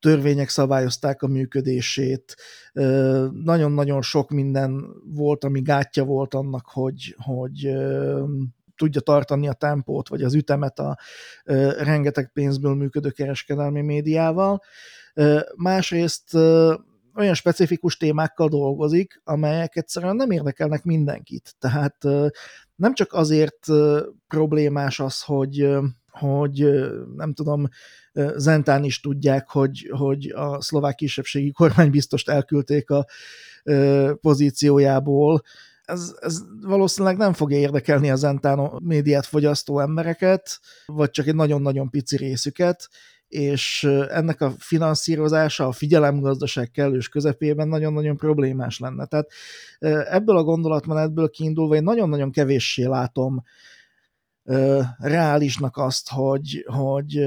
törvények 0.00 0.48
szabályozták 0.48 1.22
a 1.22 1.26
működését, 1.26 2.36
nagyon-nagyon 3.32 4.02
sok 4.02 4.30
minden 4.30 4.86
volt, 5.04 5.44
ami 5.44 5.60
gátja 5.60 6.04
volt 6.04 6.34
annak, 6.34 6.66
hogy, 6.66 7.16
hogy 7.18 7.72
tudja 8.82 9.00
tartani 9.00 9.48
a 9.48 9.52
tempót, 9.52 10.08
vagy 10.08 10.22
az 10.22 10.34
ütemet 10.34 10.78
a 10.78 10.98
rengeteg 11.78 12.30
pénzből 12.32 12.74
működő 12.74 13.10
kereskedelmi 13.10 13.80
médiával. 13.80 14.62
Másrészt 15.56 16.34
olyan 17.14 17.34
specifikus 17.34 17.96
témákkal 17.96 18.48
dolgozik, 18.48 19.20
amelyek 19.24 19.76
egyszerűen 19.76 20.16
nem 20.16 20.30
érdekelnek 20.30 20.84
mindenkit. 20.84 21.54
Tehát 21.58 21.96
nem 22.74 22.94
csak 22.94 23.12
azért 23.12 23.66
problémás 24.28 25.00
az, 25.00 25.22
hogy 25.22 25.68
hogy 26.10 26.66
nem 27.16 27.32
tudom, 27.32 27.68
Zentán 28.36 28.84
is 28.84 29.00
tudják, 29.00 29.48
hogy, 29.48 29.90
hogy 29.96 30.32
a 30.34 30.60
szlovák 30.60 30.94
kisebbségi 30.94 31.50
kormány 31.50 31.90
biztost 31.90 32.28
elküldték 32.28 32.90
a 32.90 33.06
pozíciójából. 34.20 35.42
Ez, 35.92 36.14
ez 36.20 36.42
valószínűleg 36.60 37.16
nem 37.16 37.32
fogja 37.32 37.58
érdekelni 37.58 38.10
a 38.10 38.16
Zentán 38.16 38.70
médiát 38.82 39.26
fogyasztó 39.26 39.80
embereket, 39.80 40.60
vagy 40.86 41.10
csak 41.10 41.26
egy 41.26 41.34
nagyon-nagyon 41.34 41.90
pici 41.90 42.16
részüket, 42.16 42.88
és 43.28 43.84
ennek 44.08 44.40
a 44.40 44.52
finanszírozása 44.58 45.66
a 45.66 45.72
figyelemgazdaság 45.72 46.70
kellős 46.70 47.08
közepében 47.08 47.68
nagyon-nagyon 47.68 48.16
problémás 48.16 48.78
lenne. 48.78 49.06
Tehát 49.06 49.30
ebből 50.08 50.36
a 50.36 50.42
gondolatmenetből 50.42 51.30
kiindulva 51.30 51.74
én 51.74 51.82
nagyon-nagyon 51.82 52.30
kevéssé 52.30 52.84
látom 52.84 53.42
reálisnak 54.98 55.76
azt, 55.76 56.08
hogy, 56.08 56.64
hogy 56.66 57.26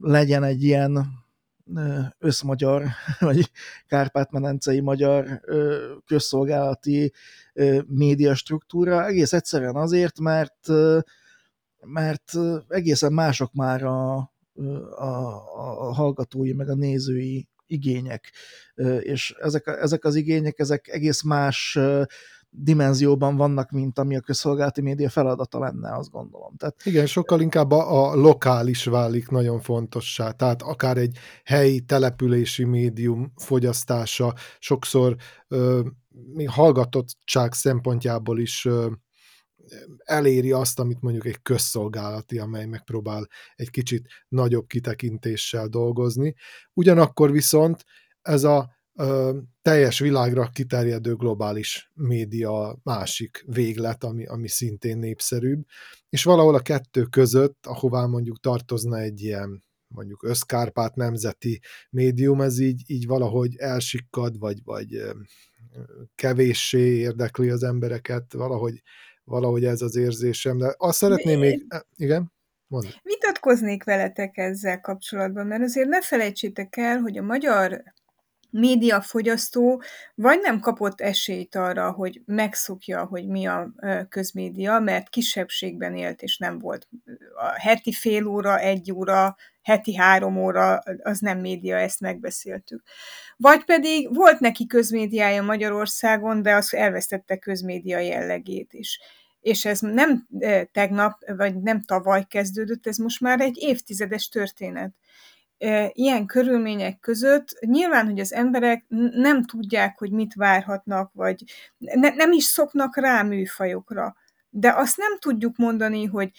legyen 0.00 0.44
egy 0.44 0.62
ilyen 0.62 1.06
összmagyar, 2.18 2.84
vagy 3.18 3.50
kárpát-medencei 3.86 4.80
magyar 4.80 5.40
közszolgálati 6.06 7.12
médiastruktúra, 7.86 9.06
egész 9.06 9.32
egyszerűen 9.32 9.76
azért, 9.76 10.18
mert, 10.18 10.68
mert 11.80 12.32
egészen 12.68 13.12
mások 13.12 13.52
már 13.52 13.82
a, 13.82 14.16
a, 14.96 15.12
a 15.78 15.92
hallgatói, 15.94 16.52
meg 16.52 16.68
a 16.68 16.74
nézői 16.74 17.48
igények, 17.66 18.32
és 19.00 19.34
ezek, 19.40 19.66
ezek 19.66 20.04
az 20.04 20.14
igények, 20.14 20.58
ezek 20.58 20.88
egész 20.88 21.22
más 21.22 21.78
dimenzióban 22.58 23.36
vannak, 23.36 23.70
mint 23.70 23.98
ami 23.98 24.16
a 24.16 24.20
közszolgálati 24.20 24.80
média 24.80 25.08
feladata 25.08 25.58
lenne, 25.58 25.96
azt 25.96 26.10
gondolom. 26.10 26.56
Tehát, 26.56 26.74
Igen, 26.84 27.06
sokkal 27.06 27.40
inkább 27.40 27.70
a, 27.70 28.10
a 28.10 28.14
lokális 28.14 28.84
válik 28.84 29.28
nagyon 29.28 29.60
fontossá, 29.60 30.30
tehát 30.30 30.62
akár 30.62 30.96
egy 30.96 31.18
helyi 31.44 31.80
települési 31.80 32.64
médium 32.64 33.32
fogyasztása 33.36 34.34
sokszor 34.58 35.16
ö, 35.48 35.80
még 36.34 36.48
hallgatottság 36.48 37.52
szempontjából 37.52 38.40
is 38.40 38.68
eléri 40.04 40.52
azt, 40.52 40.78
amit 40.78 41.00
mondjuk 41.00 41.26
egy 41.26 41.42
közszolgálati, 41.42 42.38
amely 42.38 42.66
megpróbál 42.66 43.28
egy 43.54 43.70
kicsit 43.70 44.08
nagyobb 44.28 44.66
kitekintéssel 44.66 45.68
dolgozni. 45.68 46.34
Ugyanakkor 46.72 47.30
viszont 47.30 47.84
ez 48.20 48.44
a 48.44 48.70
ö, 48.94 49.38
teljes 49.62 49.98
világra 49.98 50.48
kiterjedő 50.48 51.14
globális 51.14 51.90
média 51.94 52.78
másik 52.82 53.44
véglet, 53.46 54.04
ami, 54.04 54.26
ami 54.26 54.48
szintén 54.48 54.98
népszerűbb, 54.98 55.64
és 56.08 56.24
valahol 56.24 56.54
a 56.54 56.60
kettő 56.60 57.02
között, 57.02 57.66
ahová 57.66 58.06
mondjuk 58.06 58.40
tartozna 58.40 58.98
egy 58.98 59.20
ilyen 59.20 59.64
mondjuk 59.88 60.22
összkárpát 60.22 60.94
nemzeti 60.94 61.60
médium, 61.90 62.40
ez 62.40 62.58
így, 62.58 62.82
így 62.86 63.06
valahogy 63.06 63.56
elsikkad, 63.56 64.38
vagy, 64.38 64.58
vagy 64.64 65.02
kevéssé 66.14 66.78
érdekli 66.78 67.50
az 67.50 67.62
embereket, 67.62 68.32
valahogy, 68.32 68.82
valahogy 69.24 69.64
ez 69.64 69.82
az 69.82 69.96
érzésem, 69.96 70.58
de 70.58 70.74
azt 70.76 70.98
szeretném 70.98 71.38
még... 71.38 71.66
Igen? 71.96 72.32
Mondj. 72.66 72.88
Vitatkoznék 73.02 73.84
veletek 73.84 74.36
ezzel 74.36 74.80
kapcsolatban, 74.80 75.46
mert 75.46 75.62
azért 75.62 75.88
ne 75.88 76.02
felejtsétek 76.02 76.76
el, 76.76 76.98
hogy 76.98 77.18
a 77.18 77.22
magyar 77.22 77.82
médiafogyasztó 78.58 79.82
vagy 80.14 80.38
nem 80.40 80.60
kapott 80.60 81.00
esélyt 81.00 81.54
arra, 81.54 81.90
hogy 81.90 82.22
megszokja, 82.24 83.04
hogy 83.04 83.26
mi 83.28 83.46
a 83.46 83.72
közmédia, 84.08 84.78
mert 84.78 85.08
kisebbségben 85.08 85.96
élt, 85.96 86.22
és 86.22 86.38
nem 86.38 86.58
volt 86.58 86.88
a 87.34 87.60
heti 87.60 87.92
fél 87.92 88.26
óra, 88.26 88.58
egy 88.58 88.92
óra, 88.92 89.36
heti 89.62 89.94
három 89.94 90.36
óra, 90.36 90.82
az 91.02 91.18
nem 91.18 91.38
média, 91.38 91.76
ezt 91.76 92.00
megbeszéltük. 92.00 92.82
Vagy 93.36 93.64
pedig 93.64 94.14
volt 94.14 94.40
neki 94.40 94.66
közmédiája 94.66 95.42
Magyarországon, 95.42 96.42
de 96.42 96.54
az 96.54 96.74
elvesztette 96.74 97.36
közmédia 97.36 97.98
jellegét 97.98 98.72
is. 98.72 99.00
És 99.40 99.64
ez 99.64 99.80
nem 99.80 100.26
tegnap, 100.72 101.12
vagy 101.36 101.62
nem 101.62 101.82
tavaly 101.82 102.24
kezdődött, 102.28 102.86
ez 102.86 102.96
most 102.96 103.20
már 103.20 103.40
egy 103.40 103.56
évtizedes 103.60 104.28
történet 104.28 104.94
ilyen 105.92 106.26
körülmények 106.26 106.98
között 106.98 107.58
nyilván, 107.60 108.06
hogy 108.06 108.20
az 108.20 108.32
emberek 108.32 108.84
nem 109.10 109.44
tudják, 109.44 109.98
hogy 109.98 110.10
mit 110.10 110.34
várhatnak, 110.34 111.10
vagy 111.14 111.44
ne, 111.78 112.08
nem 112.08 112.32
is 112.32 112.44
szoknak 112.44 112.96
rá 112.96 113.22
műfajokra. 113.22 114.16
De 114.50 114.72
azt 114.72 114.96
nem 114.96 115.18
tudjuk 115.18 115.56
mondani, 115.56 116.04
hogy 116.04 116.30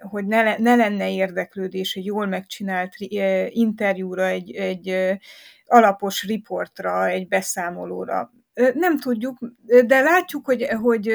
hogy 0.00 0.26
ne, 0.26 0.58
ne 0.58 0.74
lenne 0.74 1.12
érdeklődés 1.12 1.94
egy 1.94 2.04
jól 2.04 2.26
megcsinált 2.26 2.94
interjúra, 3.48 4.26
egy, 4.26 4.50
egy 4.50 5.18
alapos 5.64 6.22
riportra, 6.22 7.08
egy 7.08 7.28
beszámolóra. 7.28 8.32
Nem 8.74 8.98
tudjuk, 8.98 9.38
de 9.86 10.00
látjuk, 10.00 10.46
hogy, 10.46 10.66
hogy 10.82 11.08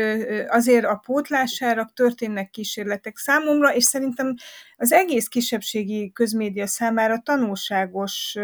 azért 0.47 0.85
a 0.85 1.01
pótlására 1.05 1.91
történnek 1.93 2.49
kísérletek 2.49 3.17
számomra, 3.17 3.75
és 3.75 3.83
szerintem 3.83 4.35
az 4.77 4.91
egész 4.91 5.27
kisebbségi 5.27 6.11
közmédia 6.11 6.67
számára 6.67 7.19
tanulságos 7.19 8.37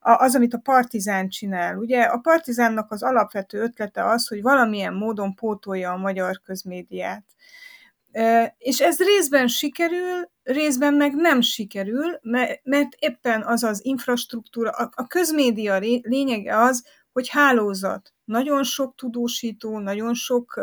az, 0.00 0.34
amit 0.34 0.54
a 0.54 0.58
Partizán 0.58 1.28
csinál. 1.28 1.76
Ugye 1.76 2.02
a 2.02 2.18
Partizánnak 2.18 2.90
az 2.90 3.02
alapvető 3.02 3.60
ötlete 3.60 4.04
az, 4.04 4.28
hogy 4.28 4.42
valamilyen 4.42 4.94
módon 4.94 5.34
pótolja 5.34 5.92
a 5.92 5.96
magyar 5.96 6.40
közmédiát 6.44 7.24
És 8.58 8.80
ez 8.80 8.98
részben 8.98 9.48
sikerül, 9.48 10.30
részben 10.42 10.94
meg 10.94 11.14
nem 11.14 11.40
sikerül, 11.40 12.18
mert 12.62 12.94
éppen 12.98 13.42
az 13.42 13.62
az 13.62 13.84
infrastruktúra, 13.84 14.70
a 14.70 15.06
közmédia 15.06 15.78
lényege 16.02 16.58
az, 16.58 16.84
hogy 17.12 17.28
hálózat. 17.28 18.12
Nagyon 18.32 18.62
sok 18.64 18.94
tudósító, 18.94 19.78
nagyon 19.78 20.14
sok 20.14 20.60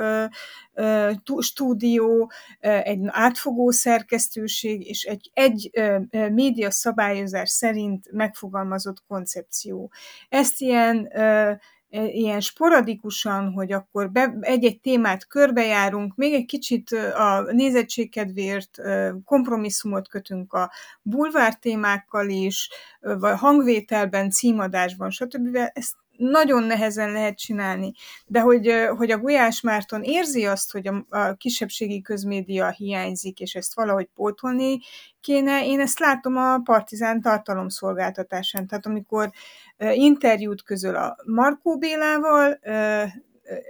stúdió, 1.39 2.31
egy 2.59 2.99
átfogó 3.05 3.71
szerkesztőség 3.71 4.87
és 4.87 5.03
egy, 5.03 5.31
egy 5.33 5.71
média 6.11 6.71
szabályozás 6.71 7.49
szerint 7.49 8.11
megfogalmazott 8.11 9.03
koncepció. 9.07 9.91
Ezt 10.29 10.61
ilyen 10.61 11.09
uh, 11.13 11.57
ilyen 11.89 12.39
sporadikusan, 12.39 13.51
hogy 13.51 13.71
akkor 13.71 14.11
be, 14.11 14.37
egy-egy 14.41 14.79
témát 14.79 15.27
körbejárunk, 15.27 16.15
még 16.15 16.33
egy 16.33 16.45
kicsit 16.45 16.91
a 17.15 17.41
nézettségkedvéért 17.51 18.77
kompromisszumot 19.25 20.07
kötünk 20.07 20.53
a 20.53 20.71
bulvár 21.01 21.55
témákkal 21.55 22.29
is, 22.29 22.69
vagy 22.99 23.37
hangvételben, 23.37 24.29
címadásban, 24.29 25.09
stb. 25.09 25.57
Ezt 25.73 25.95
nagyon 26.19 26.63
nehezen 26.63 27.11
lehet 27.11 27.37
csinálni. 27.37 27.91
De 28.25 28.39
hogy, 28.39 28.73
hogy 28.97 29.11
a 29.11 29.17
Gulyás 29.17 29.61
Márton 29.61 30.03
érzi 30.03 30.45
azt, 30.45 30.71
hogy 30.71 30.87
a, 30.87 31.05
a 31.09 31.33
kisebbségi 31.33 32.01
közmédia 32.01 32.69
hiányzik, 32.69 33.39
és 33.39 33.55
ezt 33.55 33.75
valahogy 33.75 34.09
pótolni 34.15 34.79
kéne, 35.21 35.65
én 35.65 35.79
ezt 35.79 35.99
látom 35.99 36.35
a 36.37 36.59
Partizán 36.63 37.21
tartalomszolgáltatásán. 37.21 38.67
Tehát 38.67 38.85
amikor 38.85 39.29
interjút 39.77 40.63
közöl 40.63 40.95
a 40.95 41.15
Markó 41.25 41.77
Bélával, 41.77 42.59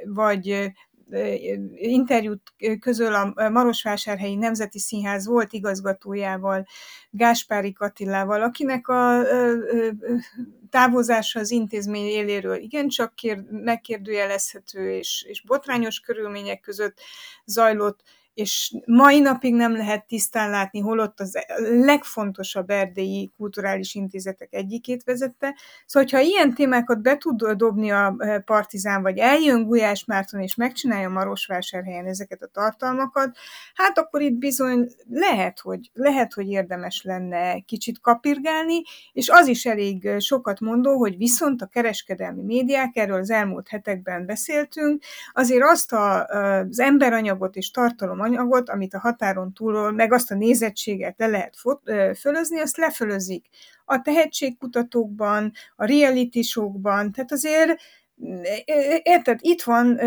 vagy 0.05 0.71
interjút 1.75 2.53
közöl 2.79 3.13
a 3.13 3.49
Marosvásárhelyi 3.49 4.35
Nemzeti 4.35 4.79
Színház 4.79 5.27
volt 5.27 5.53
igazgatójával, 5.53 6.67
Gáspári 7.09 7.73
Katillával, 7.73 8.41
akinek 8.41 8.87
a 8.87 9.23
távozása 10.69 11.39
az 11.39 11.51
intézmény 11.51 12.05
éléről 12.05 12.55
igencsak 12.55 13.15
kér, 13.15 13.43
megkérdőjelezhető 13.49 14.91
és, 14.91 15.25
és 15.27 15.41
botrányos 15.41 15.99
körülmények 15.99 16.59
között 16.59 16.99
zajlott, 17.45 18.03
és 18.39 18.73
mai 18.85 19.19
napig 19.19 19.53
nem 19.53 19.75
lehet 19.75 20.07
tisztán 20.07 20.49
látni, 20.49 20.79
holott 20.79 21.19
az 21.19 21.37
legfontosabb 21.69 22.69
erdélyi 22.69 23.31
kulturális 23.37 23.95
intézetek 23.95 24.53
egyikét 24.53 25.03
vezette. 25.03 25.55
Szóval, 25.85 26.09
hogyha 26.09 26.19
ilyen 26.19 26.53
témákat 26.53 27.01
be 27.01 27.17
tud 27.17 27.43
dobni 27.45 27.91
a 27.91 28.15
e, 28.17 28.39
partizán, 28.39 29.01
vagy 29.01 29.17
eljön 29.17 29.63
Gulyás 29.63 30.05
Márton, 30.05 30.41
és 30.41 30.55
megcsinálja 30.55 31.09
Marosvásárhelyen 31.09 32.05
ezeket 32.05 32.41
a 32.41 32.47
tartalmakat, 32.47 33.37
hát 33.73 33.97
akkor 33.97 34.21
itt 34.21 34.37
bizony 34.37 34.87
lehet, 35.09 35.59
hogy, 35.59 35.89
lehet, 35.93 36.33
hogy 36.33 36.47
érdemes 36.49 37.01
lenne 37.03 37.59
kicsit 37.59 37.99
kapirgálni, 38.01 38.81
és 39.13 39.29
az 39.29 39.47
is 39.47 39.65
elég 39.65 40.09
sokat 40.19 40.59
mondó, 40.59 40.97
hogy 40.97 41.17
viszont 41.17 41.61
a 41.61 41.65
kereskedelmi 41.65 42.41
médiák, 42.43 42.95
erről 42.95 43.19
az 43.19 43.29
elmúlt 43.29 43.67
hetekben 43.67 44.25
beszéltünk, 44.25 45.03
azért 45.33 45.63
azt 45.63 45.93
a, 45.93 46.25
az 46.25 46.79
emberanyagot 46.79 47.55
és 47.55 47.71
tartalom 47.71 48.19
anyagot, 48.29 48.69
amit 48.69 48.93
a 48.93 48.99
határon 48.99 49.53
túlról, 49.53 49.91
meg 49.91 50.13
azt 50.13 50.31
a 50.31 50.35
nézettséget 50.35 51.15
le 51.17 51.27
lehet 51.27 51.55
fölözni, 52.19 52.59
azt 52.59 52.77
lefölözik. 52.77 53.45
A 53.85 54.01
tehetségkutatókban, 54.01 55.51
a 55.75 55.85
reality 55.85 56.41
showkban, 56.41 57.11
tehát 57.11 57.31
azért 57.31 57.79
Érted, 59.03 59.39
itt 59.41 59.61
van 59.61 59.99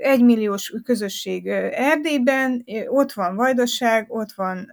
egymilliós 0.00 0.74
közösség 0.84 1.46
Erdélyben, 1.72 2.64
ott 2.86 3.12
van 3.12 3.36
Vajdaság, 3.36 4.06
ott 4.08 4.32
van 4.32 4.70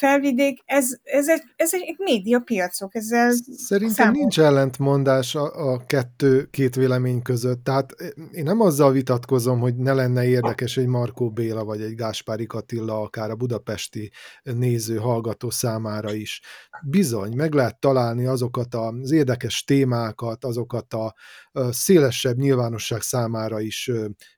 felvidék, 0.00 0.62
ez, 0.64 0.88
ez, 1.02 1.28
egy, 1.28 1.42
ez 1.56 1.74
egy 1.74 1.94
médiapiacok, 1.98 2.94
ezzel 2.94 3.32
Szerintem 3.56 3.94
számol. 3.94 4.12
nincs 4.12 4.40
ellentmondás 4.40 5.34
a, 5.34 5.72
a 5.72 5.84
kettő, 5.86 6.44
két 6.50 6.74
vélemény 6.74 7.22
között, 7.22 7.64
tehát 7.64 7.94
én 8.32 8.44
nem 8.44 8.60
azzal 8.60 8.92
vitatkozom, 8.92 9.60
hogy 9.60 9.76
ne 9.76 9.92
lenne 9.92 10.26
érdekes 10.26 10.76
egy 10.76 10.86
Markó 10.86 11.30
Béla 11.30 11.64
vagy 11.64 11.80
egy 11.80 11.94
Gáspári 11.94 12.46
Katilla, 12.46 13.00
akár 13.00 13.30
a 13.30 13.36
budapesti 13.36 14.10
néző, 14.42 14.96
hallgató 14.96 15.50
számára 15.50 16.12
is. 16.12 16.40
Bizony, 16.82 17.36
meg 17.36 17.52
lehet 17.52 17.80
találni 17.80 18.26
azokat 18.26 18.74
az 18.74 19.10
érdekes 19.10 19.64
témákat, 19.64 20.44
azokat 20.44 20.94
a 20.94 21.14
szélesebb 21.70 22.36
nyilvánosság 22.36 23.00
számára 23.00 23.60
is 23.60 23.90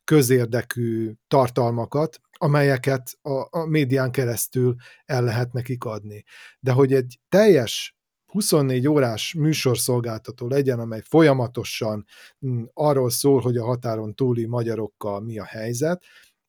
közérdekű 0.04 1.12
tartalmakat, 1.28 2.20
amelyeket 2.42 3.18
a, 3.22 3.58
a 3.58 3.66
médián 3.66 4.10
keresztül 4.10 4.74
el 5.04 5.24
lehet 5.24 5.52
nekik 5.52 5.84
adni. 5.84 6.24
De 6.60 6.72
hogy 6.72 6.92
egy 6.92 7.20
teljes 7.28 7.96
24 8.24 8.88
órás 8.88 9.34
műsorszolgáltató 9.34 10.48
legyen, 10.48 10.78
amely 10.78 11.02
folyamatosan 11.04 12.04
mm, 12.46 12.62
arról 12.72 13.10
szól, 13.10 13.40
hogy 13.40 13.56
a 13.56 13.64
határon 13.64 14.14
túli 14.14 14.46
magyarokkal 14.46 15.20
mi 15.20 15.38
a 15.38 15.44
helyzet, 15.44 16.04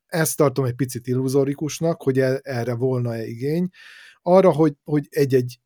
ezt 0.05 0.37
tartom 0.37 0.65
egy 0.65 0.75
picit 0.75 1.07
illuzorikusnak, 1.07 2.01
hogy 2.01 2.19
e, 2.19 2.39
erre 2.43 2.75
volna-e 2.75 3.25
igény. 3.25 3.69
Arra, 4.21 4.51
hogy, 4.51 4.73
hogy 4.83 5.07
egy-egy 5.09 5.59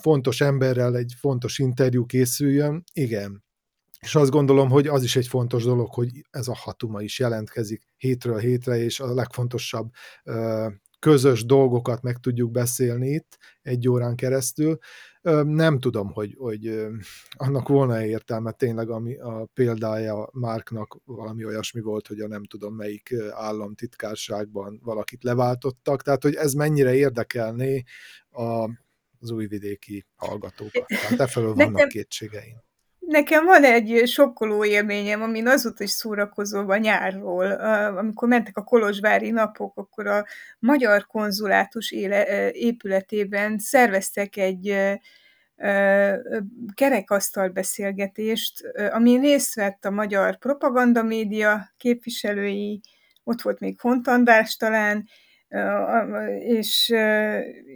fontos 0.00 0.40
emberrel 0.40 0.96
egy 0.96 1.14
fontos 1.18 1.58
interjú 1.58 2.06
készüljön, 2.06 2.84
igen, 2.92 3.44
és 4.02 4.14
azt 4.14 4.30
gondolom, 4.30 4.70
hogy 4.70 4.86
az 4.86 5.02
is 5.02 5.16
egy 5.16 5.26
fontos 5.26 5.64
dolog, 5.64 5.94
hogy 5.94 6.10
ez 6.30 6.48
a 6.48 6.54
hatuma 6.54 7.02
is 7.02 7.18
jelentkezik 7.18 7.82
hétről 7.96 8.38
hétre, 8.38 8.76
és 8.76 9.00
a 9.00 9.14
legfontosabb 9.14 9.90
közös 10.98 11.44
dolgokat 11.44 12.02
meg 12.02 12.16
tudjuk 12.16 12.50
beszélni 12.50 13.08
itt 13.08 13.38
egy 13.62 13.88
órán 13.88 14.16
keresztül. 14.16 14.78
Nem 15.42 15.78
tudom, 15.78 16.12
hogy, 16.12 16.34
hogy 16.38 16.86
annak 17.30 17.68
volna 17.68 18.04
értelme 18.04 18.52
tényleg, 18.52 18.90
ami 18.90 19.16
a 19.16 19.48
példája 19.54 20.28
Márknak 20.32 21.00
valami 21.04 21.44
olyasmi 21.44 21.80
volt, 21.80 22.06
hogy 22.06 22.20
a 22.20 22.28
nem 22.28 22.44
tudom 22.44 22.74
melyik 22.74 23.14
államtitkárságban 23.30 24.80
valakit 24.82 25.22
leváltottak, 25.22 26.02
tehát 26.02 26.22
hogy 26.22 26.34
ez 26.34 26.52
mennyire 26.52 26.94
érdekelné 26.94 27.82
a, 28.30 28.70
az 29.20 29.30
újvidéki 29.30 30.06
hallgatókat. 30.16 30.86
Tehát 30.86 31.20
e 31.20 31.26
felől 31.26 31.54
vannak 31.54 31.88
kétségeim. 31.88 32.70
Nekem 33.06 33.44
van 33.44 33.64
egy 33.64 34.02
sokkoló 34.06 34.64
élményem, 34.64 35.22
amin 35.22 35.46
azóta 35.46 35.84
is 35.84 35.90
szórakozóban 35.90 36.78
nyárról, 36.78 37.50
amikor 37.96 38.28
mentek 38.28 38.56
a 38.56 38.62
Kolozsvári 38.62 39.30
napok, 39.30 39.76
akkor 39.76 40.06
a 40.06 40.24
magyar 40.58 41.06
konzulátus 41.06 41.90
éle, 41.90 42.50
épületében 42.50 43.58
szerveztek 43.58 44.36
egy 44.36 44.76
kerekasztal 46.74 47.48
beszélgetést, 47.48 48.62
amin 48.90 49.20
részt 49.20 49.54
vett 49.54 49.84
a 49.84 49.90
magyar 49.90 50.38
propagandamédia 50.38 51.72
képviselői, 51.76 52.80
ott 53.24 53.42
volt 53.42 53.60
még 53.60 53.78
Fontandás 53.78 54.56
talán, 54.56 55.08
és, 56.38 56.94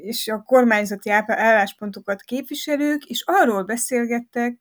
és 0.03 0.29
a 0.29 0.43
kormányzati 0.43 1.11
álláspontokat 1.11 2.23
képviselők, 2.23 3.05
és 3.05 3.23
arról 3.27 3.63
beszélgettek, 3.63 4.59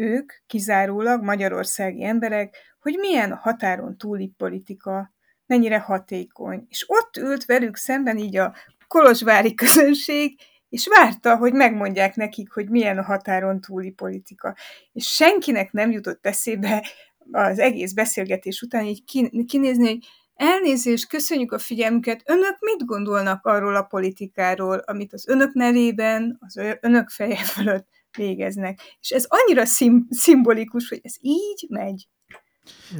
ők 0.00 0.32
kizárólag 0.46 1.22
magyarországi 1.22 2.04
emberek, 2.04 2.56
hogy 2.80 2.96
milyen 2.98 3.32
határon 3.32 3.96
túli 3.98 4.32
politika, 4.36 5.12
mennyire 5.46 5.78
hatékony. 5.78 6.66
És 6.68 6.84
ott 6.88 7.16
ült 7.16 7.44
velük 7.44 7.76
szemben 7.76 8.16
így 8.18 8.36
a 8.36 8.54
kolozsvári 8.88 9.54
közönség, 9.54 10.40
és 10.68 10.86
várta, 10.86 11.36
hogy 11.36 11.52
megmondják 11.52 12.14
nekik, 12.14 12.52
hogy 12.52 12.68
milyen 12.68 12.98
a 12.98 13.02
határon 13.02 13.60
túli 13.60 13.90
politika. 13.90 14.56
És 14.92 15.06
senkinek 15.06 15.72
nem 15.72 15.90
jutott 15.90 16.26
eszébe 16.26 16.86
az 17.30 17.58
egész 17.58 17.92
beszélgetés 17.92 18.62
után 18.62 18.84
így 18.84 19.04
kinézni, 19.46 19.88
hogy 19.88 20.06
elnézést, 20.34 21.08
köszönjük 21.08 21.52
a 21.52 21.58
figyelmüket, 21.58 22.22
önök 22.24 22.56
mit 22.60 22.84
gondolnak 22.84 23.46
arról 23.46 23.76
a 23.76 23.82
politikáról, 23.82 24.78
amit 24.78 25.12
az 25.12 25.28
önök 25.28 25.52
nevében, 25.52 26.36
az 26.40 26.60
önök 26.80 27.08
feje 27.08 27.44
fölött 27.44 27.99
végeznek. 28.16 28.80
És 29.00 29.10
ez 29.10 29.26
annyira 29.28 29.64
szim- 29.64 30.12
szimbolikus, 30.12 30.88
hogy 30.88 31.00
ez 31.02 31.14
így 31.20 31.66
megy. 31.68 32.08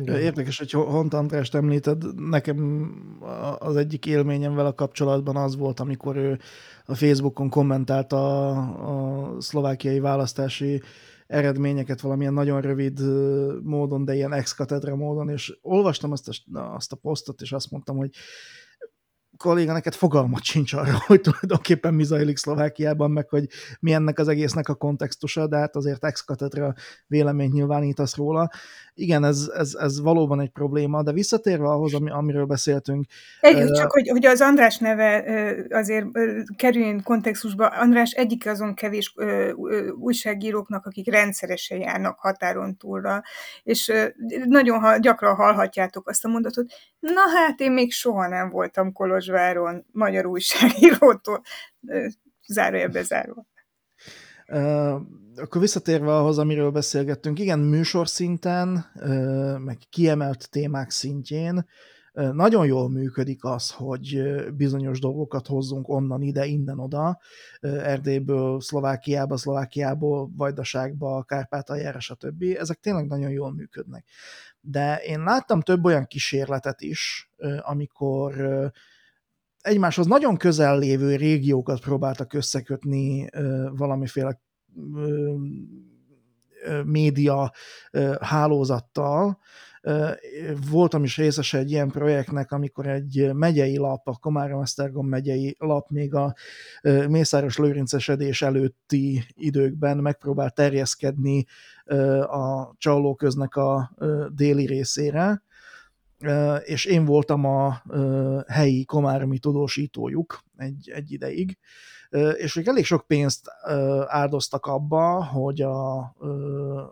Érdekes, 0.06 0.58
hogy 0.58 0.72
Hont 0.72 1.14
Andrást 1.14 1.54
említed, 1.54 2.14
nekem 2.14 2.90
az 3.58 3.76
egyik 3.76 4.06
élményem 4.06 4.54
vele 4.54 4.72
kapcsolatban 4.72 5.36
az 5.36 5.56
volt, 5.56 5.80
amikor 5.80 6.16
ő 6.16 6.38
a 6.84 6.94
Facebookon 6.94 7.48
kommentálta 7.48 8.48
a, 8.48 9.34
a 9.34 9.40
szlovákiai 9.40 10.00
választási 10.00 10.82
eredményeket 11.26 12.00
valamilyen 12.00 12.32
nagyon 12.32 12.60
rövid 12.60 13.00
módon, 13.62 14.04
de 14.04 14.14
ilyen 14.14 14.32
ex 14.32 14.56
módon, 14.94 15.28
és 15.28 15.58
olvastam 15.62 16.12
azt 16.12 16.28
a, 16.28 16.58
azt 16.58 16.92
a 16.92 16.96
posztot, 16.96 17.40
és 17.40 17.52
azt 17.52 17.70
mondtam, 17.70 17.96
hogy 17.96 18.10
kolléga, 19.40 19.72
neked 19.72 19.94
fogalmat 19.94 20.42
sincs 20.42 20.72
arra, 20.72 20.98
hogy 21.06 21.20
tulajdonképpen 21.20 21.94
mi 21.94 22.04
zajlik 22.04 22.36
Szlovákiában, 22.36 23.10
meg 23.10 23.28
hogy 23.28 23.46
mi 23.80 23.92
ennek 23.92 24.18
az 24.18 24.28
egésznek 24.28 24.68
a 24.68 24.74
kontextusa, 24.74 25.46
de 25.46 25.56
hát 25.56 25.76
azért 25.76 26.04
ex 26.04 26.24
véleményt 27.06 27.52
nyilvánítasz 27.52 28.16
róla. 28.16 28.50
Igen, 29.00 29.24
ez, 29.24 29.50
ez, 29.54 29.74
ez 29.74 30.00
valóban 30.00 30.40
egy 30.40 30.50
probléma, 30.50 31.02
de 31.02 31.12
visszatérve 31.12 31.68
ahhoz, 31.68 31.94
ami, 31.94 32.10
amiről 32.10 32.44
beszéltünk. 32.44 33.06
Egy, 33.40 33.62
uh, 33.62 33.76
csak 33.76 33.92
hogy, 33.92 34.08
hogy 34.08 34.26
az 34.26 34.40
András 34.40 34.78
neve 34.78 35.24
azért 35.70 36.06
kerüljön 36.56 37.02
kontextusba. 37.02 37.66
András 37.66 38.10
egyik 38.10 38.46
azon 38.46 38.74
kevés 38.74 39.14
újságíróknak, 39.98 40.86
akik 40.86 41.10
rendszeresen 41.10 41.78
járnak 41.80 42.18
határon 42.18 42.76
túlra, 42.76 43.22
és 43.62 43.92
nagyon 44.44 45.00
gyakran 45.00 45.34
hallhatjátok 45.34 46.08
azt 46.08 46.24
a 46.24 46.28
mondatot, 46.28 46.72
na 46.98 47.20
hát 47.34 47.60
én 47.60 47.72
még 47.72 47.92
soha 47.92 48.28
nem 48.28 48.50
voltam 48.50 48.92
Kolozsváron 48.92 49.86
magyar 49.92 50.26
újságírótól, 50.26 51.42
zárójelbe 52.46 53.02
zárva. 53.02 53.46
Uh, 54.48 55.00
akkor 55.42 55.60
visszatérve 55.60 56.16
ahhoz, 56.16 56.38
amiről 56.38 56.70
beszélgettünk, 56.70 57.38
igen, 57.38 57.58
műsorszinten, 57.58 58.86
uh, 58.94 59.58
meg 59.58 59.78
kiemelt 59.90 60.50
témák 60.50 60.90
szintjén 60.90 61.64
nagyon 62.12 62.66
jól 62.66 62.90
működik 62.90 63.44
az, 63.44 63.70
hogy 63.70 64.34
bizonyos 64.56 65.00
dolgokat 65.00 65.46
hozzunk 65.46 65.88
onnan 65.88 66.22
ide, 66.22 66.46
innen 66.46 66.78
oda, 66.78 67.18
Erdélyből, 67.60 68.60
Szlovákiába, 68.60 69.36
Szlovákiából, 69.36 70.30
Vajdaságba, 70.36 71.22
Kárpátaljára, 71.22 72.00
stb. 72.00 72.42
Ezek 72.42 72.80
tényleg 72.80 73.06
nagyon 73.06 73.30
jól 73.30 73.52
működnek. 73.52 74.04
De 74.60 74.96
én 74.96 75.22
láttam 75.22 75.60
több 75.60 75.84
olyan 75.84 76.06
kísérletet 76.06 76.80
is, 76.80 77.30
amikor 77.60 78.34
egymáshoz 79.60 80.06
nagyon 80.06 80.36
közel 80.36 80.78
lévő 80.78 81.16
régiókat 81.16 81.80
próbáltak 81.80 82.32
összekötni 82.32 83.28
valamiféle 83.76 84.40
média 86.84 87.52
hálózattal, 88.20 89.38
Voltam 90.70 91.04
is 91.04 91.16
részese 91.16 91.58
egy 91.58 91.70
ilyen 91.70 91.90
projektnek, 91.90 92.52
amikor 92.52 92.86
egy 92.86 93.30
megyei 93.34 93.76
lap, 93.76 94.08
a 94.08 94.16
Komárom-Esztergom 94.16 95.06
megyei 95.06 95.56
lap 95.58 95.90
még 95.90 96.14
a 96.14 96.34
Mészáros 97.08 97.56
Lőrincesedés 97.56 98.42
előtti 98.42 99.24
időkben 99.34 99.96
megpróbált 99.96 100.54
terjeszkedni 100.54 101.44
a 102.26 102.74
Csallóköznek 102.78 103.56
a 103.56 103.96
déli 104.32 104.66
részére, 104.66 105.42
és 106.64 106.84
én 106.84 107.04
voltam 107.04 107.44
a 107.44 107.82
helyi 108.46 108.84
komáromi 108.84 109.38
tudósítójuk 109.38 110.44
egy, 110.56 110.90
egy 110.94 111.12
ideig, 111.12 111.58
és 112.36 112.56
ők 112.56 112.66
elég 112.66 112.84
sok 112.84 113.06
pénzt 113.06 113.50
áldoztak 114.06 114.66
abba, 114.66 115.24
hogy 115.24 115.62
a, 115.62 115.98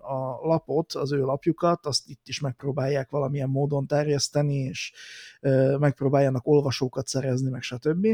a 0.03 0.39
lapot, 0.43 0.93
az 0.93 1.13
ő 1.13 1.21
lapjukat, 1.21 1.87
azt 1.87 2.09
itt 2.09 2.29
is 2.29 2.41
megpróbálják 2.41 3.11
valamilyen 3.11 3.49
módon 3.49 3.87
terjeszteni, 3.87 4.55
és 4.55 4.93
megpróbáljanak 5.79 6.47
olvasókat 6.47 7.07
szerezni, 7.07 7.51
meg 7.51 7.63
stb. 7.63 8.07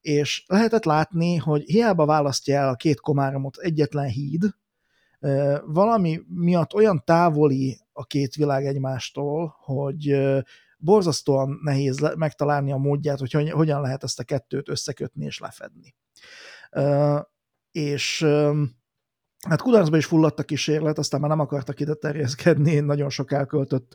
És 0.00 0.44
lehetett 0.46 0.84
látni, 0.84 1.36
hogy 1.36 1.62
hiába 1.62 2.06
választja 2.06 2.56
el 2.56 2.68
a 2.68 2.74
két 2.74 3.00
komáromot 3.00 3.56
egyetlen 3.56 4.08
híd, 4.08 4.42
valami 5.66 6.20
miatt 6.28 6.74
olyan 6.74 7.02
távoli 7.04 7.78
a 7.92 8.04
két 8.04 8.34
világ 8.34 8.66
egymástól, 8.66 9.56
hogy 9.58 10.18
borzasztóan 10.78 11.58
nehéz 11.62 12.14
megtalálni 12.16 12.72
a 12.72 12.76
módját, 12.76 13.18
hogy 13.18 13.50
hogyan 13.50 13.80
lehet 13.80 14.02
ezt 14.02 14.20
a 14.20 14.24
kettőt 14.24 14.68
összekötni 14.68 15.24
és 15.24 15.38
lefedni. 15.38 15.94
És 17.70 18.26
Hát 19.46 19.60
kudarcba 19.60 19.96
is 19.96 20.04
fulladt 20.06 20.38
a 20.38 20.42
kísérlet, 20.42 20.98
aztán 20.98 21.20
már 21.20 21.30
nem 21.30 21.40
akartak 21.40 21.80
ide 21.80 21.94
terjeszkedni 21.94 22.80
nagyon 22.80 23.10
sok 23.10 23.32
elköltött 23.32 23.94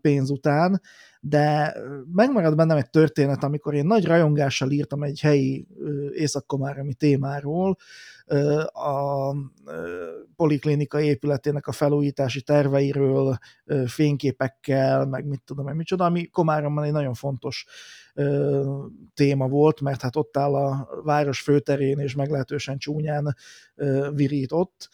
pénz 0.00 0.30
után, 0.30 0.80
de 1.20 1.76
megmarad 2.12 2.56
bennem 2.56 2.76
egy 2.76 2.90
történet, 2.90 3.44
amikor 3.44 3.74
én 3.74 3.86
nagy 3.86 4.04
rajongással 4.04 4.70
írtam 4.70 5.02
egy 5.02 5.20
helyi 5.20 5.66
északkomáromi 6.12 6.94
témáról, 6.94 7.76
a 8.72 9.34
poliklinika 10.36 11.00
épületének 11.00 11.66
a 11.66 11.72
felújítási 11.72 12.42
terveiről, 12.42 13.38
fényképekkel, 13.86 15.06
meg 15.06 15.26
mit 15.26 15.42
tudom, 15.44 15.64
meg 15.64 15.76
micsoda, 15.76 16.04
ami 16.04 16.26
Komáromban 16.26 16.84
egy 16.84 16.92
nagyon 16.92 17.14
fontos 17.14 17.66
téma 19.14 19.48
volt, 19.48 19.80
mert 19.80 20.02
hát 20.02 20.16
ott 20.16 20.36
áll 20.36 20.54
a 20.54 20.88
város 21.04 21.40
főterén, 21.40 21.98
és 21.98 22.14
meglehetősen 22.14 22.78
csúnyán 22.78 23.36
virít 24.14 24.52
ott, 24.52 24.88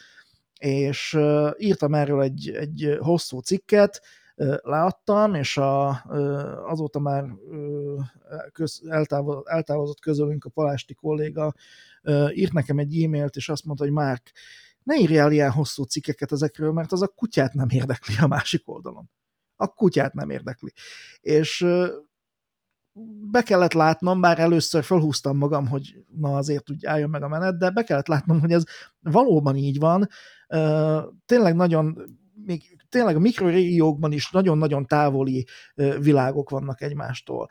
és 0.58 1.18
írtam 1.58 1.94
erről 1.94 2.22
egy, 2.22 2.50
egy 2.50 2.96
hosszú 3.00 3.38
cikket, 3.38 4.02
leadtam, 4.62 5.34
és 5.34 5.56
a, 5.56 6.04
azóta 6.66 6.98
már 6.98 7.24
köz, 8.52 8.82
eltávozott 9.44 10.00
közölünk 10.00 10.44
a 10.44 10.50
Palásti 10.50 10.94
kolléga 10.94 11.54
írt 12.32 12.52
nekem 12.52 12.78
egy 12.78 13.02
e-mailt, 13.02 13.36
és 13.36 13.48
azt 13.48 13.64
mondta, 13.64 13.84
hogy 13.84 13.92
Márk, 13.92 14.32
ne 14.82 14.96
írjál 14.96 15.32
ilyen 15.32 15.50
hosszú 15.50 15.82
cikkeket 15.82 16.32
ezekről, 16.32 16.72
mert 16.72 16.92
az 16.92 17.02
a 17.02 17.08
kutyát 17.08 17.52
nem 17.52 17.68
érdekli 17.70 18.14
a 18.20 18.26
másik 18.26 18.68
oldalon. 18.68 19.10
A 19.56 19.66
kutyát 19.66 20.14
nem 20.14 20.30
érdekli. 20.30 20.72
És 21.20 21.66
be 23.30 23.42
kellett 23.42 23.72
látnom, 23.72 24.20
bár 24.20 24.38
először 24.38 24.84
felhúztam 24.84 25.36
magam, 25.36 25.68
hogy 25.68 26.04
na 26.08 26.36
azért 26.36 26.70
úgy 26.70 26.86
álljon 26.86 27.10
meg 27.10 27.22
a 27.22 27.28
menet, 27.28 27.58
de 27.58 27.70
be 27.70 27.82
kellett 27.82 28.06
látnom, 28.06 28.40
hogy 28.40 28.52
ez 28.52 28.62
valóban 29.00 29.56
így 29.56 29.78
van. 29.78 30.08
Tényleg 31.26 31.54
nagyon 31.54 31.98
még 32.44 32.73
tényleg 32.94 33.16
a 33.16 33.18
mikrorégiókban 33.18 34.12
is 34.12 34.30
nagyon-nagyon 34.30 34.86
távoli 34.86 35.46
világok 36.00 36.50
vannak 36.50 36.80
egymástól. 36.80 37.48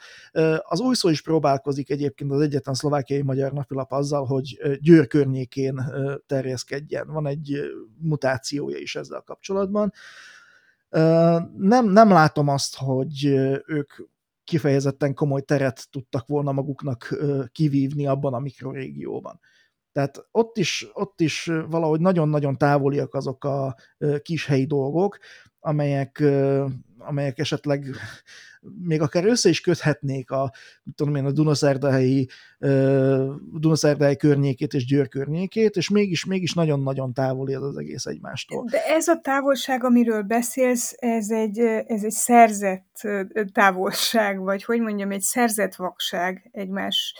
Az 0.61 0.79
új 0.79 0.95
szó 0.95 1.09
is 1.09 1.21
próbálkozik 1.21 1.89
egyébként 1.89 2.31
az 2.31 2.41
egyetlen 2.41 2.75
szlovákiai 2.75 3.21
magyar 3.21 3.51
napilap 3.51 3.91
azzal, 3.91 4.25
hogy 4.25 4.77
Győr 4.79 5.07
környékén 5.07 5.81
terjeszkedjen. 6.25 7.07
Van 7.07 7.27
egy 7.27 7.59
mutációja 7.97 8.77
is 8.77 8.95
ezzel 8.95 9.21
kapcsolatban. 9.21 9.93
Nem, 11.57 11.89
nem 11.89 12.09
látom 12.09 12.47
azt, 12.47 12.75
hogy 12.77 13.25
ők 13.65 13.93
kifejezetten 14.43 15.13
komoly 15.13 15.41
teret 15.41 15.87
tudtak 15.91 16.27
volna 16.27 16.51
maguknak 16.51 17.17
kivívni 17.51 18.07
abban 18.07 18.33
a 18.33 18.39
mikrorégióban. 18.39 19.39
Tehát 19.93 20.27
ott 20.31 20.57
is, 20.57 20.87
ott 20.93 21.21
is 21.21 21.51
valahogy 21.69 21.99
nagyon-nagyon 21.99 22.57
távoliak 22.57 23.13
azok 23.13 23.43
a 23.43 23.75
kis 24.21 24.45
helyi 24.45 24.65
dolgok, 24.65 25.17
amelyek, 25.59 26.23
amelyek 26.97 27.39
esetleg 27.39 27.85
még 28.83 29.01
akár 29.01 29.25
össze 29.25 29.49
is 29.49 29.61
köthetnék 29.61 30.31
a, 30.31 30.51
tudom 30.95 31.15
én, 31.15 31.25
a 31.25 31.31
Dunaszerdahelyi, 31.31 32.27
Dunaszerdahelyi 33.53 34.15
környékét 34.15 34.73
és 34.73 34.85
Győr 34.85 35.07
környékét, 35.07 35.75
és 35.75 35.89
mégis, 35.89 36.25
mégis 36.25 36.53
nagyon-nagyon 36.53 37.13
távoli 37.13 37.53
ez 37.53 37.61
az 37.61 37.77
egész 37.77 38.05
egymástól. 38.05 38.65
De 38.69 38.85
ez 38.85 39.07
a 39.07 39.19
távolság, 39.19 39.83
amiről 39.83 40.21
beszélsz, 40.21 40.95
ez 40.97 41.29
egy, 41.29 41.59
ez 41.87 42.03
egy 42.03 42.11
szerzett 42.11 43.07
távolság, 43.51 44.39
vagy 44.39 44.63
hogy 44.63 44.79
mondjam, 44.79 45.11
egy 45.11 45.21
szerzett 45.21 45.75
vakság 45.75 46.49
egymás 46.51 47.15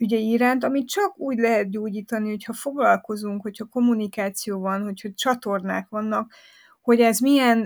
ügyei 0.00 0.30
iránt, 0.30 0.64
amit 0.64 0.88
csak 0.88 1.18
úgy 1.18 1.38
lehet 1.38 1.70
gyógyítani, 1.70 2.28
hogyha 2.28 2.52
foglalkozunk, 2.52 3.42
hogyha 3.42 3.64
kommunikáció 3.64 4.60
van, 4.60 4.82
hogyha 4.82 5.08
csatornák 5.14 5.88
vannak, 5.88 6.32
hogy 6.80 7.00
ez 7.00 7.18
milyen 7.18 7.58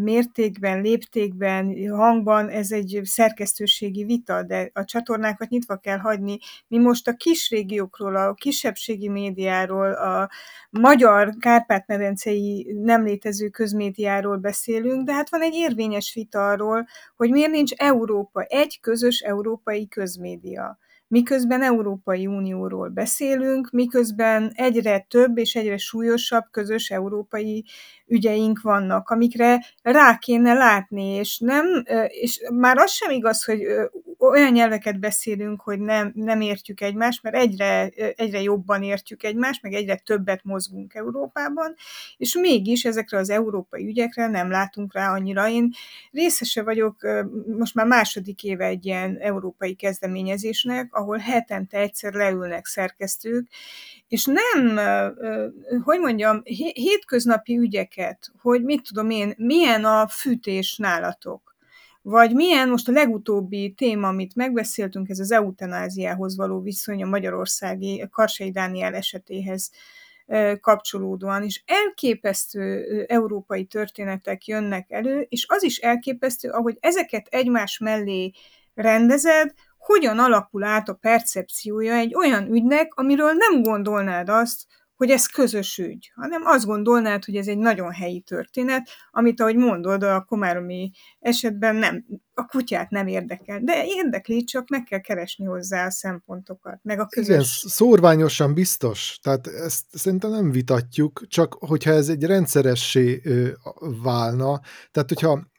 mértékben, 0.00 0.80
léptékben, 0.80 1.88
hangban, 1.90 2.48
ez 2.48 2.70
egy 2.72 3.00
szerkesztőségi 3.02 4.04
vita, 4.04 4.42
de 4.42 4.70
a 4.72 4.84
csatornákat 4.84 5.48
nyitva 5.48 5.76
kell 5.76 5.98
hagyni. 5.98 6.38
Mi 6.68 6.78
most 6.78 7.08
a 7.08 7.14
kis 7.14 7.50
régiókról, 7.50 8.16
a 8.16 8.34
kisebbségi 8.34 9.08
médiáról, 9.08 9.92
a 9.92 10.30
magyar 10.70 11.34
kárpát-medencei 11.38 12.72
nem 12.82 13.04
létező 13.04 13.48
közmédiáról 13.48 14.36
beszélünk, 14.36 15.06
de 15.06 15.12
hát 15.12 15.30
van 15.30 15.42
egy 15.42 15.54
érvényes 15.54 16.14
vita 16.14 16.48
arról, 16.48 16.86
hogy 17.16 17.30
miért 17.30 17.50
nincs 17.50 17.72
Európa, 17.72 18.42
egy 18.42 18.78
közös 18.80 19.20
európai 19.20 19.88
közmédia 19.88 20.78
miközben 21.12 21.62
Európai 21.62 22.26
Unióról 22.26 22.88
beszélünk, 22.88 23.70
miközben 23.70 24.52
egyre 24.54 25.06
több 25.08 25.38
és 25.38 25.54
egyre 25.54 25.76
súlyosabb 25.76 26.44
közös 26.50 26.90
európai 26.90 27.64
ügyeink 28.12 28.60
vannak, 28.60 29.10
amikre 29.10 29.64
rá 29.82 30.18
kéne 30.18 30.52
látni, 30.52 31.04
és 31.04 31.38
nem, 31.38 31.84
és 32.08 32.40
már 32.52 32.78
az 32.78 32.90
sem 32.90 33.10
igaz, 33.10 33.44
hogy 33.44 33.60
olyan 34.18 34.52
nyelveket 34.52 35.00
beszélünk, 35.00 35.60
hogy 35.60 35.80
nem, 35.80 36.12
nem 36.14 36.40
értjük 36.40 36.80
egymást, 36.80 37.22
mert 37.22 37.36
egyre, 37.36 37.88
egyre 38.16 38.40
jobban 38.42 38.82
értjük 38.82 39.22
egymást, 39.22 39.62
meg 39.62 39.72
egyre 39.72 39.96
többet 39.96 40.44
mozgunk 40.44 40.94
Európában, 40.94 41.74
és 42.16 42.34
mégis 42.34 42.84
ezekre 42.84 43.18
az 43.18 43.30
európai 43.30 43.86
ügyekre 43.86 44.26
nem 44.26 44.50
látunk 44.50 44.94
rá 44.94 45.12
annyira. 45.12 45.48
Én 45.48 45.70
részese 46.10 46.62
vagyok 46.62 46.96
most 47.58 47.74
már 47.74 47.86
második 47.86 48.44
éve 48.44 48.64
egy 48.64 48.86
ilyen 48.86 49.16
európai 49.20 49.74
kezdeményezésnek, 49.74 50.94
ahol 50.94 51.18
hetente 51.18 51.78
egyszer 51.78 52.12
leülnek 52.12 52.66
szerkesztők, 52.66 53.48
és 54.12 54.24
nem, 54.24 54.78
hogy 55.84 56.00
mondjam, 56.00 56.40
hétköznapi 56.74 57.58
ügyeket, 57.58 58.32
hogy 58.38 58.62
mit 58.62 58.82
tudom 58.82 59.10
én, 59.10 59.34
milyen 59.36 59.84
a 59.84 60.08
fűtés 60.08 60.76
nálatok, 60.76 61.56
vagy 62.02 62.34
milyen 62.34 62.68
most 62.68 62.88
a 62.88 62.92
legutóbbi 62.92 63.74
téma, 63.76 64.08
amit 64.08 64.34
megbeszéltünk, 64.34 65.08
ez 65.08 65.18
az 65.18 65.32
eutanáziához 65.32 66.36
való 66.36 66.60
viszony 66.60 67.02
a 67.02 67.06
magyarországi 67.06 68.04
Karsai 68.10 68.50
Dániel 68.50 68.94
esetéhez 68.94 69.70
kapcsolódóan, 70.60 71.42
és 71.42 71.62
elképesztő 71.66 72.84
európai 73.08 73.64
történetek 73.64 74.46
jönnek 74.46 74.90
elő, 74.90 75.26
és 75.28 75.46
az 75.48 75.62
is 75.62 75.78
elképesztő, 75.78 76.48
ahogy 76.48 76.76
ezeket 76.80 77.26
egymás 77.30 77.78
mellé 77.78 78.30
rendezed, 78.74 79.54
hogyan 79.82 80.18
alakul 80.18 80.64
át 80.64 80.88
a 80.88 80.94
percepciója 80.94 81.94
egy 81.94 82.14
olyan 82.14 82.52
ügynek, 82.52 82.94
amiről 82.94 83.32
nem 83.32 83.62
gondolnád 83.62 84.28
azt, 84.28 84.66
hogy 85.02 85.10
ez 85.10 85.26
közös 85.26 85.78
ügy, 85.78 86.12
hanem 86.14 86.42
azt 86.44 86.64
gondolnád, 86.64 87.24
hogy 87.24 87.36
ez 87.36 87.46
egy 87.46 87.58
nagyon 87.58 87.92
helyi 87.92 88.20
történet, 88.20 88.88
amit, 89.10 89.40
ahogy 89.40 89.56
mondod, 89.56 90.02
a 90.02 90.24
komáromi 90.24 90.90
esetben 91.18 91.76
nem, 91.76 92.04
a 92.34 92.46
kutyát 92.46 92.90
nem 92.90 93.06
érdekel, 93.06 93.60
de 93.60 93.84
érdekli, 93.84 94.44
csak 94.44 94.68
meg 94.68 94.82
kell 94.82 95.00
keresni 95.00 95.44
hozzá 95.44 95.86
a 95.86 95.90
szempontokat, 95.90 96.78
meg 96.82 97.00
a 97.00 97.06
közös... 97.06 97.28
Igen, 97.28 97.44
szórványosan 97.70 98.54
biztos, 98.54 99.18
tehát 99.22 99.46
ezt 99.46 99.84
szerintem 99.90 100.30
nem 100.30 100.50
vitatjuk, 100.50 101.22
csak 101.28 101.54
hogyha 101.54 101.90
ez 101.90 102.08
egy 102.08 102.24
rendszeressé 102.24 103.22
válna, 104.02 104.60
tehát 104.90 105.08
hogyha 105.08 105.50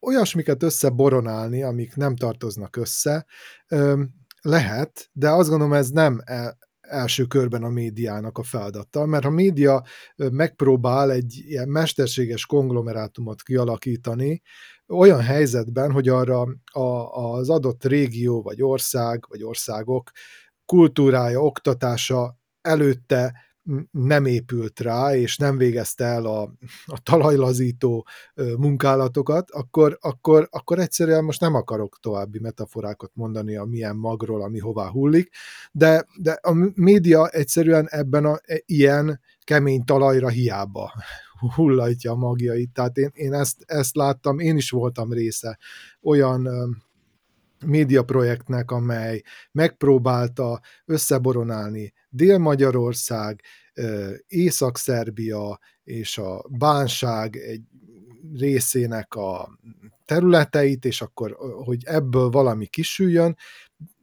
olyasmiket 0.00 0.62
összeboronálni, 0.62 1.62
amik 1.62 1.96
nem 1.96 2.16
tartoznak 2.16 2.76
össze, 2.76 3.26
lehet, 4.40 5.10
de 5.12 5.30
azt 5.30 5.48
gondolom 5.48 5.72
ez 5.72 5.90
nem 5.90 6.20
e, 6.24 6.56
első 6.80 7.24
körben 7.24 7.62
a 7.62 7.68
médiának 7.68 8.38
a 8.38 8.42
feladata, 8.42 9.06
mert 9.06 9.24
a 9.24 9.30
média 9.30 9.84
megpróbál 10.16 11.10
egy 11.10 11.42
ilyen 11.46 11.68
mesterséges 11.68 12.46
konglomerátumot 12.46 13.42
kialakítani, 13.42 14.42
olyan 14.88 15.20
helyzetben, 15.20 15.92
hogy 15.92 16.08
arra 16.08 16.46
a, 16.72 16.80
az 16.80 17.50
adott 17.50 17.84
régió, 17.84 18.42
vagy 18.42 18.62
ország, 18.62 19.24
vagy 19.28 19.42
országok 19.42 20.10
kultúrája, 20.64 21.42
oktatása 21.42 22.38
előtte 22.60 23.34
nem 23.90 24.24
épült 24.24 24.80
rá, 24.80 25.16
és 25.16 25.36
nem 25.36 25.56
végezte 25.56 26.04
el 26.04 26.26
a, 26.26 26.42
a 26.86 27.00
talajlazító 27.02 28.06
munkálatokat, 28.56 29.50
akkor, 29.50 29.98
akkor, 30.00 30.48
akkor 30.50 30.78
egyszerűen 30.78 31.24
most 31.24 31.40
nem 31.40 31.54
akarok 31.54 31.98
további 32.00 32.38
metaforákat 32.38 33.10
mondani 33.14 33.56
a 33.56 33.64
milyen 33.64 33.96
magról, 33.96 34.42
ami 34.42 34.58
hová 34.58 34.88
hullik, 34.88 35.30
de, 35.72 36.06
de 36.16 36.38
a 36.42 36.72
média 36.74 37.28
egyszerűen 37.28 37.86
ebben 37.88 38.24
a 38.24 38.38
e, 38.42 38.62
ilyen 38.66 39.20
kemény 39.44 39.84
talajra 39.84 40.28
hiába 40.28 40.92
hullajtja 41.54 42.12
a 42.12 42.16
magjait. 42.16 42.72
Tehát 42.72 42.96
én, 42.96 43.10
én 43.12 43.32
ezt, 43.32 43.56
ezt 43.66 43.96
láttam, 43.96 44.38
én 44.38 44.56
is 44.56 44.70
voltam 44.70 45.12
része 45.12 45.58
olyan 46.02 46.48
médiaprojektnek, 47.66 48.70
amely 48.70 49.22
megpróbálta 49.52 50.60
összeboronálni 50.84 51.92
Dél-Magyarország, 52.08 53.40
Észak-Szerbia 54.26 55.58
és 55.84 56.18
a 56.18 56.44
Bánság 56.48 57.36
egy 57.36 57.62
részének 58.34 59.14
a 59.14 59.58
területeit, 60.04 60.84
és 60.84 61.00
akkor, 61.00 61.36
hogy 61.64 61.82
ebből 61.84 62.28
valami 62.28 62.66
kisüljön, 62.66 63.36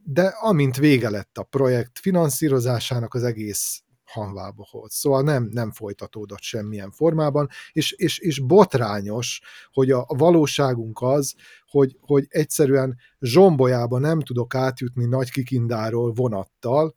de 0.03 0.28
amint 0.28 0.78
vége 0.78 1.09
lett 1.09 1.38
a 1.38 1.43
projekt 1.43 1.99
finanszírozásának, 1.99 3.13
az 3.13 3.24
egész 3.24 3.82
hanvába 4.07 4.68
volt. 4.72 4.91
Szóval 4.91 5.22
nem, 5.22 5.49
nem 5.51 5.72
folytatódott 5.72 6.41
semmilyen 6.41 6.91
formában, 6.91 7.49
és, 7.72 7.91
és, 7.91 8.20
és 8.20 8.39
botrányos, 8.39 9.41
hogy 9.72 9.91
a, 9.91 10.05
valóságunk 10.07 11.01
az, 11.01 11.34
hogy, 11.65 11.97
hogy 12.01 12.26
egyszerűen 12.30 12.97
zsombolyába 13.20 13.99
nem 13.99 14.20
tudok 14.20 14.55
átjutni 14.55 15.05
Nagy 15.05 15.32
Kikindáról 15.32 16.11
vonattal, 16.11 16.95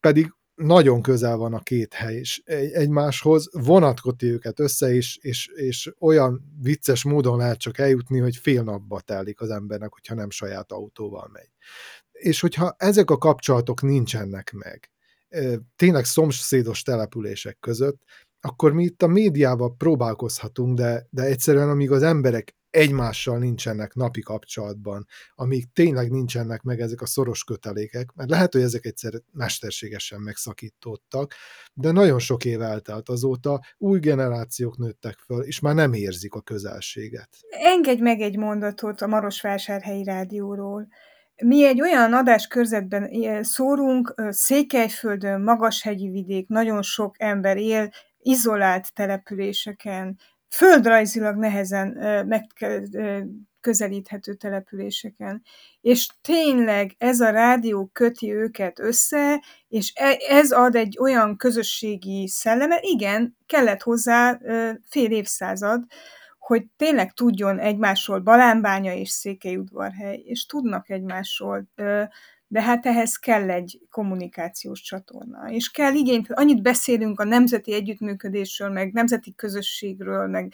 pedig 0.00 0.34
nagyon 0.62 1.02
közel 1.02 1.36
van 1.36 1.54
a 1.54 1.60
két 1.60 1.94
hely 1.94 2.16
is 2.16 2.42
egymáshoz, 2.72 3.48
vonatkotti 3.52 4.26
őket 4.26 4.60
össze, 4.60 4.94
és, 4.94 5.18
és, 5.20 5.46
és 5.46 5.92
olyan 5.98 6.54
vicces 6.60 7.04
módon 7.04 7.38
lehet 7.38 7.58
csak 7.58 7.78
eljutni, 7.78 8.18
hogy 8.18 8.36
fél 8.36 8.62
napba 8.62 9.00
telik 9.00 9.40
az 9.40 9.50
embernek, 9.50 9.92
hogyha 9.92 10.14
nem 10.14 10.30
saját 10.30 10.72
autóval 10.72 11.28
megy. 11.32 11.50
És 12.12 12.40
hogyha 12.40 12.74
ezek 12.78 13.10
a 13.10 13.18
kapcsolatok 13.18 13.82
nincsenek 13.82 14.52
meg, 14.52 14.90
tényleg 15.76 16.04
szomszédos 16.04 16.82
települések 16.82 17.56
között, 17.60 18.02
akkor 18.40 18.72
mi 18.72 18.84
itt 18.84 19.02
a 19.02 19.06
médiával 19.06 19.74
próbálkozhatunk, 19.76 20.76
de, 20.76 21.06
de 21.10 21.22
egyszerűen 21.22 21.68
amíg 21.68 21.90
az 21.90 22.02
emberek 22.02 22.54
egymással 22.72 23.38
nincsenek 23.38 23.94
napi 23.94 24.20
kapcsolatban, 24.20 25.06
amíg 25.34 25.72
tényleg 25.72 26.10
nincsenek 26.10 26.62
meg 26.62 26.80
ezek 26.80 27.00
a 27.00 27.06
szoros 27.06 27.44
kötelékek, 27.44 28.12
mert 28.14 28.30
lehet, 28.30 28.52
hogy 28.52 28.62
ezek 28.62 28.84
egyszer 28.84 29.12
mesterségesen 29.32 30.20
megszakítottak, 30.20 31.34
de 31.74 31.90
nagyon 31.90 32.18
sok 32.18 32.44
év 32.44 32.60
eltelt 32.60 33.08
azóta, 33.08 33.60
új 33.78 33.98
generációk 33.98 34.78
nőttek 34.78 35.18
föl, 35.18 35.42
és 35.42 35.60
már 35.60 35.74
nem 35.74 35.92
érzik 35.92 36.34
a 36.34 36.40
közelséget. 36.40 37.28
Engedj 37.50 38.02
meg 38.02 38.20
egy 38.20 38.36
mondatot 38.36 39.00
a 39.00 39.06
Marosvásárhelyi 39.06 40.04
Rádióról. 40.04 40.88
Mi 41.42 41.66
egy 41.66 41.80
olyan 41.80 42.12
adáskörzetben 42.12 43.10
szórunk, 43.42 44.14
Székelyföldön, 44.28 45.40
magashegyi 45.40 46.08
vidék, 46.08 46.48
nagyon 46.48 46.82
sok 46.82 47.14
ember 47.18 47.56
él, 47.56 47.90
izolált 48.22 48.94
településeken, 48.94 50.18
földrajzilag 50.54 51.36
nehezen 51.36 51.88
megközelíthető 52.26 54.34
településeken. 54.34 55.42
És 55.80 56.08
tényleg 56.22 56.94
ez 56.98 57.20
a 57.20 57.30
rádió 57.30 57.90
köti 57.92 58.34
őket 58.34 58.80
össze, 58.80 59.42
és 59.68 59.92
e, 59.94 60.16
ez 60.28 60.50
ad 60.50 60.74
egy 60.74 60.98
olyan 61.00 61.36
közösségi 61.36 62.28
szellemet, 62.28 62.82
igen, 62.82 63.36
kellett 63.46 63.82
hozzá 63.82 64.38
fél 64.88 65.10
évszázad, 65.10 65.84
hogy 66.38 66.66
tényleg 66.76 67.12
tudjon 67.12 67.58
egymásról 67.58 68.20
Balánbánya 68.20 68.94
és 68.94 69.10
Székelyudvarhely, 69.10 70.22
és 70.24 70.46
tudnak 70.46 70.90
egymásról, 70.90 71.66
de 72.52 72.62
hát 72.62 72.86
ehhez 72.86 73.16
kell 73.16 73.50
egy 73.50 73.80
kommunikációs 73.90 74.80
csatorna, 74.80 75.50
és 75.50 75.70
kell 75.70 75.94
igényt, 75.94 76.32
annyit 76.32 76.62
beszélünk 76.62 77.20
a 77.20 77.24
nemzeti 77.24 77.72
együttműködésről, 77.72 78.68
meg 78.70 78.92
nemzeti 78.92 79.34
közösségről, 79.34 80.26
meg 80.26 80.52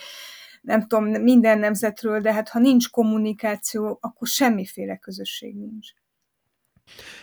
nem 0.62 0.86
tudom, 0.86 1.04
minden 1.04 1.58
nemzetről, 1.58 2.20
de 2.20 2.32
hát 2.32 2.48
ha 2.48 2.58
nincs 2.58 2.90
kommunikáció, 2.90 3.98
akkor 4.00 4.28
semmiféle 4.28 4.96
közösség 4.96 5.56
nincs. 5.56 5.88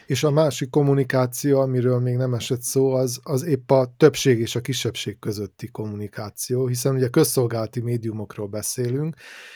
És 0.05 0.23
a 0.23 0.31
másik 0.31 0.69
kommunikáció, 0.69 1.59
amiről 1.59 1.99
még 1.99 2.15
nem 2.15 2.33
esett 2.33 2.61
szó, 2.61 2.93
az, 2.93 3.19
az 3.23 3.43
épp 3.43 3.71
a 3.71 3.93
többség 3.97 4.39
és 4.39 4.55
a 4.55 4.61
kisebbség 4.61 5.19
közötti 5.19 5.67
kommunikáció, 5.67 6.67
hiszen 6.67 6.95
ugye 6.95 7.07
közszolgálati 7.07 7.79
médiumokról 7.79 8.47
beszélünk, 8.47 9.15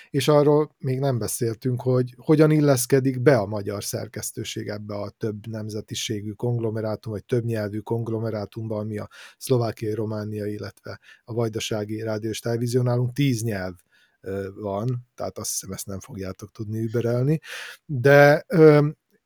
és 0.09 0.27
arról 0.27 0.75
még 0.77 0.99
nem 0.99 1.17
beszéltünk, 1.17 1.81
hogy 1.81 2.15
hogyan 2.17 2.51
illeszkedik 2.51 3.21
be 3.21 3.37
a 3.37 3.45
magyar 3.45 3.83
szerkesztőség 3.83 4.67
ebbe 4.67 4.95
a 4.95 5.09
több 5.09 5.47
nemzetiségű 5.47 6.31
konglomerátum, 6.31 7.11
vagy 7.11 7.25
több 7.25 7.43
nyelvű 7.43 7.79
konglomerátumba, 7.79 8.77
ami 8.77 8.97
a 8.97 9.09
szlovákiai, 9.37 9.93
románia, 9.93 10.45
illetve 10.45 10.99
a 11.23 11.33
vajdasági 11.33 12.01
rádió 12.01 12.29
és 12.29 12.39
televízió. 12.39 12.81
Nálunk 12.81 13.13
tíz 13.13 13.41
nyelv 13.41 13.73
van, 14.55 15.07
tehát 15.15 15.37
azt 15.37 15.51
hiszem 15.51 15.71
ezt 15.71 15.85
nem 15.85 15.99
fogjátok 15.99 16.51
tudni 16.51 16.79
überelni, 16.79 17.39
de 17.85 18.45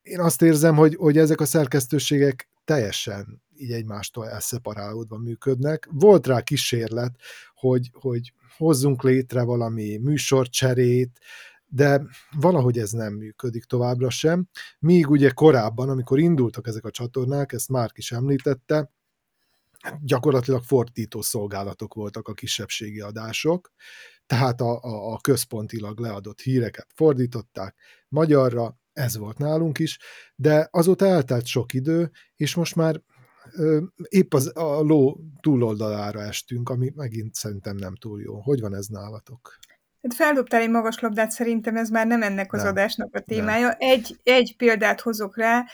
én 0.03 0.19
azt 0.19 0.41
érzem, 0.41 0.75
hogy, 0.75 0.95
hogy 0.95 1.17
ezek 1.17 1.39
a 1.39 1.45
szerkesztőségek 1.45 2.49
teljesen 2.65 3.41
így 3.57 3.71
egymástól 3.71 4.29
elszeparálódva 4.29 5.17
működnek. 5.17 5.87
Volt 5.91 6.27
rá 6.27 6.41
kísérlet, 6.41 7.15
hogy, 7.55 7.89
hogy 7.93 8.33
hozzunk 8.57 9.03
létre 9.03 9.43
valami 9.43 9.97
műsorcserét, 9.97 11.19
de 11.65 12.01
valahogy 12.31 12.77
ez 12.79 12.91
nem 12.91 13.13
működik 13.13 13.63
továbbra 13.63 14.09
sem. 14.09 14.47
Míg 14.79 15.09
ugye 15.09 15.29
korábban, 15.29 15.89
amikor 15.89 16.19
indultak 16.19 16.67
ezek 16.67 16.85
a 16.85 16.91
csatornák, 16.91 17.51
ezt 17.51 17.69
már 17.69 17.89
is 17.93 18.11
említette, 18.11 18.91
gyakorlatilag 20.01 20.63
fordító 20.63 21.21
szolgálatok 21.21 21.93
voltak 21.93 22.27
a 22.27 22.33
kisebbségi 22.33 22.99
adások, 22.99 23.71
tehát 24.25 24.61
a, 24.61 24.81
a, 24.81 25.13
a 25.13 25.19
központilag 25.19 25.99
leadott 25.99 26.41
híreket 26.41 26.87
fordították 26.95 27.75
magyarra, 28.07 28.77
ez 28.93 29.17
volt 29.17 29.37
nálunk 29.37 29.79
is, 29.79 29.99
de 30.35 30.67
azóta 30.71 31.05
eltelt 31.05 31.45
sok 31.45 31.73
idő, 31.73 32.11
és 32.35 32.55
most 32.55 32.75
már 32.75 33.01
épp 34.07 34.33
az, 34.33 34.51
a 34.55 34.81
ló 34.81 35.19
túloldalára 35.41 36.21
estünk, 36.21 36.69
ami 36.69 36.91
megint 36.95 37.33
szerintem 37.33 37.75
nem 37.75 37.95
túl 37.95 38.21
jó. 38.21 38.41
Hogy 38.41 38.59
van 38.59 38.75
ez 38.75 38.87
nálatok? 38.87 39.57
Hát 40.01 40.13
feldobtál 40.13 40.61
egy 40.61 40.69
magas 40.69 40.99
labdát, 40.99 41.31
szerintem 41.31 41.75
ez 41.75 41.89
már 41.89 42.07
nem 42.07 42.21
ennek 42.21 42.53
az 42.53 42.59
nem, 42.59 42.67
adásnak 42.67 43.15
a 43.15 43.19
témája. 43.19 43.71
Egy, 43.71 44.19
egy 44.23 44.55
példát 44.57 45.01
hozok 45.01 45.37
rá, 45.37 45.65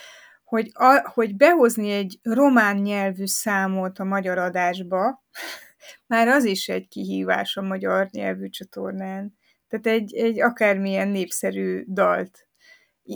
hogy, 0.44 0.72
a, 0.74 1.10
hogy 1.14 1.36
behozni 1.36 1.92
egy 1.92 2.20
román 2.22 2.76
nyelvű 2.78 3.26
számot 3.26 4.00
a 4.00 4.04
magyar 4.04 4.38
adásba, 4.38 5.24
már 6.08 6.28
az 6.28 6.46
is 6.46 6.68
egy 6.68 6.88
kihívás 6.88 7.58
a 7.58 7.62
magyar 7.62 8.08
nyelvű 8.12 8.50
csatornán. 8.50 9.38
Tehát 9.68 9.88
egy, 9.88 10.16
egy 10.16 10.42
akármilyen 10.42 11.08
népszerű 11.08 11.84
dalt. 11.88 12.49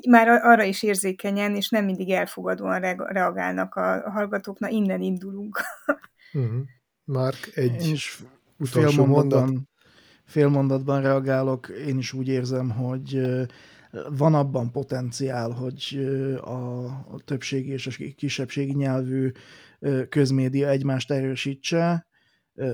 Már 0.09 0.27
arra 0.27 0.63
is 0.63 0.83
érzékenyen, 0.83 1.55
és 1.55 1.69
nem 1.69 1.85
mindig 1.85 2.09
elfogadóan 2.09 2.79
reagálnak 2.97 3.75
a 3.75 4.09
hallgatók. 4.11 4.59
Na, 4.59 4.67
innen 4.69 5.01
indulunk. 5.01 5.59
uh-huh. 6.33 6.61
Márk, 7.03 7.51
egy 7.53 7.87
is 7.87 8.23
fél 8.59 8.91
mondatban, 8.91 9.69
fél 10.25 10.47
mondatban 10.47 11.01
reagálok. 11.01 11.67
Én 11.67 11.97
is 11.97 12.13
úgy 12.13 12.27
érzem, 12.27 12.69
hogy 12.69 13.21
van 14.09 14.35
abban 14.35 14.71
potenciál, 14.71 15.49
hogy 15.49 15.99
a 17.09 17.19
többségi 17.25 17.71
és 17.71 17.87
a 17.87 17.91
kisebbségi 18.15 18.73
nyelvű 18.73 19.31
közmédia 20.09 20.69
egymást 20.69 21.11
erősítse, 21.11 22.07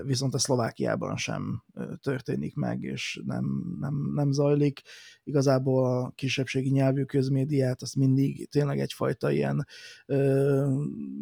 viszont 0.05 0.33
a 0.33 0.37
Szlovákiában 0.37 1.17
sem 1.17 1.63
történik 2.01 2.55
meg, 2.55 2.83
és 2.83 3.21
nem, 3.25 3.75
nem, 3.79 4.11
nem 4.13 4.31
zajlik. 4.31 4.81
Igazából 5.23 5.85
a 5.85 6.11
kisebbségi 6.15 6.69
nyelvű 6.69 7.03
közmédiát 7.03 7.81
azt 7.81 7.95
mindig 7.95 8.49
tényleg 8.49 8.79
egyfajta 8.79 9.31
ilyen 9.31 9.67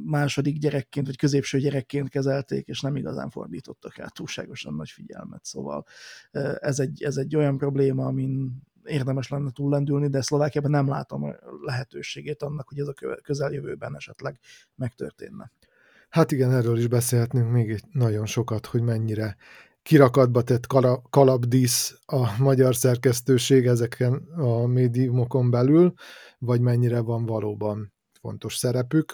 második 0.05 0.58
gyerekként, 0.58 1.05
vagy 1.05 1.18
középső 1.18 1.58
gyerekként 1.58 2.10
kezelték, 2.10 2.68
és 2.68 2.82
nem 2.82 2.95
igazán 2.95 3.30
fordítottak 3.30 3.95
rá 3.95 4.08
túlságosan 4.08 4.74
nagy 4.74 4.89
figyelmet. 4.89 5.45
Szóval 5.45 5.86
ez 6.60 6.80
egy, 6.80 7.03
ez 7.03 7.18
egy 7.18 7.36
olyan 7.36 7.58
probléma, 7.58 8.05
amin 8.05 8.62
érdemes 8.84 9.30
lenne 9.30 9.51
túllendülni, 9.51 10.08
de 10.08 10.22
Szlovákiában 10.22 10.72
nem 10.72 10.88
látom 10.88 11.36
lehetőségét 11.62 12.43
annak, 12.43 12.68
hogy 12.68 12.80
ez 12.80 12.88
a 12.88 12.93
közeljövőben 13.22 13.95
esetleg 13.95 14.39
megtörténne. 14.76 15.51
Hát 16.18 16.32
igen, 16.32 16.51
erről 16.51 16.78
is 16.78 16.88
beszélhetnénk 16.88 17.51
még 17.51 17.72
egy 17.72 17.84
nagyon 17.91 18.26
sokat, 18.26 18.65
hogy 18.65 18.82
mennyire 18.82 19.36
kirakatba 19.82 20.41
tett 20.41 20.68
kalapdísz 21.09 21.99
a 22.05 22.38
magyar 22.39 22.76
szerkesztőség 22.76 23.65
ezeken 23.65 24.13
a 24.38 24.65
médiumokon 24.65 25.49
belül, 25.49 25.93
vagy 26.38 26.61
mennyire 26.61 26.99
van 26.99 27.26
valóban 27.26 27.93
fontos 28.20 28.55
szerepük, 28.55 29.13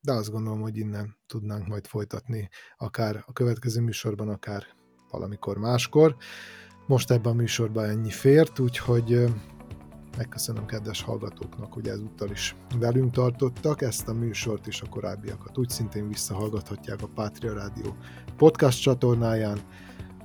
de 0.00 0.12
azt 0.12 0.30
gondolom, 0.30 0.60
hogy 0.60 0.76
innen 0.76 1.16
tudnánk 1.26 1.66
majd 1.66 1.86
folytatni 1.86 2.48
akár 2.76 3.24
a 3.26 3.32
következő 3.32 3.80
műsorban, 3.80 4.28
akár 4.28 4.66
valamikor 5.10 5.58
máskor. 5.58 6.16
Most 6.86 7.10
ebben 7.10 7.32
a 7.32 7.36
műsorban 7.36 7.84
ennyi 7.84 8.10
fért, 8.10 8.58
úgyhogy 8.58 9.24
megköszönöm 10.20 10.66
kedves 10.66 11.02
hallgatóknak, 11.02 11.72
hogy 11.72 11.88
ezúttal 11.88 12.30
is 12.30 12.56
velünk 12.78 13.12
tartottak. 13.12 13.82
Ezt 13.82 14.08
a 14.08 14.12
műsort 14.12 14.66
és 14.66 14.80
a 14.80 14.88
korábbiakat 14.88 15.58
úgy 15.58 15.68
szintén 15.68 16.08
visszahallgathatják 16.08 17.02
a 17.02 17.08
Pátria 17.14 17.54
Rádió 17.54 17.96
podcast 18.36 18.82
csatornáján, 18.82 19.58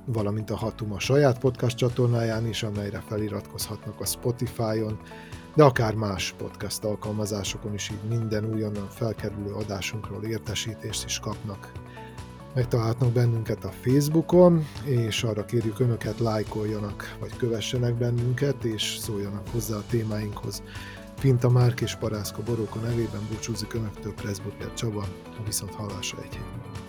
valamint 0.04 0.50
a 0.50 0.56
Hatum 0.56 0.92
a 0.92 0.98
saját 0.98 1.38
podcast 1.38 1.76
csatornáján 1.76 2.46
is, 2.46 2.62
amelyre 2.62 3.00
feliratkozhatnak 3.00 4.00
a 4.00 4.04
Spotify-on, 4.04 4.98
de 5.54 5.62
akár 5.62 5.94
más 5.94 6.34
podcast 6.38 6.84
alkalmazásokon 6.84 7.74
is 7.74 7.90
így 7.90 8.08
minden 8.08 8.44
újonnan 8.54 8.88
felkerülő 8.88 9.52
adásunkról 9.52 10.24
értesítést 10.24 11.04
is 11.04 11.18
kapnak. 11.18 11.72
Megtalálhatnak 12.56 13.12
bennünket 13.12 13.64
a 13.64 13.70
Facebookon, 13.70 14.66
és 14.84 15.22
arra 15.22 15.44
kérjük 15.44 15.80
Önöket 15.80 16.18
lájkoljanak, 16.18 17.16
vagy 17.20 17.36
kövessenek 17.36 17.94
bennünket, 17.94 18.64
és 18.64 18.96
szóljanak 19.00 19.48
hozzá 19.48 19.76
a 19.76 19.84
témáinkhoz. 19.90 20.62
Pinta 21.20 21.50
Márk 21.50 21.80
és 21.80 21.94
Parászka 21.94 22.42
Boróka 22.42 22.78
nevében 22.78 23.26
búcsúzik 23.30 23.74
Önöktől 23.74 24.14
Pressburger 24.14 24.74
Csaba, 24.74 25.06
a 25.38 25.42
viszont 25.44 25.74
hallása 25.74 26.16
egy 26.22 26.34
hét 26.34 26.85